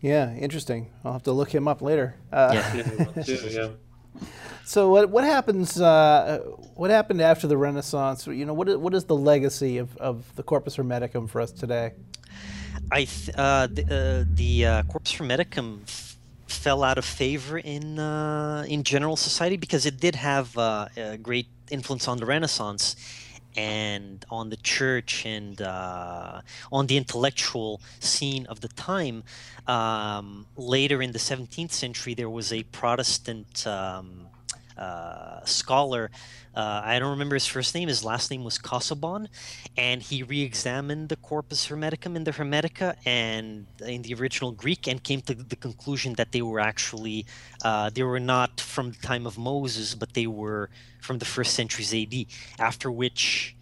Yeah, 0.00 0.34
interesting. 0.34 0.90
I'll 1.04 1.12
have 1.12 1.22
to 1.24 1.32
look 1.32 1.54
him 1.54 1.68
up 1.68 1.82
later. 1.82 2.16
Uh, 2.32 2.50
Yeah. 2.54 2.74
Yeah, 2.76 3.04
well, 3.14 3.24
too, 3.24 3.38
yeah. 3.50 3.68
So 4.64 4.90
what 4.90 5.10
what 5.10 5.24
happens? 5.24 5.80
Uh, 5.80 6.38
what 6.74 6.90
happened 6.90 7.20
after 7.20 7.46
the 7.46 7.56
Renaissance? 7.56 8.26
You 8.26 8.44
know, 8.46 8.54
what 8.54 8.68
is, 8.68 8.76
what 8.76 8.94
is 8.94 9.04
the 9.04 9.16
legacy 9.16 9.78
of, 9.78 9.96
of 9.98 10.24
the 10.36 10.42
Corpus 10.42 10.76
Hermeticum 10.76 11.28
for 11.28 11.40
us 11.40 11.52
today? 11.52 11.92
I 12.90 13.04
th- 13.04 13.30
uh, 13.36 13.66
the 13.70 13.82
uh, 13.84 14.24
the 14.34 14.66
uh, 14.66 14.82
Corpus 14.84 15.12
Hermeticum 15.14 15.82
f- 15.82 16.01
fell 16.62 16.84
out 16.84 16.96
of 16.96 17.04
favor 17.04 17.58
in 17.58 17.98
uh, 17.98 18.64
in 18.68 18.84
general 18.84 19.16
society 19.16 19.56
because 19.56 19.84
it 19.84 19.98
did 19.98 20.14
have 20.14 20.56
uh, 20.56 20.86
a 20.96 21.18
great 21.18 21.48
influence 21.70 22.06
on 22.06 22.18
the 22.18 22.26
Renaissance 22.26 22.94
and 23.56 24.24
on 24.30 24.48
the 24.48 24.56
church 24.56 25.26
and 25.26 25.60
uh, 25.60 26.40
on 26.70 26.86
the 26.86 26.96
intellectual 26.96 27.80
scene 27.98 28.46
of 28.46 28.60
the 28.60 28.68
time. 28.68 29.24
Um, 29.66 30.46
later 30.56 31.02
in 31.02 31.10
the 31.12 31.18
17th 31.18 31.72
century, 31.72 32.14
there 32.14 32.30
was 32.30 32.52
a 32.52 32.62
Protestant 32.80 33.66
um, 33.66 34.28
uh, 34.76 35.44
scholar. 35.44 36.10
Uh, 36.54 36.82
I 36.84 36.98
don't 36.98 37.10
remember 37.10 37.34
his 37.34 37.46
first 37.46 37.74
name. 37.74 37.88
His 37.88 38.04
last 38.04 38.30
name 38.30 38.44
was 38.44 38.58
Casaubon, 38.58 39.28
and 39.76 40.02
he 40.02 40.22
re-examined 40.22 41.08
the 41.08 41.16
Corpus 41.16 41.68
Hermeticum 41.68 42.14
in 42.14 42.24
the 42.24 42.32
Hermetica 42.32 42.96
and 43.06 43.66
in 43.86 44.02
the 44.02 44.14
original 44.14 44.52
Greek, 44.52 44.86
and 44.86 45.02
came 45.02 45.22
to 45.22 45.34
the 45.34 45.56
conclusion 45.56 46.14
that 46.14 46.32
they 46.32 46.42
were 46.42 46.60
actually 46.60 47.26
uh, 47.64 47.90
they 47.90 48.02
were 48.02 48.20
not 48.20 48.60
from 48.60 48.92
the 48.92 48.98
time 48.98 49.26
of 49.26 49.38
Moses, 49.38 49.94
but 49.94 50.12
they 50.12 50.26
were 50.26 50.68
from 51.00 51.18
the 51.18 51.24
first 51.24 51.54
centuries 51.54 51.94
AD. 51.94 52.26
After 52.58 52.90
which, 52.90 53.56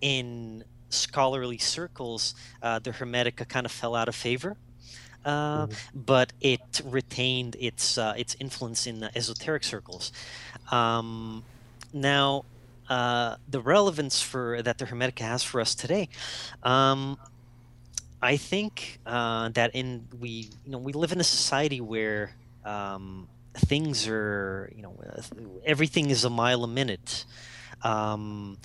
in 0.00 0.64
scholarly 0.90 1.58
circles, 1.58 2.34
uh, 2.62 2.78
the 2.78 2.90
Hermetica 2.90 3.48
kind 3.48 3.66
of 3.66 3.72
fell 3.72 3.94
out 3.94 4.08
of 4.08 4.14
favor. 4.14 4.56
Uh, 5.24 5.66
But 5.94 6.32
it 6.40 6.80
retained 6.84 7.56
its 7.58 7.98
uh, 7.98 8.14
its 8.16 8.36
influence 8.40 8.86
in 8.86 9.00
the 9.00 9.10
esoteric 9.16 9.64
circles. 9.64 10.12
Um, 10.70 11.44
now, 11.92 12.44
uh, 12.88 13.36
the 13.48 13.60
relevance 13.60 14.20
for 14.22 14.62
that 14.62 14.78
the 14.78 14.86
Hermetica 14.86 15.20
has 15.24 15.42
for 15.42 15.60
us 15.60 15.74
today, 15.74 16.08
um, 16.62 17.18
I 18.22 18.36
think 18.36 19.00
uh, 19.06 19.48
that 19.50 19.70
in 19.74 20.08
we 20.18 20.50
you 20.64 20.70
know 20.72 20.78
we 20.78 20.92
live 20.92 21.12
in 21.12 21.20
a 21.20 21.24
society 21.24 21.80
where 21.80 22.34
um, 22.64 23.28
things 23.56 24.06
are 24.08 24.70
you 24.74 24.82
know 24.82 24.96
everything 25.64 26.10
is 26.10 26.24
a 26.24 26.30
mile 26.30 26.64
a 26.64 26.68
minute. 26.68 27.24
Um, 27.82 28.58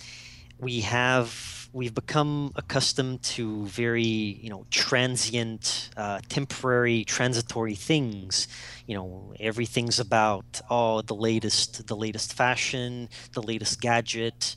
we 0.59 0.81
have 0.81 1.62
we've 1.73 1.95
become 1.95 2.51
accustomed 2.55 3.23
to 3.23 3.65
very 3.65 4.03
you 4.03 4.49
know 4.49 4.65
transient 4.69 5.89
uh, 5.97 6.19
temporary 6.29 7.03
transitory 7.03 7.75
things. 7.75 8.47
You 8.85 8.95
know 8.95 9.33
everything's 9.39 9.99
about 9.99 10.61
oh 10.69 11.01
the 11.01 11.15
latest 11.15 11.87
the 11.87 11.95
latest 11.95 12.33
fashion 12.33 13.09
the 13.33 13.41
latest 13.41 13.81
gadget. 13.81 14.55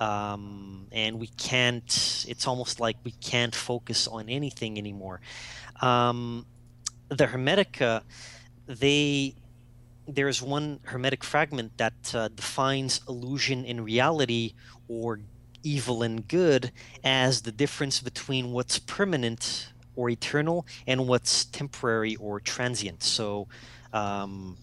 Um, 0.00 0.88
and 0.90 1.20
we 1.20 1.28
can't 1.28 2.24
it's 2.28 2.48
almost 2.48 2.80
like 2.80 2.96
we 3.04 3.12
can't 3.12 3.54
focus 3.54 4.08
on 4.08 4.28
anything 4.28 4.78
anymore. 4.78 5.20
Um, 5.80 6.46
the 7.10 7.26
hermetica 7.26 8.02
they 8.66 9.34
there's 10.06 10.42
one 10.42 10.80
hermetic 10.84 11.24
fragment 11.24 11.78
that 11.78 12.14
uh, 12.14 12.28
defines 12.28 13.00
illusion 13.08 13.64
in 13.64 13.82
reality 13.82 14.52
or 14.88 15.20
evil 15.64 16.02
and 16.02 16.28
good 16.28 16.70
as 17.02 17.42
the 17.42 17.52
difference 17.52 18.00
between 18.00 18.52
what's 18.52 18.78
permanent 18.78 19.72
or 19.96 20.08
eternal 20.10 20.66
and 20.86 21.08
what's 21.08 21.44
temporary 21.46 22.16
or 22.16 22.38
transient. 22.40 23.02
So, 23.02 23.48
um, 23.92 24.56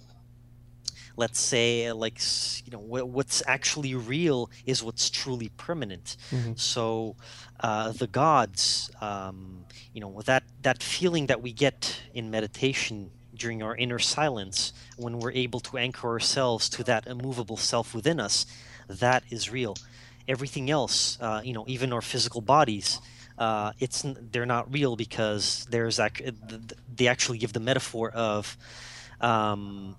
let's 1.18 1.40
say, 1.40 1.92
like 1.92 2.20
you 2.66 2.72
know, 2.72 2.80
wha- 2.80 3.04
what's 3.04 3.44
actually 3.48 3.94
real 3.96 4.50
is 4.66 4.84
what's 4.84 5.10
truly 5.10 5.50
permanent. 5.58 6.16
Mhm. 6.32 6.60
So, 6.60 7.16
uh, 7.60 7.92
the 7.92 8.08
gods, 8.08 8.90
um, 9.02 9.66
you 9.94 10.02
know, 10.02 10.22
that 10.26 10.44
that 10.62 10.82
feeling 10.82 11.28
that 11.28 11.42
we 11.42 11.52
get 11.52 12.02
in 12.14 12.32
meditation 12.32 13.12
during 13.36 13.64
our 13.64 13.76
inner 13.76 14.00
silence, 14.00 14.74
when 14.98 15.20
we're 15.20 15.32
able 15.32 15.60
to 15.62 15.78
anchor 15.78 16.08
ourselves 16.08 16.70
to 16.70 16.84
that 16.84 17.08
immovable 17.08 17.58
self 17.58 17.94
within 17.94 18.20
us, 18.20 18.46
that 18.88 19.24
is 19.30 19.50
real 19.50 19.76
everything 20.32 20.72
else, 20.72 21.18
uh, 21.22 21.42
you 21.44 21.54
know, 21.54 21.66
even 21.68 21.92
our 21.94 22.02
physical 22.02 22.42
bodies, 22.42 23.00
uh, 23.38 23.74
it's 23.80 24.06
they're 24.32 24.46
not 24.46 24.72
real 24.72 24.96
because 24.96 25.68
there's 25.70 26.00
ac- 26.00 26.24
th- 26.24 26.36
th- 26.50 26.80
they 26.96 27.08
actually 27.08 27.38
give 27.38 27.54
the 27.54 27.60
metaphor 27.60 28.10
of 28.12 28.58
um, 29.20 29.96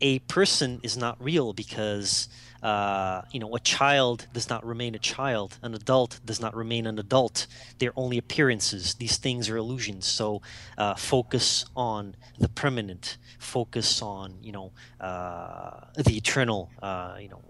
a 0.00 0.18
person 0.20 0.80
is 0.82 0.96
not 0.96 1.16
real 1.22 1.52
because 1.52 2.28
uh, 2.62 3.22
you 3.32 3.40
know 3.40 3.54
a 3.54 3.60
child 3.60 4.26
does 4.32 4.48
not 4.48 4.64
remain 4.64 4.94
a 4.94 4.98
child, 4.98 5.58
an 5.62 5.74
adult 5.74 6.20
does 6.24 6.40
not 6.40 6.54
remain 6.54 6.86
an 6.86 6.98
adult. 6.98 7.46
They're 7.78 7.92
only 7.96 8.18
appearances. 8.18 8.94
These 8.94 9.16
things 9.16 9.48
are 9.48 9.56
illusions. 9.56 10.06
So 10.06 10.42
uh, 10.76 10.94
focus 10.94 11.64
on 11.74 12.16
the 12.38 12.48
permanent. 12.48 13.16
Focus 13.38 14.02
on 14.02 14.34
you 14.42 14.52
know 14.52 14.72
uh, 15.00 15.80
the 15.96 16.16
eternal. 16.16 16.70
Uh, 16.82 17.16
you 17.20 17.28
know, 17.28 17.42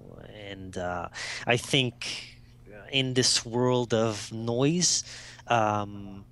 and 0.49 0.77
uh, 0.79 1.09
I 1.47 1.57
think 1.57 2.39
in 2.93 3.15
this 3.15 3.45
world 3.45 3.95
of 3.95 4.33
noise. 4.33 5.05
Um, 5.47 6.25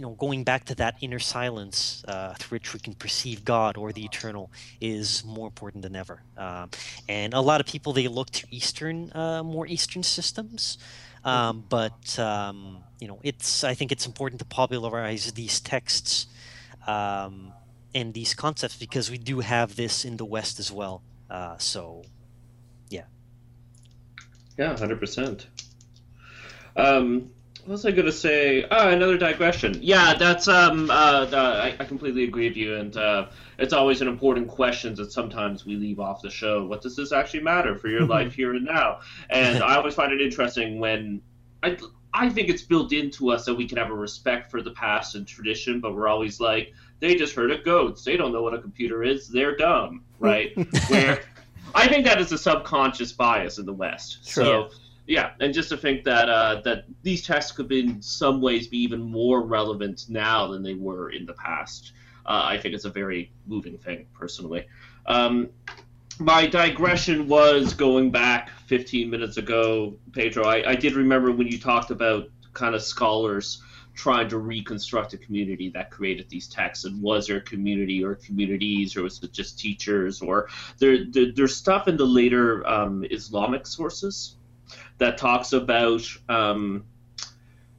you 0.00 0.06
know, 0.06 0.12
going 0.12 0.44
back 0.44 0.64
to 0.64 0.74
that 0.76 0.94
inner 1.02 1.18
silence 1.18 2.02
uh, 2.08 2.32
through 2.38 2.56
which 2.56 2.72
we 2.72 2.80
can 2.80 2.94
perceive 2.94 3.44
God 3.44 3.76
or 3.76 3.92
the 3.92 4.02
eternal 4.02 4.50
is 4.80 5.22
more 5.26 5.46
important 5.46 5.82
than 5.82 5.94
ever. 5.94 6.22
Um, 6.38 6.70
and 7.06 7.34
a 7.34 7.40
lot 7.42 7.60
of 7.60 7.66
people 7.66 7.92
they 7.92 8.08
look 8.08 8.30
to 8.30 8.46
Eastern, 8.50 9.12
uh, 9.14 9.42
more 9.42 9.66
Eastern 9.66 10.02
systems, 10.02 10.78
um, 11.22 11.66
but 11.68 12.18
um, 12.18 12.78
you 12.98 13.08
know, 13.08 13.20
it's 13.22 13.62
I 13.62 13.74
think 13.74 13.92
it's 13.92 14.06
important 14.06 14.38
to 14.38 14.46
popularize 14.46 15.30
these 15.32 15.60
texts 15.60 16.28
um, 16.86 17.52
and 17.94 18.14
these 18.14 18.32
concepts 18.32 18.76
because 18.76 19.10
we 19.10 19.18
do 19.18 19.40
have 19.40 19.76
this 19.76 20.06
in 20.06 20.16
the 20.16 20.24
West 20.24 20.58
as 20.58 20.72
well. 20.72 21.02
Uh, 21.28 21.58
so, 21.58 22.04
yeah. 22.88 23.04
Yeah, 24.56 24.78
hundred 24.78 24.98
percent. 24.98 25.46
Um, 26.74 27.32
what 27.64 27.72
was 27.72 27.86
I 27.86 27.90
going 27.90 28.06
to 28.06 28.12
say? 28.12 28.66
Ah, 28.70 28.88
another 28.88 29.16
digression. 29.16 29.78
Yeah, 29.80 30.14
that's 30.14 30.48
um. 30.48 30.90
Uh, 30.90 31.26
the, 31.26 31.36
I, 31.36 31.76
I 31.78 31.84
completely 31.84 32.24
agree 32.24 32.48
with 32.48 32.56
you, 32.56 32.76
and 32.76 32.96
uh, 32.96 33.26
it's 33.58 33.72
always 33.72 34.00
an 34.00 34.08
important 34.08 34.48
question 34.48 34.94
that 34.96 35.12
sometimes 35.12 35.64
we 35.64 35.76
leave 35.76 36.00
off 36.00 36.22
the 36.22 36.30
show. 36.30 36.64
What 36.64 36.82
does 36.82 36.96
this 36.96 37.12
actually 37.12 37.42
matter 37.42 37.76
for 37.76 37.88
your 37.88 38.06
life 38.06 38.34
here 38.34 38.54
and 38.54 38.64
now? 38.64 39.00
And 39.28 39.62
I 39.62 39.76
always 39.76 39.94
find 39.94 40.12
it 40.12 40.20
interesting 40.20 40.80
when 40.80 41.22
I. 41.62 41.78
I 42.12 42.28
think 42.28 42.48
it's 42.48 42.62
built 42.62 42.92
into 42.92 43.30
us 43.30 43.44
that 43.44 43.54
we 43.54 43.68
can 43.68 43.78
have 43.78 43.90
a 43.90 43.94
respect 43.94 44.50
for 44.50 44.62
the 44.62 44.72
past 44.72 45.14
and 45.14 45.24
tradition, 45.24 45.80
but 45.80 45.94
we're 45.94 46.08
always 46.08 46.40
like, 46.40 46.74
they 46.98 47.14
just 47.14 47.36
heard 47.36 47.52
of 47.52 47.64
goats. 47.64 48.02
They 48.02 48.16
don't 48.16 48.32
know 48.32 48.42
what 48.42 48.52
a 48.52 48.58
computer 48.58 49.04
is. 49.04 49.28
They're 49.28 49.56
dumb, 49.56 50.02
right? 50.18 50.50
Where 50.88 51.22
I 51.74 51.88
think 51.88 52.04
that 52.06 52.20
is 52.20 52.32
a 52.32 52.38
subconscious 52.38 53.12
bias 53.12 53.58
in 53.58 53.66
the 53.66 53.72
West. 53.72 54.28
Sure. 54.28 54.44
So 54.44 54.70
yeah, 55.10 55.32
and 55.40 55.52
just 55.52 55.70
to 55.70 55.76
think 55.76 56.04
that 56.04 56.28
uh, 56.28 56.60
that 56.64 56.84
these 57.02 57.26
texts 57.26 57.50
could 57.50 57.72
in 57.72 58.00
some 58.00 58.40
ways 58.40 58.68
be 58.68 58.78
even 58.78 59.02
more 59.02 59.42
relevant 59.42 60.04
now 60.08 60.46
than 60.46 60.62
they 60.62 60.74
were 60.74 61.10
in 61.10 61.26
the 61.26 61.32
past. 61.32 61.94
Uh, 62.24 62.42
I 62.44 62.58
think 62.58 62.76
it's 62.76 62.84
a 62.84 62.90
very 62.90 63.32
moving 63.48 63.76
thing, 63.76 64.06
personally. 64.14 64.68
Um, 65.06 65.48
my 66.20 66.46
digression 66.46 67.26
was 67.26 67.74
going 67.74 68.12
back 68.12 68.50
15 68.66 69.10
minutes 69.10 69.36
ago, 69.36 69.96
Pedro. 70.12 70.44
I, 70.44 70.70
I 70.70 70.74
did 70.76 70.94
remember 70.94 71.32
when 71.32 71.48
you 71.48 71.58
talked 71.58 71.90
about 71.90 72.28
kind 72.52 72.76
of 72.76 72.82
scholars 72.82 73.60
trying 73.94 74.28
to 74.28 74.38
reconstruct 74.38 75.12
a 75.12 75.18
community 75.18 75.70
that 75.70 75.90
created 75.90 76.28
these 76.28 76.46
texts 76.46 76.84
and 76.84 77.02
was 77.02 77.26
there 77.26 77.38
a 77.38 77.40
community 77.40 78.04
or 78.04 78.14
communities 78.14 78.96
or 78.96 79.02
was 79.02 79.20
it 79.24 79.32
just 79.32 79.58
teachers 79.58 80.22
or 80.22 80.48
there, 80.78 81.04
there 81.10 81.32
there's 81.34 81.56
stuff 81.56 81.88
in 81.88 81.96
the 81.96 82.04
later 82.04 82.66
um, 82.68 83.04
islamic 83.10 83.66
sources 83.66 84.36
that 85.00 85.18
talks 85.18 85.52
about 85.52 86.02
um, 86.28 86.84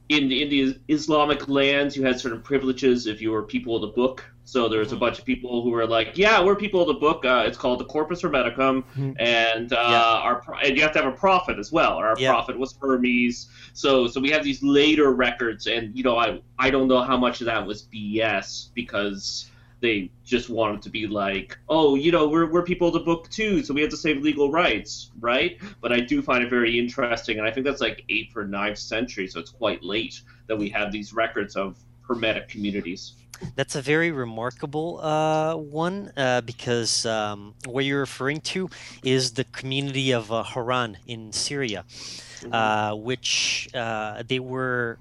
in 0.08 0.28
the, 0.28 0.42
in 0.42 0.48
the 0.50 0.78
Islamic 0.88 1.48
lands 1.48 1.96
you 1.96 2.04
had 2.04 2.20
certain 2.20 2.42
privileges 2.42 3.06
if 3.06 3.22
you 3.22 3.30
were 3.30 3.42
people 3.42 3.74
of 3.76 3.80
the 3.82 3.88
book. 3.88 4.24
So 4.44 4.68
there's 4.68 4.92
a 4.92 4.96
Mhm. 4.96 5.00
bunch 5.00 5.18
of 5.20 5.24
people 5.24 5.62
who 5.62 5.70
were 5.70 5.86
like, 5.86 6.18
"Yeah, 6.18 6.42
we're 6.44 6.56
people 6.56 6.80
of 6.82 6.88
the 6.88 6.94
book. 6.94 7.24
Uh, 7.24 7.44
it's 7.46 7.56
called 7.56 7.78
the 7.78 7.84
Corpus 7.84 8.20
Hermeticum, 8.22 8.82
Mhm. 8.98 9.14
and 9.20 9.72
uh, 9.72 9.76
Yeah. 9.76 10.02
our 10.02 10.42
and 10.64 10.76
you 10.76 10.82
have 10.82 10.92
to 10.92 10.98
have 11.02 11.12
a 11.14 11.16
prophet 11.16 11.58
as 11.60 11.70
well. 11.70 11.92
Our 11.92 12.16
Yeah. 12.18 12.32
prophet 12.32 12.58
was 12.58 12.74
Hermes. 12.82 13.48
So 13.72 14.08
so 14.08 14.20
we 14.20 14.30
have 14.30 14.42
these 14.42 14.60
later 14.62 15.12
records, 15.12 15.68
and 15.68 15.96
you 15.96 16.02
know 16.02 16.18
I 16.18 16.40
I 16.58 16.70
don't 16.70 16.88
know 16.88 17.02
how 17.02 17.16
much 17.16 17.40
of 17.40 17.46
that 17.46 17.64
was 17.64 17.82
BS 17.82 18.70
because 18.74 19.48
they 19.82 20.10
just 20.24 20.48
wanted 20.48 20.80
to 20.80 20.88
be 20.88 21.06
like, 21.06 21.58
oh, 21.68 21.96
you 21.96 22.12
know, 22.12 22.28
we're, 22.28 22.46
we're 22.46 22.62
people 22.62 22.86
of 22.88 22.94
the 22.94 23.00
book 23.00 23.28
too, 23.28 23.62
so 23.62 23.74
we 23.74 23.82
have 23.82 23.90
the 23.90 23.96
same 23.96 24.22
legal 24.22 24.50
rights, 24.50 25.10
right? 25.20 25.58
But 25.80 25.92
I 25.92 26.00
do 26.00 26.22
find 26.22 26.42
it 26.42 26.48
very 26.48 26.78
interesting, 26.78 27.38
and 27.38 27.46
I 27.46 27.50
think 27.50 27.66
that's 27.66 27.80
like 27.80 28.04
8th 28.08 28.36
or 28.36 28.46
ninth 28.46 28.78
century, 28.78 29.26
so 29.26 29.40
it's 29.40 29.50
quite 29.50 29.82
late 29.82 30.22
that 30.46 30.56
we 30.56 30.70
have 30.70 30.92
these 30.92 31.12
records 31.12 31.56
of 31.56 31.76
Hermetic 32.06 32.48
communities. 32.48 33.14
That's 33.56 33.74
a 33.74 33.82
very 33.82 34.12
remarkable 34.12 35.00
uh, 35.02 35.56
one 35.56 36.12
uh, 36.16 36.42
because 36.42 37.04
um, 37.04 37.54
what 37.66 37.84
you're 37.84 37.98
referring 37.98 38.40
to 38.40 38.70
is 39.02 39.32
the 39.32 39.44
community 39.44 40.12
of 40.12 40.30
uh, 40.30 40.44
Harran 40.44 40.96
in 41.08 41.32
Syria, 41.32 41.84
uh, 42.52 42.94
which 42.94 43.68
uh, 43.74 44.22
they 44.28 44.38
were 44.38 44.98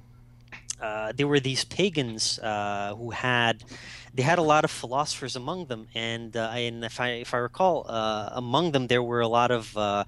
uh, 0.82 1.12
they 1.16 1.24
were 1.24 1.40
these 1.40 1.64
pagans 1.64 2.40
uh, 2.40 2.96
who 2.96 3.12
had 3.12 3.64
they 4.14 4.24
had 4.24 4.40
a 4.40 4.42
lot 4.42 4.64
of 4.64 4.72
philosophers 4.72 5.36
among 5.36 5.68
them, 5.68 5.88
and 5.96 6.36
uh, 6.36 6.52
and 6.54 6.84
if 6.84 7.00
I 7.00 7.10
if 7.26 7.34
I 7.34 7.38
recall, 7.38 7.86
uh, 7.88 8.30
among 8.34 8.72
them 8.72 8.88
there 8.88 9.04
were 9.04 9.22
a 9.22 9.28
lot 9.28 9.52
of 9.52 9.78
uh, 9.78 10.04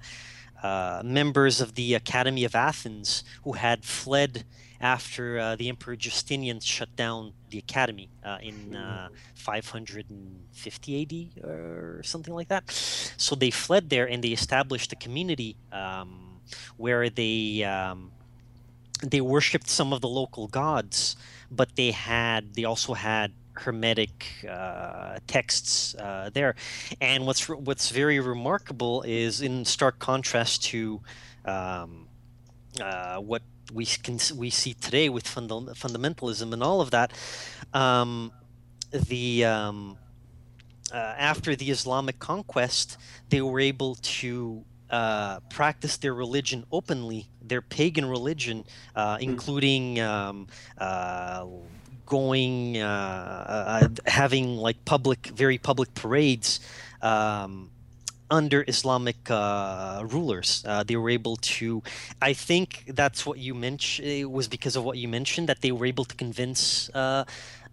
uh, 0.62 1.02
members 1.04 1.60
of 1.60 1.74
the 1.74 1.94
Academy 1.94 2.44
of 2.44 2.54
Athens 2.54 3.24
who 3.42 3.52
had 3.52 3.84
fled 3.84 4.44
after 4.80 5.38
uh, 5.38 5.56
the 5.56 5.68
Emperor 5.68 5.96
Justinian 5.96 6.60
shut 6.60 6.94
down 6.96 7.32
the 7.50 7.58
academy 7.58 8.10
uh, 8.24 8.38
in 8.42 8.76
uh, 8.76 9.08
550 9.34 11.02
AD 11.02 11.44
or 11.44 12.02
something 12.02 12.34
like 12.34 12.48
that. 12.48 12.70
So 12.70 13.34
they 13.34 13.50
fled 13.50 13.88
there 13.88 14.06
and 14.06 14.22
they 14.22 14.28
established 14.28 14.92
a 14.92 14.96
community 14.96 15.56
um, 15.72 16.40
where 16.76 17.08
they 17.08 17.64
um, 17.64 18.12
they 19.02 19.20
worshipped 19.20 19.68
some 19.68 19.92
of 19.92 20.00
the 20.00 20.08
local 20.08 20.48
gods, 20.48 21.16
but 21.50 21.76
they 21.76 21.90
had 21.90 22.54
they 22.54 22.64
also 22.64 22.94
had 22.94 23.32
hermetic 23.60 24.46
uh, 24.48 25.18
texts 25.26 25.94
uh, 25.94 26.30
there. 26.32 26.54
And 27.00 27.26
what's 27.26 27.48
what's 27.48 27.90
very 27.90 28.20
remarkable 28.20 29.02
is 29.02 29.40
in 29.40 29.64
stark 29.64 29.98
contrast 29.98 30.64
to 30.64 31.00
um, 31.44 32.08
uh, 32.80 33.18
what 33.18 33.42
we 33.72 33.86
can 33.86 34.18
we 34.36 34.50
see 34.50 34.74
today 34.74 35.08
with 35.08 35.26
funda- 35.26 35.74
fundamentalism 35.74 36.52
and 36.52 36.62
all 36.62 36.80
of 36.80 36.90
that. 36.90 37.12
Um, 37.72 38.32
the 38.92 39.44
um, 39.44 39.98
uh, 40.92 40.96
after 40.96 41.56
the 41.56 41.70
Islamic 41.70 42.18
conquest, 42.18 42.98
they 43.30 43.40
were 43.40 43.60
able 43.60 43.96
to 43.96 44.64
uh, 44.90 45.40
practice 45.50 45.96
their 45.96 46.14
religion 46.14 46.64
openly, 46.70 47.26
their 47.42 47.62
pagan 47.62 48.04
religion, 48.04 48.64
uh, 48.94 49.18
including 49.20 49.98
um, 49.98 50.46
uh, 50.78 51.44
going, 52.06 52.78
uh, 52.78 53.84
uh, 53.84 53.88
having 54.06 54.56
like 54.56 54.84
public, 54.84 55.26
very 55.28 55.58
public 55.58 55.94
parades. 55.94 56.60
Um, 57.02 57.70
under 58.30 58.64
Islamic 58.66 59.30
uh, 59.30 60.02
rulers, 60.06 60.64
uh, 60.66 60.82
they 60.82 60.96
were 60.96 61.10
able 61.10 61.36
to. 61.36 61.82
I 62.22 62.32
think 62.32 62.84
that's 62.88 63.26
what 63.26 63.38
you 63.38 63.54
mentioned. 63.54 64.08
It 64.08 64.30
was 64.30 64.48
because 64.48 64.76
of 64.76 64.82
what 64.84 64.96
you 64.96 65.08
mentioned 65.08 65.48
that 65.48 65.60
they 65.60 65.70
were 65.72 65.86
able 65.86 66.04
to 66.06 66.16
convince 66.16 66.88
uh, 66.94 67.24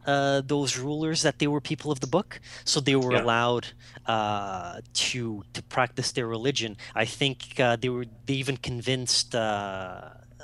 uh, 0.05 0.41
those 0.45 0.77
rulers 0.77 1.21
that 1.21 1.39
they 1.39 1.47
were 1.47 1.61
people 1.61 1.91
of 1.91 1.99
the 2.01 2.07
book, 2.07 2.39
so 2.65 2.79
they 2.79 2.95
were 2.95 3.15
Yeah. 3.15 3.23
allowed 3.23 3.67
uh, 4.05 4.81
to 4.93 5.43
to 5.53 5.63
practice 5.63 6.11
their 6.11 6.27
religion. 6.27 6.75
I 6.95 7.05
think 7.05 7.59
uh, 7.59 7.77
they 7.77 7.89
were 7.89 8.05
they 8.25 8.33
even 8.35 8.57
convinced. 8.57 9.33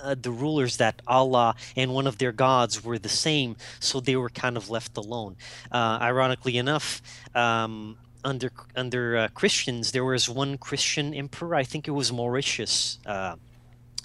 Uh, 0.04 0.16
the 0.20 0.32
rulers 0.32 0.78
that 0.78 1.02
Allah 1.08 1.56
and 1.76 1.94
one 1.94 2.08
of 2.08 2.18
their 2.18 2.32
gods 2.32 2.84
were 2.84 3.00
the 3.00 3.10
same, 3.10 3.56
so 3.80 4.00
they 4.00 4.16
were 4.16 4.30
kind 4.30 4.58
of 4.58 4.70
left 4.70 4.98
alone. 4.98 5.36
Uh, 5.72 5.98
ironically 6.02 6.58
enough, 6.58 7.02
um, 7.36 7.98
under 8.24 8.52
under 8.76 9.18
uh, 9.18 9.28
Christians, 9.30 9.92
there 9.92 10.06
was 10.06 10.30
one 10.30 10.58
Christian 10.58 11.14
emperor. 11.14 11.56
I 11.56 11.64
think 11.64 11.88
it 11.88 11.92
was 11.92 12.12
Mauritius. 12.12 13.00
Uh, 13.06 13.36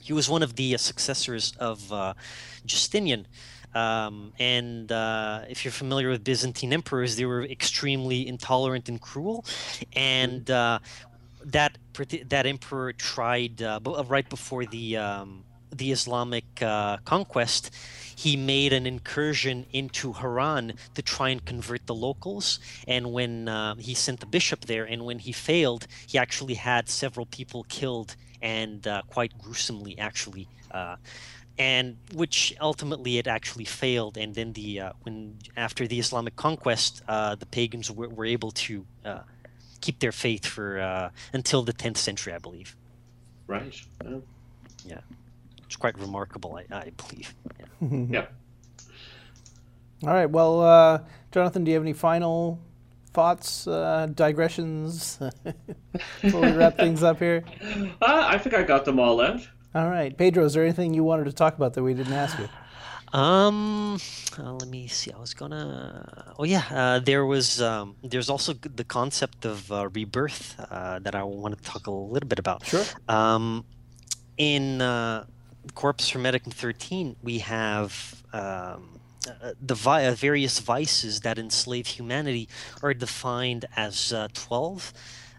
he 0.01 0.13
was 0.13 0.29
one 0.29 0.43
of 0.43 0.57
the 0.57 0.75
uh, 0.75 0.79
successors 0.79 1.53
of 1.59 1.93
uh, 1.93 2.15
Justinian. 2.67 3.27
Um, 3.75 4.33
and 4.39 4.93
uh, 4.93 5.45
if 5.49 5.65
you're 5.65 5.73
familiar 5.73 6.11
with 6.11 6.23
Byzantine 6.25 6.73
emperors, 6.73 7.17
they 7.17 7.25
were 7.25 7.45
extremely 7.45 8.27
intolerant 8.27 8.89
and 8.89 9.01
cruel. 9.01 9.45
And 9.95 10.51
uh, 10.51 10.81
that 11.45 11.79
that 12.29 12.47
emperor 12.47 12.93
tried 12.93 13.63
uh, 13.63 13.81
right 14.09 14.29
before 14.29 14.67
the 14.67 14.97
um, 14.97 15.45
the 15.73 15.93
Islamic 15.93 16.45
uh, 16.63 16.99
conquest. 17.05 17.71
He 18.15 18.37
made 18.37 18.73
an 18.73 18.87
incursion 18.87 19.67
into 19.73 20.13
Harran 20.13 20.75
to 20.95 21.03
try 21.03 21.31
and 21.31 21.45
convert 21.45 21.87
the 21.87 21.95
locals. 21.95 22.61
And 22.87 23.13
when 23.13 23.49
uh, 23.49 23.75
he 23.77 23.95
sent 23.95 24.21
the 24.21 24.27
bishop 24.27 24.67
there, 24.67 24.85
and 24.85 25.05
when 25.05 25.19
he 25.19 25.33
failed, 25.33 25.87
he 26.07 26.19
actually 26.19 26.55
had 26.55 26.89
several 26.89 27.27
people 27.27 27.65
killed, 27.65 28.17
and 28.41 28.87
uh, 28.87 29.03
quite 29.09 29.37
gruesomely, 29.39 29.99
actually. 29.99 30.49
Uh, 30.71 30.97
and 31.59 31.97
which 32.15 32.55
ultimately 32.61 33.19
it 33.19 33.27
actually 33.27 33.65
failed. 33.65 34.17
And 34.17 34.35
then 34.35 34.53
the 34.53 34.81
uh, 34.81 34.93
when 35.03 35.39
after 35.57 35.87
the 35.87 35.99
Islamic 35.99 36.37
conquest, 36.37 37.03
uh, 37.09 37.35
the 37.35 37.47
pagans 37.47 37.91
were, 37.91 38.09
were 38.09 38.25
able 38.25 38.53
to 38.53 38.87
uh, 39.05 39.21
keep 39.81 39.99
their 39.99 40.13
faith 40.13 40.47
for 40.47 40.81
uh, 40.81 41.11
until 41.33 41.63
the 41.63 41.73
10th 41.73 41.99
century, 41.99 42.33
I 42.33 42.39
believe. 42.39 42.75
Right. 43.47 43.75
Yeah. 44.87 45.01
It's 45.73 45.79
quite 45.79 45.99
remarkable, 45.99 46.55
I, 46.55 46.67
I 46.77 46.91
believe. 46.91 47.35
Yeah. 47.59 47.89
yeah. 48.11 48.27
All 50.07 50.13
right. 50.13 50.29
Well, 50.29 50.61
uh, 50.61 50.99
Jonathan, 51.31 51.65
do 51.65 51.71
you 51.71 51.77
have 51.77 51.83
any 51.83 51.95
final 51.95 52.61
thoughts, 53.15 53.67
uh, 53.67 54.07
digressions 54.15 55.19
before 56.21 56.43
we 56.43 56.53
wrap 56.53 56.77
things 56.77 57.03
up 57.03 57.19
here? 57.19 57.43
Uh, 58.03 58.27
I 58.29 58.37
think 58.37 58.55
I 58.55 58.65
got 58.65 58.85
them 58.85 59.01
all 59.01 59.19
out. 59.23 59.49
All 59.75 59.89
right, 59.89 60.15
Pedro. 60.15 60.45
Is 60.45 60.53
there 60.53 60.63
anything 60.63 60.93
you 60.93 61.05
wanted 61.05 61.25
to 61.25 61.33
talk 61.33 61.57
about 61.57 61.73
that 61.73 61.83
we 61.83 61.95
didn't 61.95 62.13
ask 62.13 62.39
you? 62.39 62.49
Um, 63.19 63.99
uh, 64.39 64.53
let 64.53 64.69
me 64.69 64.89
see. 64.89 65.11
I 65.11 65.19
was 65.19 65.33
gonna. 65.33 66.35
Oh 66.39 66.45
yeah, 66.45 66.65
uh, 66.71 66.99
there 66.99 67.25
was. 67.25 67.63
Um, 67.63 67.97
there's 68.03 68.29
also 68.29 68.53
the 68.53 68.85
concept 68.85 69.47
of 69.47 69.73
uh, 69.73 69.89
rebirth 69.89 70.57
uh, 70.71 70.99
that 70.99 71.15
I 71.15 71.23
want 71.23 71.57
to 71.57 71.63
talk 71.63 71.87
a 71.87 71.91
little 71.91 72.29
bit 72.29 72.39
about. 72.39 72.67
Sure. 72.67 72.85
Um, 73.09 73.65
in 74.37 74.83
Corpus 75.75 76.11
Hermeticum 76.11 76.53
13, 76.53 77.17
we 77.23 77.39
have 77.39 78.23
um, 78.33 78.99
uh, 79.29 79.53
the 79.61 79.75
vi- 79.75 80.07
uh, 80.07 80.15
various 80.15 80.59
vices 80.59 81.21
that 81.21 81.39
enslave 81.39 81.87
humanity 81.87 82.49
are 82.83 82.93
defined 82.95 83.65
as 83.77 84.13
uh, 84.13 84.29
12. 84.35 84.93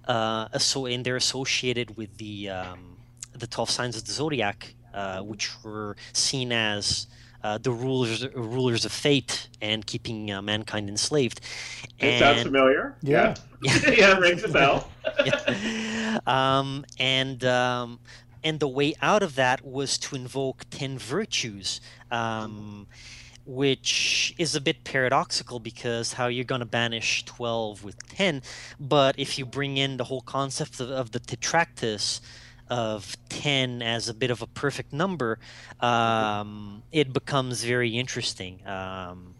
Uh, 0.07 0.57
so, 0.57 0.85
and 0.85 1.05
they're 1.05 1.15
associated 1.15 1.95
with 1.97 2.17
the 2.17 2.49
um, 2.49 2.97
the 3.35 3.47
12 3.47 3.69
signs 3.69 3.97
of 3.97 4.05
the 4.05 4.11
zodiac, 4.11 4.73
uh, 4.93 5.19
which 5.21 5.49
were 5.63 5.95
seen 6.13 6.51
as 6.51 7.07
uh, 7.43 7.57
the 7.57 7.71
rulers 7.71 8.27
rulers 8.35 8.85
of 8.85 8.91
fate 8.91 9.47
and 9.61 9.85
keeping 9.85 10.31
uh, 10.31 10.41
mankind 10.41 10.89
enslaved. 10.89 11.39
It 11.99 12.19
sounds 12.19 12.39
And- 12.39 12.47
familiar. 12.47 12.95
Yeah. 13.01 13.35
Yeah. 13.61 13.89
yeah, 13.97 14.17
rings 14.17 14.43
a 14.43 14.49
bell. 14.49 14.89
yeah. 15.25 16.19
um, 16.27 16.83
and 16.99 17.43
um, 17.45 17.99
and 18.43 18.59
the 18.59 18.67
way 18.67 18.93
out 19.01 19.23
of 19.23 19.35
that 19.35 19.65
was 19.65 19.97
to 19.99 20.15
invoke 20.15 20.65
ten 20.69 20.97
virtues, 20.97 21.81
um, 22.11 22.87
which 23.45 24.33
is 24.37 24.55
a 24.55 24.61
bit 24.61 24.83
paradoxical 24.83 25.59
because 25.59 26.13
how 26.13 26.27
you're 26.27 26.45
going 26.45 26.59
to 26.59 26.65
banish 26.65 27.23
twelve 27.25 27.83
with 27.83 27.97
ten, 28.09 28.41
but 28.79 29.17
if 29.17 29.37
you 29.37 29.45
bring 29.45 29.77
in 29.77 29.97
the 29.97 30.05
whole 30.05 30.21
concept 30.21 30.79
of, 30.79 30.89
of 30.89 31.11
the 31.11 31.19
tetractys 31.19 32.21
of 32.69 33.17
10 33.27 33.81
as 33.81 34.07
a 34.07 34.13
bit 34.13 34.31
of 34.31 34.41
a 34.41 34.47
perfect 34.47 34.93
number 34.93 35.37
um, 35.81 36.81
it 36.93 37.11
becomes 37.11 37.61
very 37.65 37.89
interesting 37.89 38.65
um, 38.65 39.35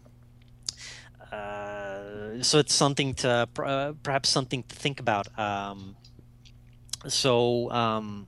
uh, 1.34 2.42
so 2.42 2.58
it's 2.58 2.74
something 2.74 3.14
to 3.14 3.48
uh, 3.58 3.92
perhaps 4.02 4.28
something 4.28 4.62
to 4.64 4.76
think 4.76 5.00
about. 5.00 5.36
Um, 5.38 5.96
so 7.08 7.70
um, 7.70 8.26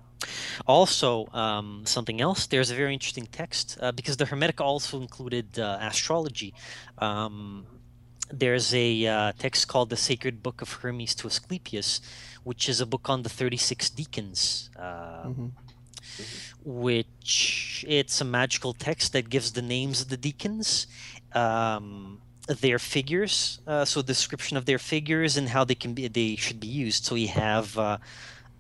also 0.67 1.27
um, 1.33 1.83
something 1.85 2.21
else. 2.21 2.47
There's 2.47 2.71
a 2.71 2.75
very 2.75 2.93
interesting 2.95 3.27
text 3.27 3.79
uh, 3.81 3.93
because 3.93 4.17
the 4.17 4.27
Hermetic 4.27 4.61
also 4.61 5.01
included 5.01 5.59
uh, 5.59 5.79
astrology. 5.81 6.55
Um, 6.99 7.67
there's 8.31 8.75
a 8.75 9.07
uh, 9.07 9.33
text 9.39 9.69
called 9.69 9.91
the 9.91 9.97
Sacred 9.97 10.43
Book 10.43 10.61
of 10.62 10.73
Hermes 10.73 11.14
to 11.17 11.29
Asclepius, 11.29 12.01
which 12.45 12.69
is 12.69 12.81
a 12.81 12.87
book 12.87 13.09
on 13.09 13.23
the 13.23 13.29
36 13.29 13.91
decans. 13.91 14.71
Uh, 14.79 15.29
Mhm. 15.29 15.51
which 16.64 17.85
it's 17.87 18.21
a 18.21 18.25
magical 18.25 18.73
text 18.73 19.12
that 19.12 19.29
gives 19.29 19.53
the 19.53 19.62
names 19.62 20.01
of 20.01 20.09
the 20.09 20.17
decans. 20.17 20.87
Um, 21.35 22.21
their 22.49 22.79
figures, 22.79 23.59
uh, 23.67 23.85
so 23.85 24.03
description 24.03 24.57
of 24.57 24.64
their 24.67 24.79
figures 24.79 25.37
and 25.37 25.49
how 25.49 25.64
they 25.64 25.75
can 25.75 25.95
be, 25.95 26.07
they 26.09 26.37
should 26.37 26.61
be 26.61 26.69
used. 26.69 27.05
So 27.05 27.14
we 27.14 27.27
have 27.27 27.77
uh, 27.77 27.99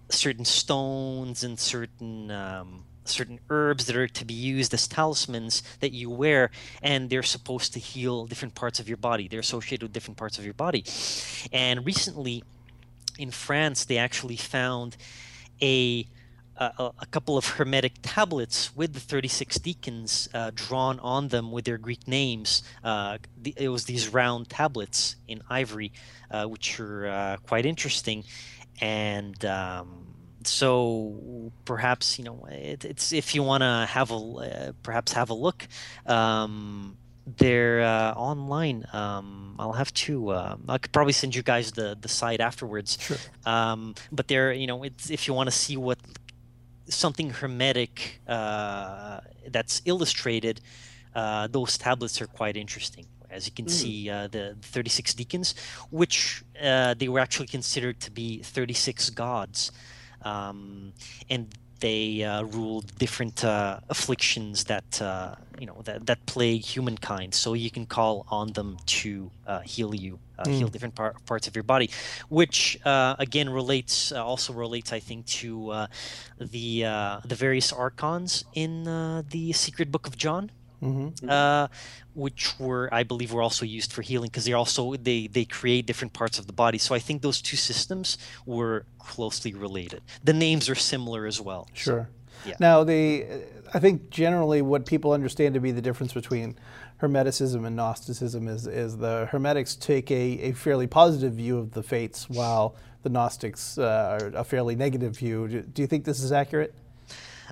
certain 0.08 0.44
stones 0.44 1.42
and 1.44 1.58
certain 1.58 2.30
um, 2.30 2.84
certain 3.04 3.38
herbs 3.50 3.86
that 3.86 3.96
are 3.96 4.08
to 4.08 4.24
be 4.24 4.34
used 4.34 4.74
as 4.74 4.88
talismans 4.88 5.62
that 5.80 5.92
you 5.92 6.10
wear, 6.10 6.50
and 6.82 7.08
they're 7.08 7.22
supposed 7.22 7.72
to 7.72 7.78
heal 7.78 8.26
different 8.26 8.54
parts 8.54 8.80
of 8.80 8.88
your 8.88 8.96
body. 8.96 9.28
They're 9.28 9.40
associated 9.40 9.84
with 9.84 9.92
different 9.92 10.16
parts 10.16 10.38
of 10.38 10.44
your 10.44 10.54
body. 10.54 10.84
And 11.52 11.86
recently, 11.86 12.42
in 13.18 13.30
France, 13.30 13.84
they 13.84 13.98
actually 13.98 14.36
found 14.36 14.96
a 15.62 16.06
a, 16.58 16.90
a, 17.00 17.06
couple 17.06 17.36
of 17.36 17.46
hermetic 17.46 17.92
tablets 18.02 18.74
with 18.74 18.94
the 18.94 19.00
36 19.00 19.58
decans 19.58 20.28
uh, 20.34 20.50
drawn 20.54 20.98
on 21.00 21.28
them 21.28 21.52
with 21.52 21.66
their 21.66 21.78
Greek 21.78 22.08
names. 22.08 22.62
Uh, 22.82 23.18
the, 23.42 23.54
it 23.56 23.68
was 23.68 23.84
these 23.84 24.08
round 24.08 24.48
tablets 24.48 25.16
in 25.28 25.42
ivory, 25.50 25.92
uh, 26.30 26.44
which 26.44 26.80
are 26.80 27.08
uh, 27.08 27.36
quite 27.46 27.66
interesting. 27.66 28.24
And 28.80 29.42
um, 29.44 30.06
so 30.44 31.52
perhaps 31.64 32.18
you 32.18 32.24
know 32.24 32.46
it, 32.50 32.84
it's 32.84 33.12
if 33.12 33.34
you 33.34 33.42
want 33.42 33.62
to 33.62 33.86
have 33.88 34.10
a 34.10 34.16
uh, 34.16 34.72
perhaps 34.82 35.12
have 35.12 35.30
a 35.30 35.34
look. 35.34 35.66
Um, 36.06 36.96
they're 37.38 37.82
uh, 37.82 38.12
online. 38.12 38.86
Um, 38.92 39.56
I'll 39.58 39.72
have 39.72 39.92
to. 39.94 40.28
Uh, 40.30 40.56
I 40.68 40.78
could 40.78 40.92
probably 40.92 41.12
send 41.12 41.34
you 41.34 41.42
guys 41.42 41.72
the 41.72 41.96
the 42.00 42.08
site 42.08 42.40
afterwards. 42.40 42.98
Sure. 43.00 43.16
Um, 43.44 43.94
but 44.12 44.28
they're 44.28 44.52
you 44.52 44.66
know 44.66 44.82
it's 44.84 45.10
if 45.10 45.26
you 45.26 45.34
want 45.34 45.48
to 45.48 45.56
see 45.56 45.76
what 45.76 45.98
something 46.88 47.30
hermetic 47.30 48.20
uh, 48.28 49.20
that's 49.48 49.82
illustrated, 49.84 50.60
uh, 51.14 51.48
those 51.48 51.76
tablets 51.76 52.20
are 52.20 52.26
quite 52.28 52.56
interesting. 52.56 53.06
As 53.30 53.46
you 53.46 53.52
can 53.52 53.66
mm. 53.66 53.70
see, 53.70 54.10
uh, 54.10 54.28
the 54.28 54.56
36 54.62 55.14
decans, 55.14 55.54
which 55.90 56.44
uh, 56.62 56.94
they 56.94 57.08
were 57.08 57.20
actually 57.20 57.46
considered 57.46 58.00
to 58.00 58.10
be 58.10 58.38
36 58.42 59.10
gods. 59.10 59.72
Um, 60.22 60.92
and 61.30 61.54
they 61.80 62.22
uh, 62.22 62.42
ruled 62.42 62.96
different 62.98 63.44
uh, 63.44 63.80
afflictions 63.88 64.64
that 64.64 65.02
uh, 65.02 65.34
you 65.58 65.66
know 65.66 65.82
that, 65.84 66.06
that 66.06 66.24
plague 66.26 66.62
humankind. 66.62 67.34
So 67.34 67.52
you 67.52 67.70
can 67.70 67.86
call 67.86 68.26
on 68.28 68.52
them 68.52 68.78
to 68.86 69.30
uh, 69.46 69.60
heal 69.60 69.94
you, 69.94 70.18
mm. 70.38 70.46
heal 70.46 70.68
different 70.68 70.94
par- 70.94 71.16
parts 71.26 71.46
of 71.46 71.54
your 71.54 71.64
body, 71.64 71.90
which 72.28 72.78
uh, 72.84 73.16
again 73.18 73.48
relates 73.50 74.12
also 74.12 74.52
relates, 74.52 74.92
I 74.92 75.00
think, 75.00 75.26
to 75.26 75.86
the 76.38 76.82
the 77.24 77.34
various 77.34 77.72
archons 77.72 78.44
in 78.54 78.84
the 79.30 79.52
Secret 79.52 79.90
Book 79.90 80.06
of 80.06 80.16
John. 80.16 80.50
Mm-hmm. 80.82 81.30
Uh, 81.30 81.68
which 82.14 82.58
were 82.58 82.92
I 82.92 83.02
believe 83.02 83.32
were 83.32 83.42
also 83.42 83.64
used 83.64 83.92
for 83.92 84.02
healing 84.02 84.28
because 84.28 84.44
they 84.44 84.52
also 84.52 84.94
they 84.96 85.26
they 85.26 85.44
create 85.44 85.86
different 85.86 86.12
parts 86.12 86.38
of 86.38 86.46
the 86.46 86.52
body. 86.52 86.78
So 86.78 86.94
I 86.94 86.98
think 86.98 87.22
those 87.22 87.40
two 87.40 87.56
systems 87.56 88.18
were 88.44 88.86
closely 88.98 89.54
related. 89.54 90.02
The 90.24 90.32
names 90.32 90.68
are 90.68 90.74
similar 90.74 91.26
as 91.26 91.40
well. 91.40 91.68
Sure. 91.72 92.08
So, 92.44 92.48
yeah. 92.48 92.54
Now 92.60 92.84
the 92.84 93.26
I 93.72 93.78
think 93.78 94.10
generally 94.10 94.62
what 94.62 94.86
people 94.86 95.12
understand 95.12 95.54
to 95.54 95.60
be 95.60 95.72
the 95.72 95.82
difference 95.82 96.12
between 96.12 96.56
Hermeticism 97.00 97.66
and 97.66 97.76
Gnosticism 97.76 98.48
is 98.48 98.66
is 98.66 98.96
the 98.98 99.28
Hermetics 99.30 99.76
take 99.76 100.10
a, 100.10 100.48
a 100.48 100.52
fairly 100.52 100.86
positive 100.86 101.34
view 101.34 101.58
of 101.58 101.72
the 101.72 101.82
fates 101.82 102.28
while 102.28 102.76
the 103.02 103.08
Gnostics 103.08 103.78
uh, 103.78 104.18
are 104.20 104.26
a 104.34 104.44
fairly 104.44 104.74
negative 104.74 105.16
view. 105.16 105.48
Do, 105.48 105.62
do 105.62 105.82
you 105.82 105.88
think 105.88 106.04
this 106.04 106.22
is 106.22 106.32
accurate? 106.32 106.74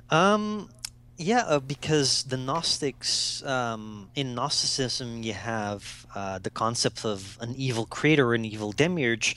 Um, 0.09 0.69
yeah, 1.17 1.43
uh, 1.47 1.59
because 1.59 2.23
the 2.23 2.37
Gnostics, 2.37 3.43
um, 3.43 4.09
in 4.15 4.35
Gnosticism, 4.35 5.23
you 5.23 5.33
have 5.33 6.05
uh, 6.13 6.39
the 6.39 6.49
concept 6.49 7.05
of 7.05 7.37
an 7.39 7.55
evil 7.55 7.85
creator, 7.85 8.33
an 8.33 8.43
evil 8.43 8.71
demiurge. 8.73 9.35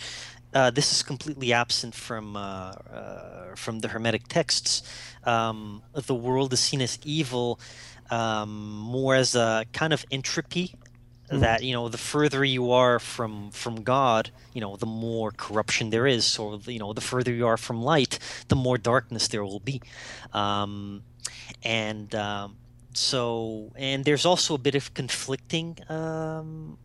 Uh, 0.52 0.70
this 0.70 0.92
is 0.92 1.02
completely 1.02 1.52
absent 1.52 1.94
from 1.94 2.36
uh, 2.36 2.40
uh, 2.40 3.54
from 3.54 3.80
the 3.80 3.88
Hermetic 3.88 4.26
texts. 4.28 4.82
Um, 5.24 5.82
the 5.92 6.14
world 6.14 6.52
is 6.52 6.60
seen 6.60 6.80
as 6.80 6.98
evil, 7.04 7.60
um, 8.10 8.78
more 8.78 9.14
as 9.14 9.34
a 9.34 9.64
kind 9.72 9.92
of 9.92 10.04
entropy. 10.10 10.74
Mm. 11.30 11.40
That 11.40 11.62
you 11.62 11.74
know, 11.74 11.90
the 11.90 11.98
further 11.98 12.42
you 12.42 12.72
are 12.72 12.98
from 12.98 13.50
from 13.50 13.82
God, 13.82 14.30
you 14.54 14.62
know, 14.62 14.76
the 14.76 14.86
more 14.86 15.30
corruption 15.30 15.90
there 15.90 16.06
is. 16.06 16.24
So 16.24 16.58
you 16.64 16.78
know, 16.78 16.94
the 16.94 17.02
further 17.02 17.32
you 17.32 17.46
are 17.46 17.58
from 17.58 17.82
light, 17.82 18.18
the 18.48 18.56
more 18.56 18.78
darkness 18.78 19.28
there 19.28 19.44
will 19.44 19.60
be. 19.60 19.82
Um, 20.32 21.02
and 21.62 22.14
um, 22.14 22.56
so 22.94 23.72
and 23.76 24.04
there's 24.04 24.24
also 24.24 24.54
a 24.54 24.58
bit 24.58 24.74
of 24.74 24.94
conflicting 24.94 25.78
um, 25.88 26.78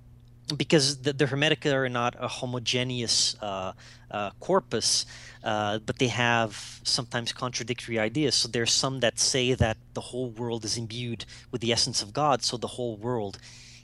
because 0.58 1.02
the, 1.02 1.14
the 1.14 1.26
Hermetica 1.26 1.74
are 1.74 1.90
not 1.90 2.16
a 2.20 2.28
homogeneous 2.28 3.36
uh, 3.42 3.74
uh, 4.12 4.32
corpus, 4.40 5.06
uh, 5.44 5.80
but 5.80 6.00
they 6.00 6.08
have 6.08 6.82
sometimes 6.84 7.32
contradictory 7.32 7.98
ideas. 7.98 8.36
So 8.36 8.48
there's 8.48 8.74
some 8.74 9.00
that 9.00 9.20
say 9.20 9.54
that 9.54 9.78
the 9.94 10.02
whole 10.02 10.30
world 10.30 10.66
is 10.66 10.78
imbued 10.78 11.26
with 11.52 11.62
the 11.62 11.72
essence 11.72 12.02
of 12.02 12.14
God, 12.14 12.44
so 12.44 12.58
the 12.58 12.68
whole 12.68 12.98
world 12.98 13.40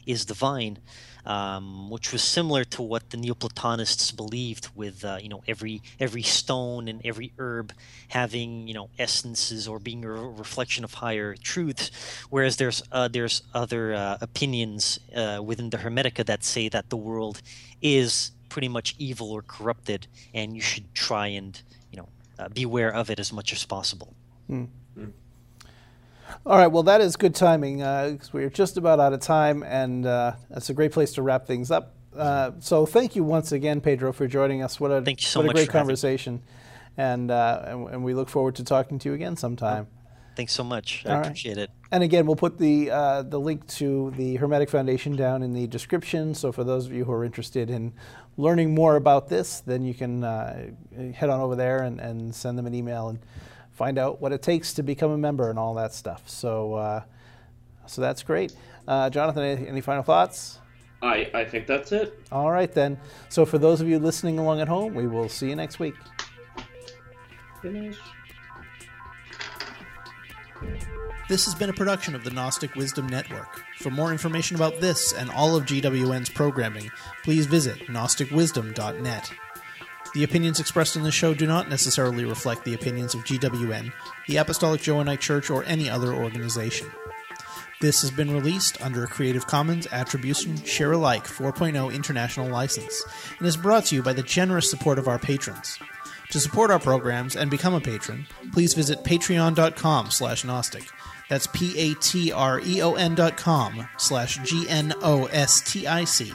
is 0.05 0.25
divine 0.25 0.79
um, 1.25 1.89
which 1.89 2.11
was 2.11 2.23
similar 2.23 2.63
to 2.65 2.81
what 2.81 3.09
the 3.09 3.17
Neoplatonists 3.17 4.11
believed, 4.11 4.69
with 4.75 5.03
uh, 5.03 5.17
you 5.21 5.29
know 5.29 5.43
every 5.47 5.81
every 5.99 6.23
stone 6.23 6.87
and 6.87 7.01
every 7.03 7.31
herb 7.37 7.73
having 8.09 8.67
you 8.67 8.73
know 8.73 8.89
essences 8.97 9.67
or 9.67 9.79
being 9.79 10.03
a 10.05 10.09
reflection 10.09 10.83
of 10.83 10.95
higher 10.95 11.35
truths. 11.35 11.91
Whereas 12.29 12.57
there's 12.57 12.83
uh, 12.91 13.07
there's 13.07 13.43
other 13.53 13.93
uh, 13.93 14.17
opinions 14.21 14.99
uh, 15.15 15.41
within 15.43 15.69
the 15.69 15.77
Hermetica 15.77 16.25
that 16.25 16.43
say 16.43 16.69
that 16.69 16.89
the 16.89 16.97
world 16.97 17.41
is 17.81 18.31
pretty 18.49 18.67
much 18.67 18.95
evil 18.97 19.31
or 19.31 19.41
corrupted, 19.41 20.07
and 20.33 20.55
you 20.55 20.61
should 20.61 20.93
try 20.93 21.27
and 21.27 21.61
you 21.91 21.97
know 21.97 22.09
uh, 22.37 22.49
beware 22.49 22.93
of 22.93 23.09
it 23.09 23.19
as 23.19 23.31
much 23.31 23.53
as 23.53 23.65
possible. 23.65 24.13
Mm. 24.49 24.67
All 26.45 26.57
right, 26.57 26.67
well, 26.67 26.83
that 26.83 27.01
is 27.01 27.15
good 27.15 27.35
timing 27.35 27.77
because 27.77 28.27
uh, 28.27 28.31
we're 28.33 28.49
just 28.49 28.77
about 28.77 28.99
out 28.99 29.13
of 29.13 29.19
time, 29.19 29.63
and 29.63 30.05
uh, 30.05 30.33
that's 30.49 30.69
a 30.69 30.73
great 30.73 30.91
place 30.91 31.13
to 31.13 31.21
wrap 31.21 31.45
things 31.45 31.71
up. 31.71 31.95
Uh, 32.15 32.51
so, 32.59 32.85
thank 32.85 33.15
you 33.15 33.23
once 33.23 33.51
again, 33.51 33.81
Pedro, 33.81 34.11
for 34.11 34.27
joining 34.27 34.63
us. 34.63 34.79
What 34.79 34.91
a, 34.91 35.01
thank 35.01 35.21
you 35.21 35.27
so 35.27 35.39
what 35.39 35.47
much 35.47 35.55
a 35.55 35.59
great 35.59 35.69
conversation. 35.69 36.41
And, 36.97 37.31
uh, 37.31 37.63
and, 37.65 37.87
and, 37.89 38.03
we 38.03 38.13
look 38.13 38.29
forward 38.29 38.55
to 38.55 38.63
talking 38.63 38.99
to 38.99 39.09
you 39.09 39.15
again 39.15 39.37
sometime. 39.37 39.87
Thanks 40.35 40.53
so 40.53 40.63
much. 40.63 41.05
I 41.05 41.15
All 41.15 41.21
appreciate 41.21 41.57
right. 41.57 41.63
it. 41.63 41.71
And 41.91 42.03
again, 42.03 42.25
we'll 42.25 42.35
put 42.35 42.57
the, 42.57 42.91
uh, 42.91 43.21
the 43.23 43.39
link 43.39 43.65
to 43.67 44.11
the 44.17 44.35
Hermetic 44.35 44.69
Foundation 44.69 45.15
down 45.15 45.43
in 45.43 45.53
the 45.53 45.67
description. 45.67 46.33
So, 46.33 46.51
for 46.51 46.63
those 46.63 46.85
of 46.85 46.93
you 46.93 47.05
who 47.05 47.11
are 47.11 47.23
interested 47.23 47.69
in 47.69 47.93
learning 48.37 48.73
more 48.73 48.95
about 48.95 49.29
this, 49.29 49.61
then 49.61 49.85
you 49.85 49.93
can 49.93 50.23
uh, 50.23 50.71
head 51.13 51.29
on 51.29 51.39
over 51.39 51.55
there 51.55 51.83
and, 51.83 51.99
and 51.99 52.33
send 52.33 52.57
them 52.57 52.65
an 52.65 52.73
email. 52.73 53.09
and 53.09 53.19
find 53.79 53.97
out 53.97 54.19
what 54.19 54.33
it 54.33 54.41
takes 54.41 54.73
to 54.73 54.83
become 54.83 55.09
a 55.09 55.17
member 55.17 55.49
and 55.49 55.57
all 55.57 55.73
that 55.75 55.93
stuff. 55.93 56.27
So, 56.27 56.73
uh, 56.73 57.03
so 57.87 58.01
that's 58.01 58.23
great. 58.23 58.53
Uh, 58.85 59.09
Jonathan, 59.09 59.41
any, 59.41 59.67
any, 59.69 59.81
final 59.81 60.03
thoughts? 60.03 60.59
I, 61.01 61.31
I 61.33 61.45
think 61.45 61.65
that's 61.65 61.93
it. 61.93 62.19
All 62.29 62.51
right, 62.51 62.69
then. 62.69 62.99
So, 63.29 63.45
for 63.45 63.57
those 63.57 63.79
of 63.79 63.87
you 63.87 63.97
listening 63.97 64.37
along 64.37 64.59
at 64.59 64.67
home, 64.67 64.95
we 64.95 65.07
will 65.07 65.29
see 65.29 65.47
you 65.47 65.55
next 65.55 65.79
week. 65.79 65.95
Finish. 67.61 67.95
This 71.29 71.45
has 71.45 71.55
been 71.55 71.69
a 71.69 71.73
production 71.73 72.15
of 72.15 72.25
the 72.25 72.31
Gnostic 72.31 72.75
Wisdom 72.75 73.07
Network. 73.07 73.63
For 73.77 73.91
more 73.91 74.11
information 74.11 74.57
about 74.57 74.81
this 74.81 75.13
and 75.13 75.29
all 75.29 75.55
of 75.55 75.63
GWN's 75.63 76.29
programming, 76.29 76.91
please 77.23 77.45
visit 77.45 77.77
GnosticWisdom.net. 77.87 79.31
The 80.13 80.23
opinions 80.23 80.59
expressed 80.59 80.95
in 80.95 81.03
this 81.03 81.13
show 81.13 81.33
do 81.33 81.45
not 81.45 81.69
necessarily 81.69 82.25
reflect 82.25 82.65
the 82.65 82.73
opinions 82.73 83.13
of 83.13 83.23
GWN, 83.23 83.93
the 84.27 84.37
Apostolic 84.37 84.81
Johannite 84.81 85.19
Church, 85.19 85.49
or 85.49 85.63
any 85.65 85.89
other 85.89 86.13
organization. 86.13 86.87
This 87.81 88.01
has 88.01 88.11
been 88.11 88.33
released 88.33 88.81
under 88.81 89.03
a 89.03 89.07
Creative 89.07 89.45
Commons 89.47 89.87
Attribution 89.91 90.57
Share 90.63 90.91
Alike 90.91 91.25
4.0 91.25 91.93
international 91.93 92.49
license 92.49 93.05
and 93.37 93.47
is 93.47 93.55
brought 93.55 93.85
to 93.85 93.95
you 93.95 94.03
by 94.03 94.11
the 94.11 94.23
generous 94.23 94.69
support 94.69 94.99
of 94.99 95.07
our 95.07 95.19
patrons. 95.19 95.79
To 96.31 96.39
support 96.39 96.71
our 96.71 96.79
programs 96.79 97.35
and 97.35 97.49
become 97.49 97.73
a 97.73 97.79
patron, 97.79 98.27
please 98.51 98.73
visit 98.73 99.03
patreon.com 99.03 100.11
slash 100.11 100.43
Gnostic. 100.43 100.83
That's 101.29 101.47
P-A-T-R-E-O-N 101.47 103.15
dot 103.15 103.37
com 103.37 103.87
slash 103.97 104.39
G-N-O-S-T-I-C. 104.39 106.33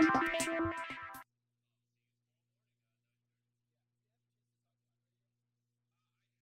Thank 0.00 0.14
you. 0.32 0.37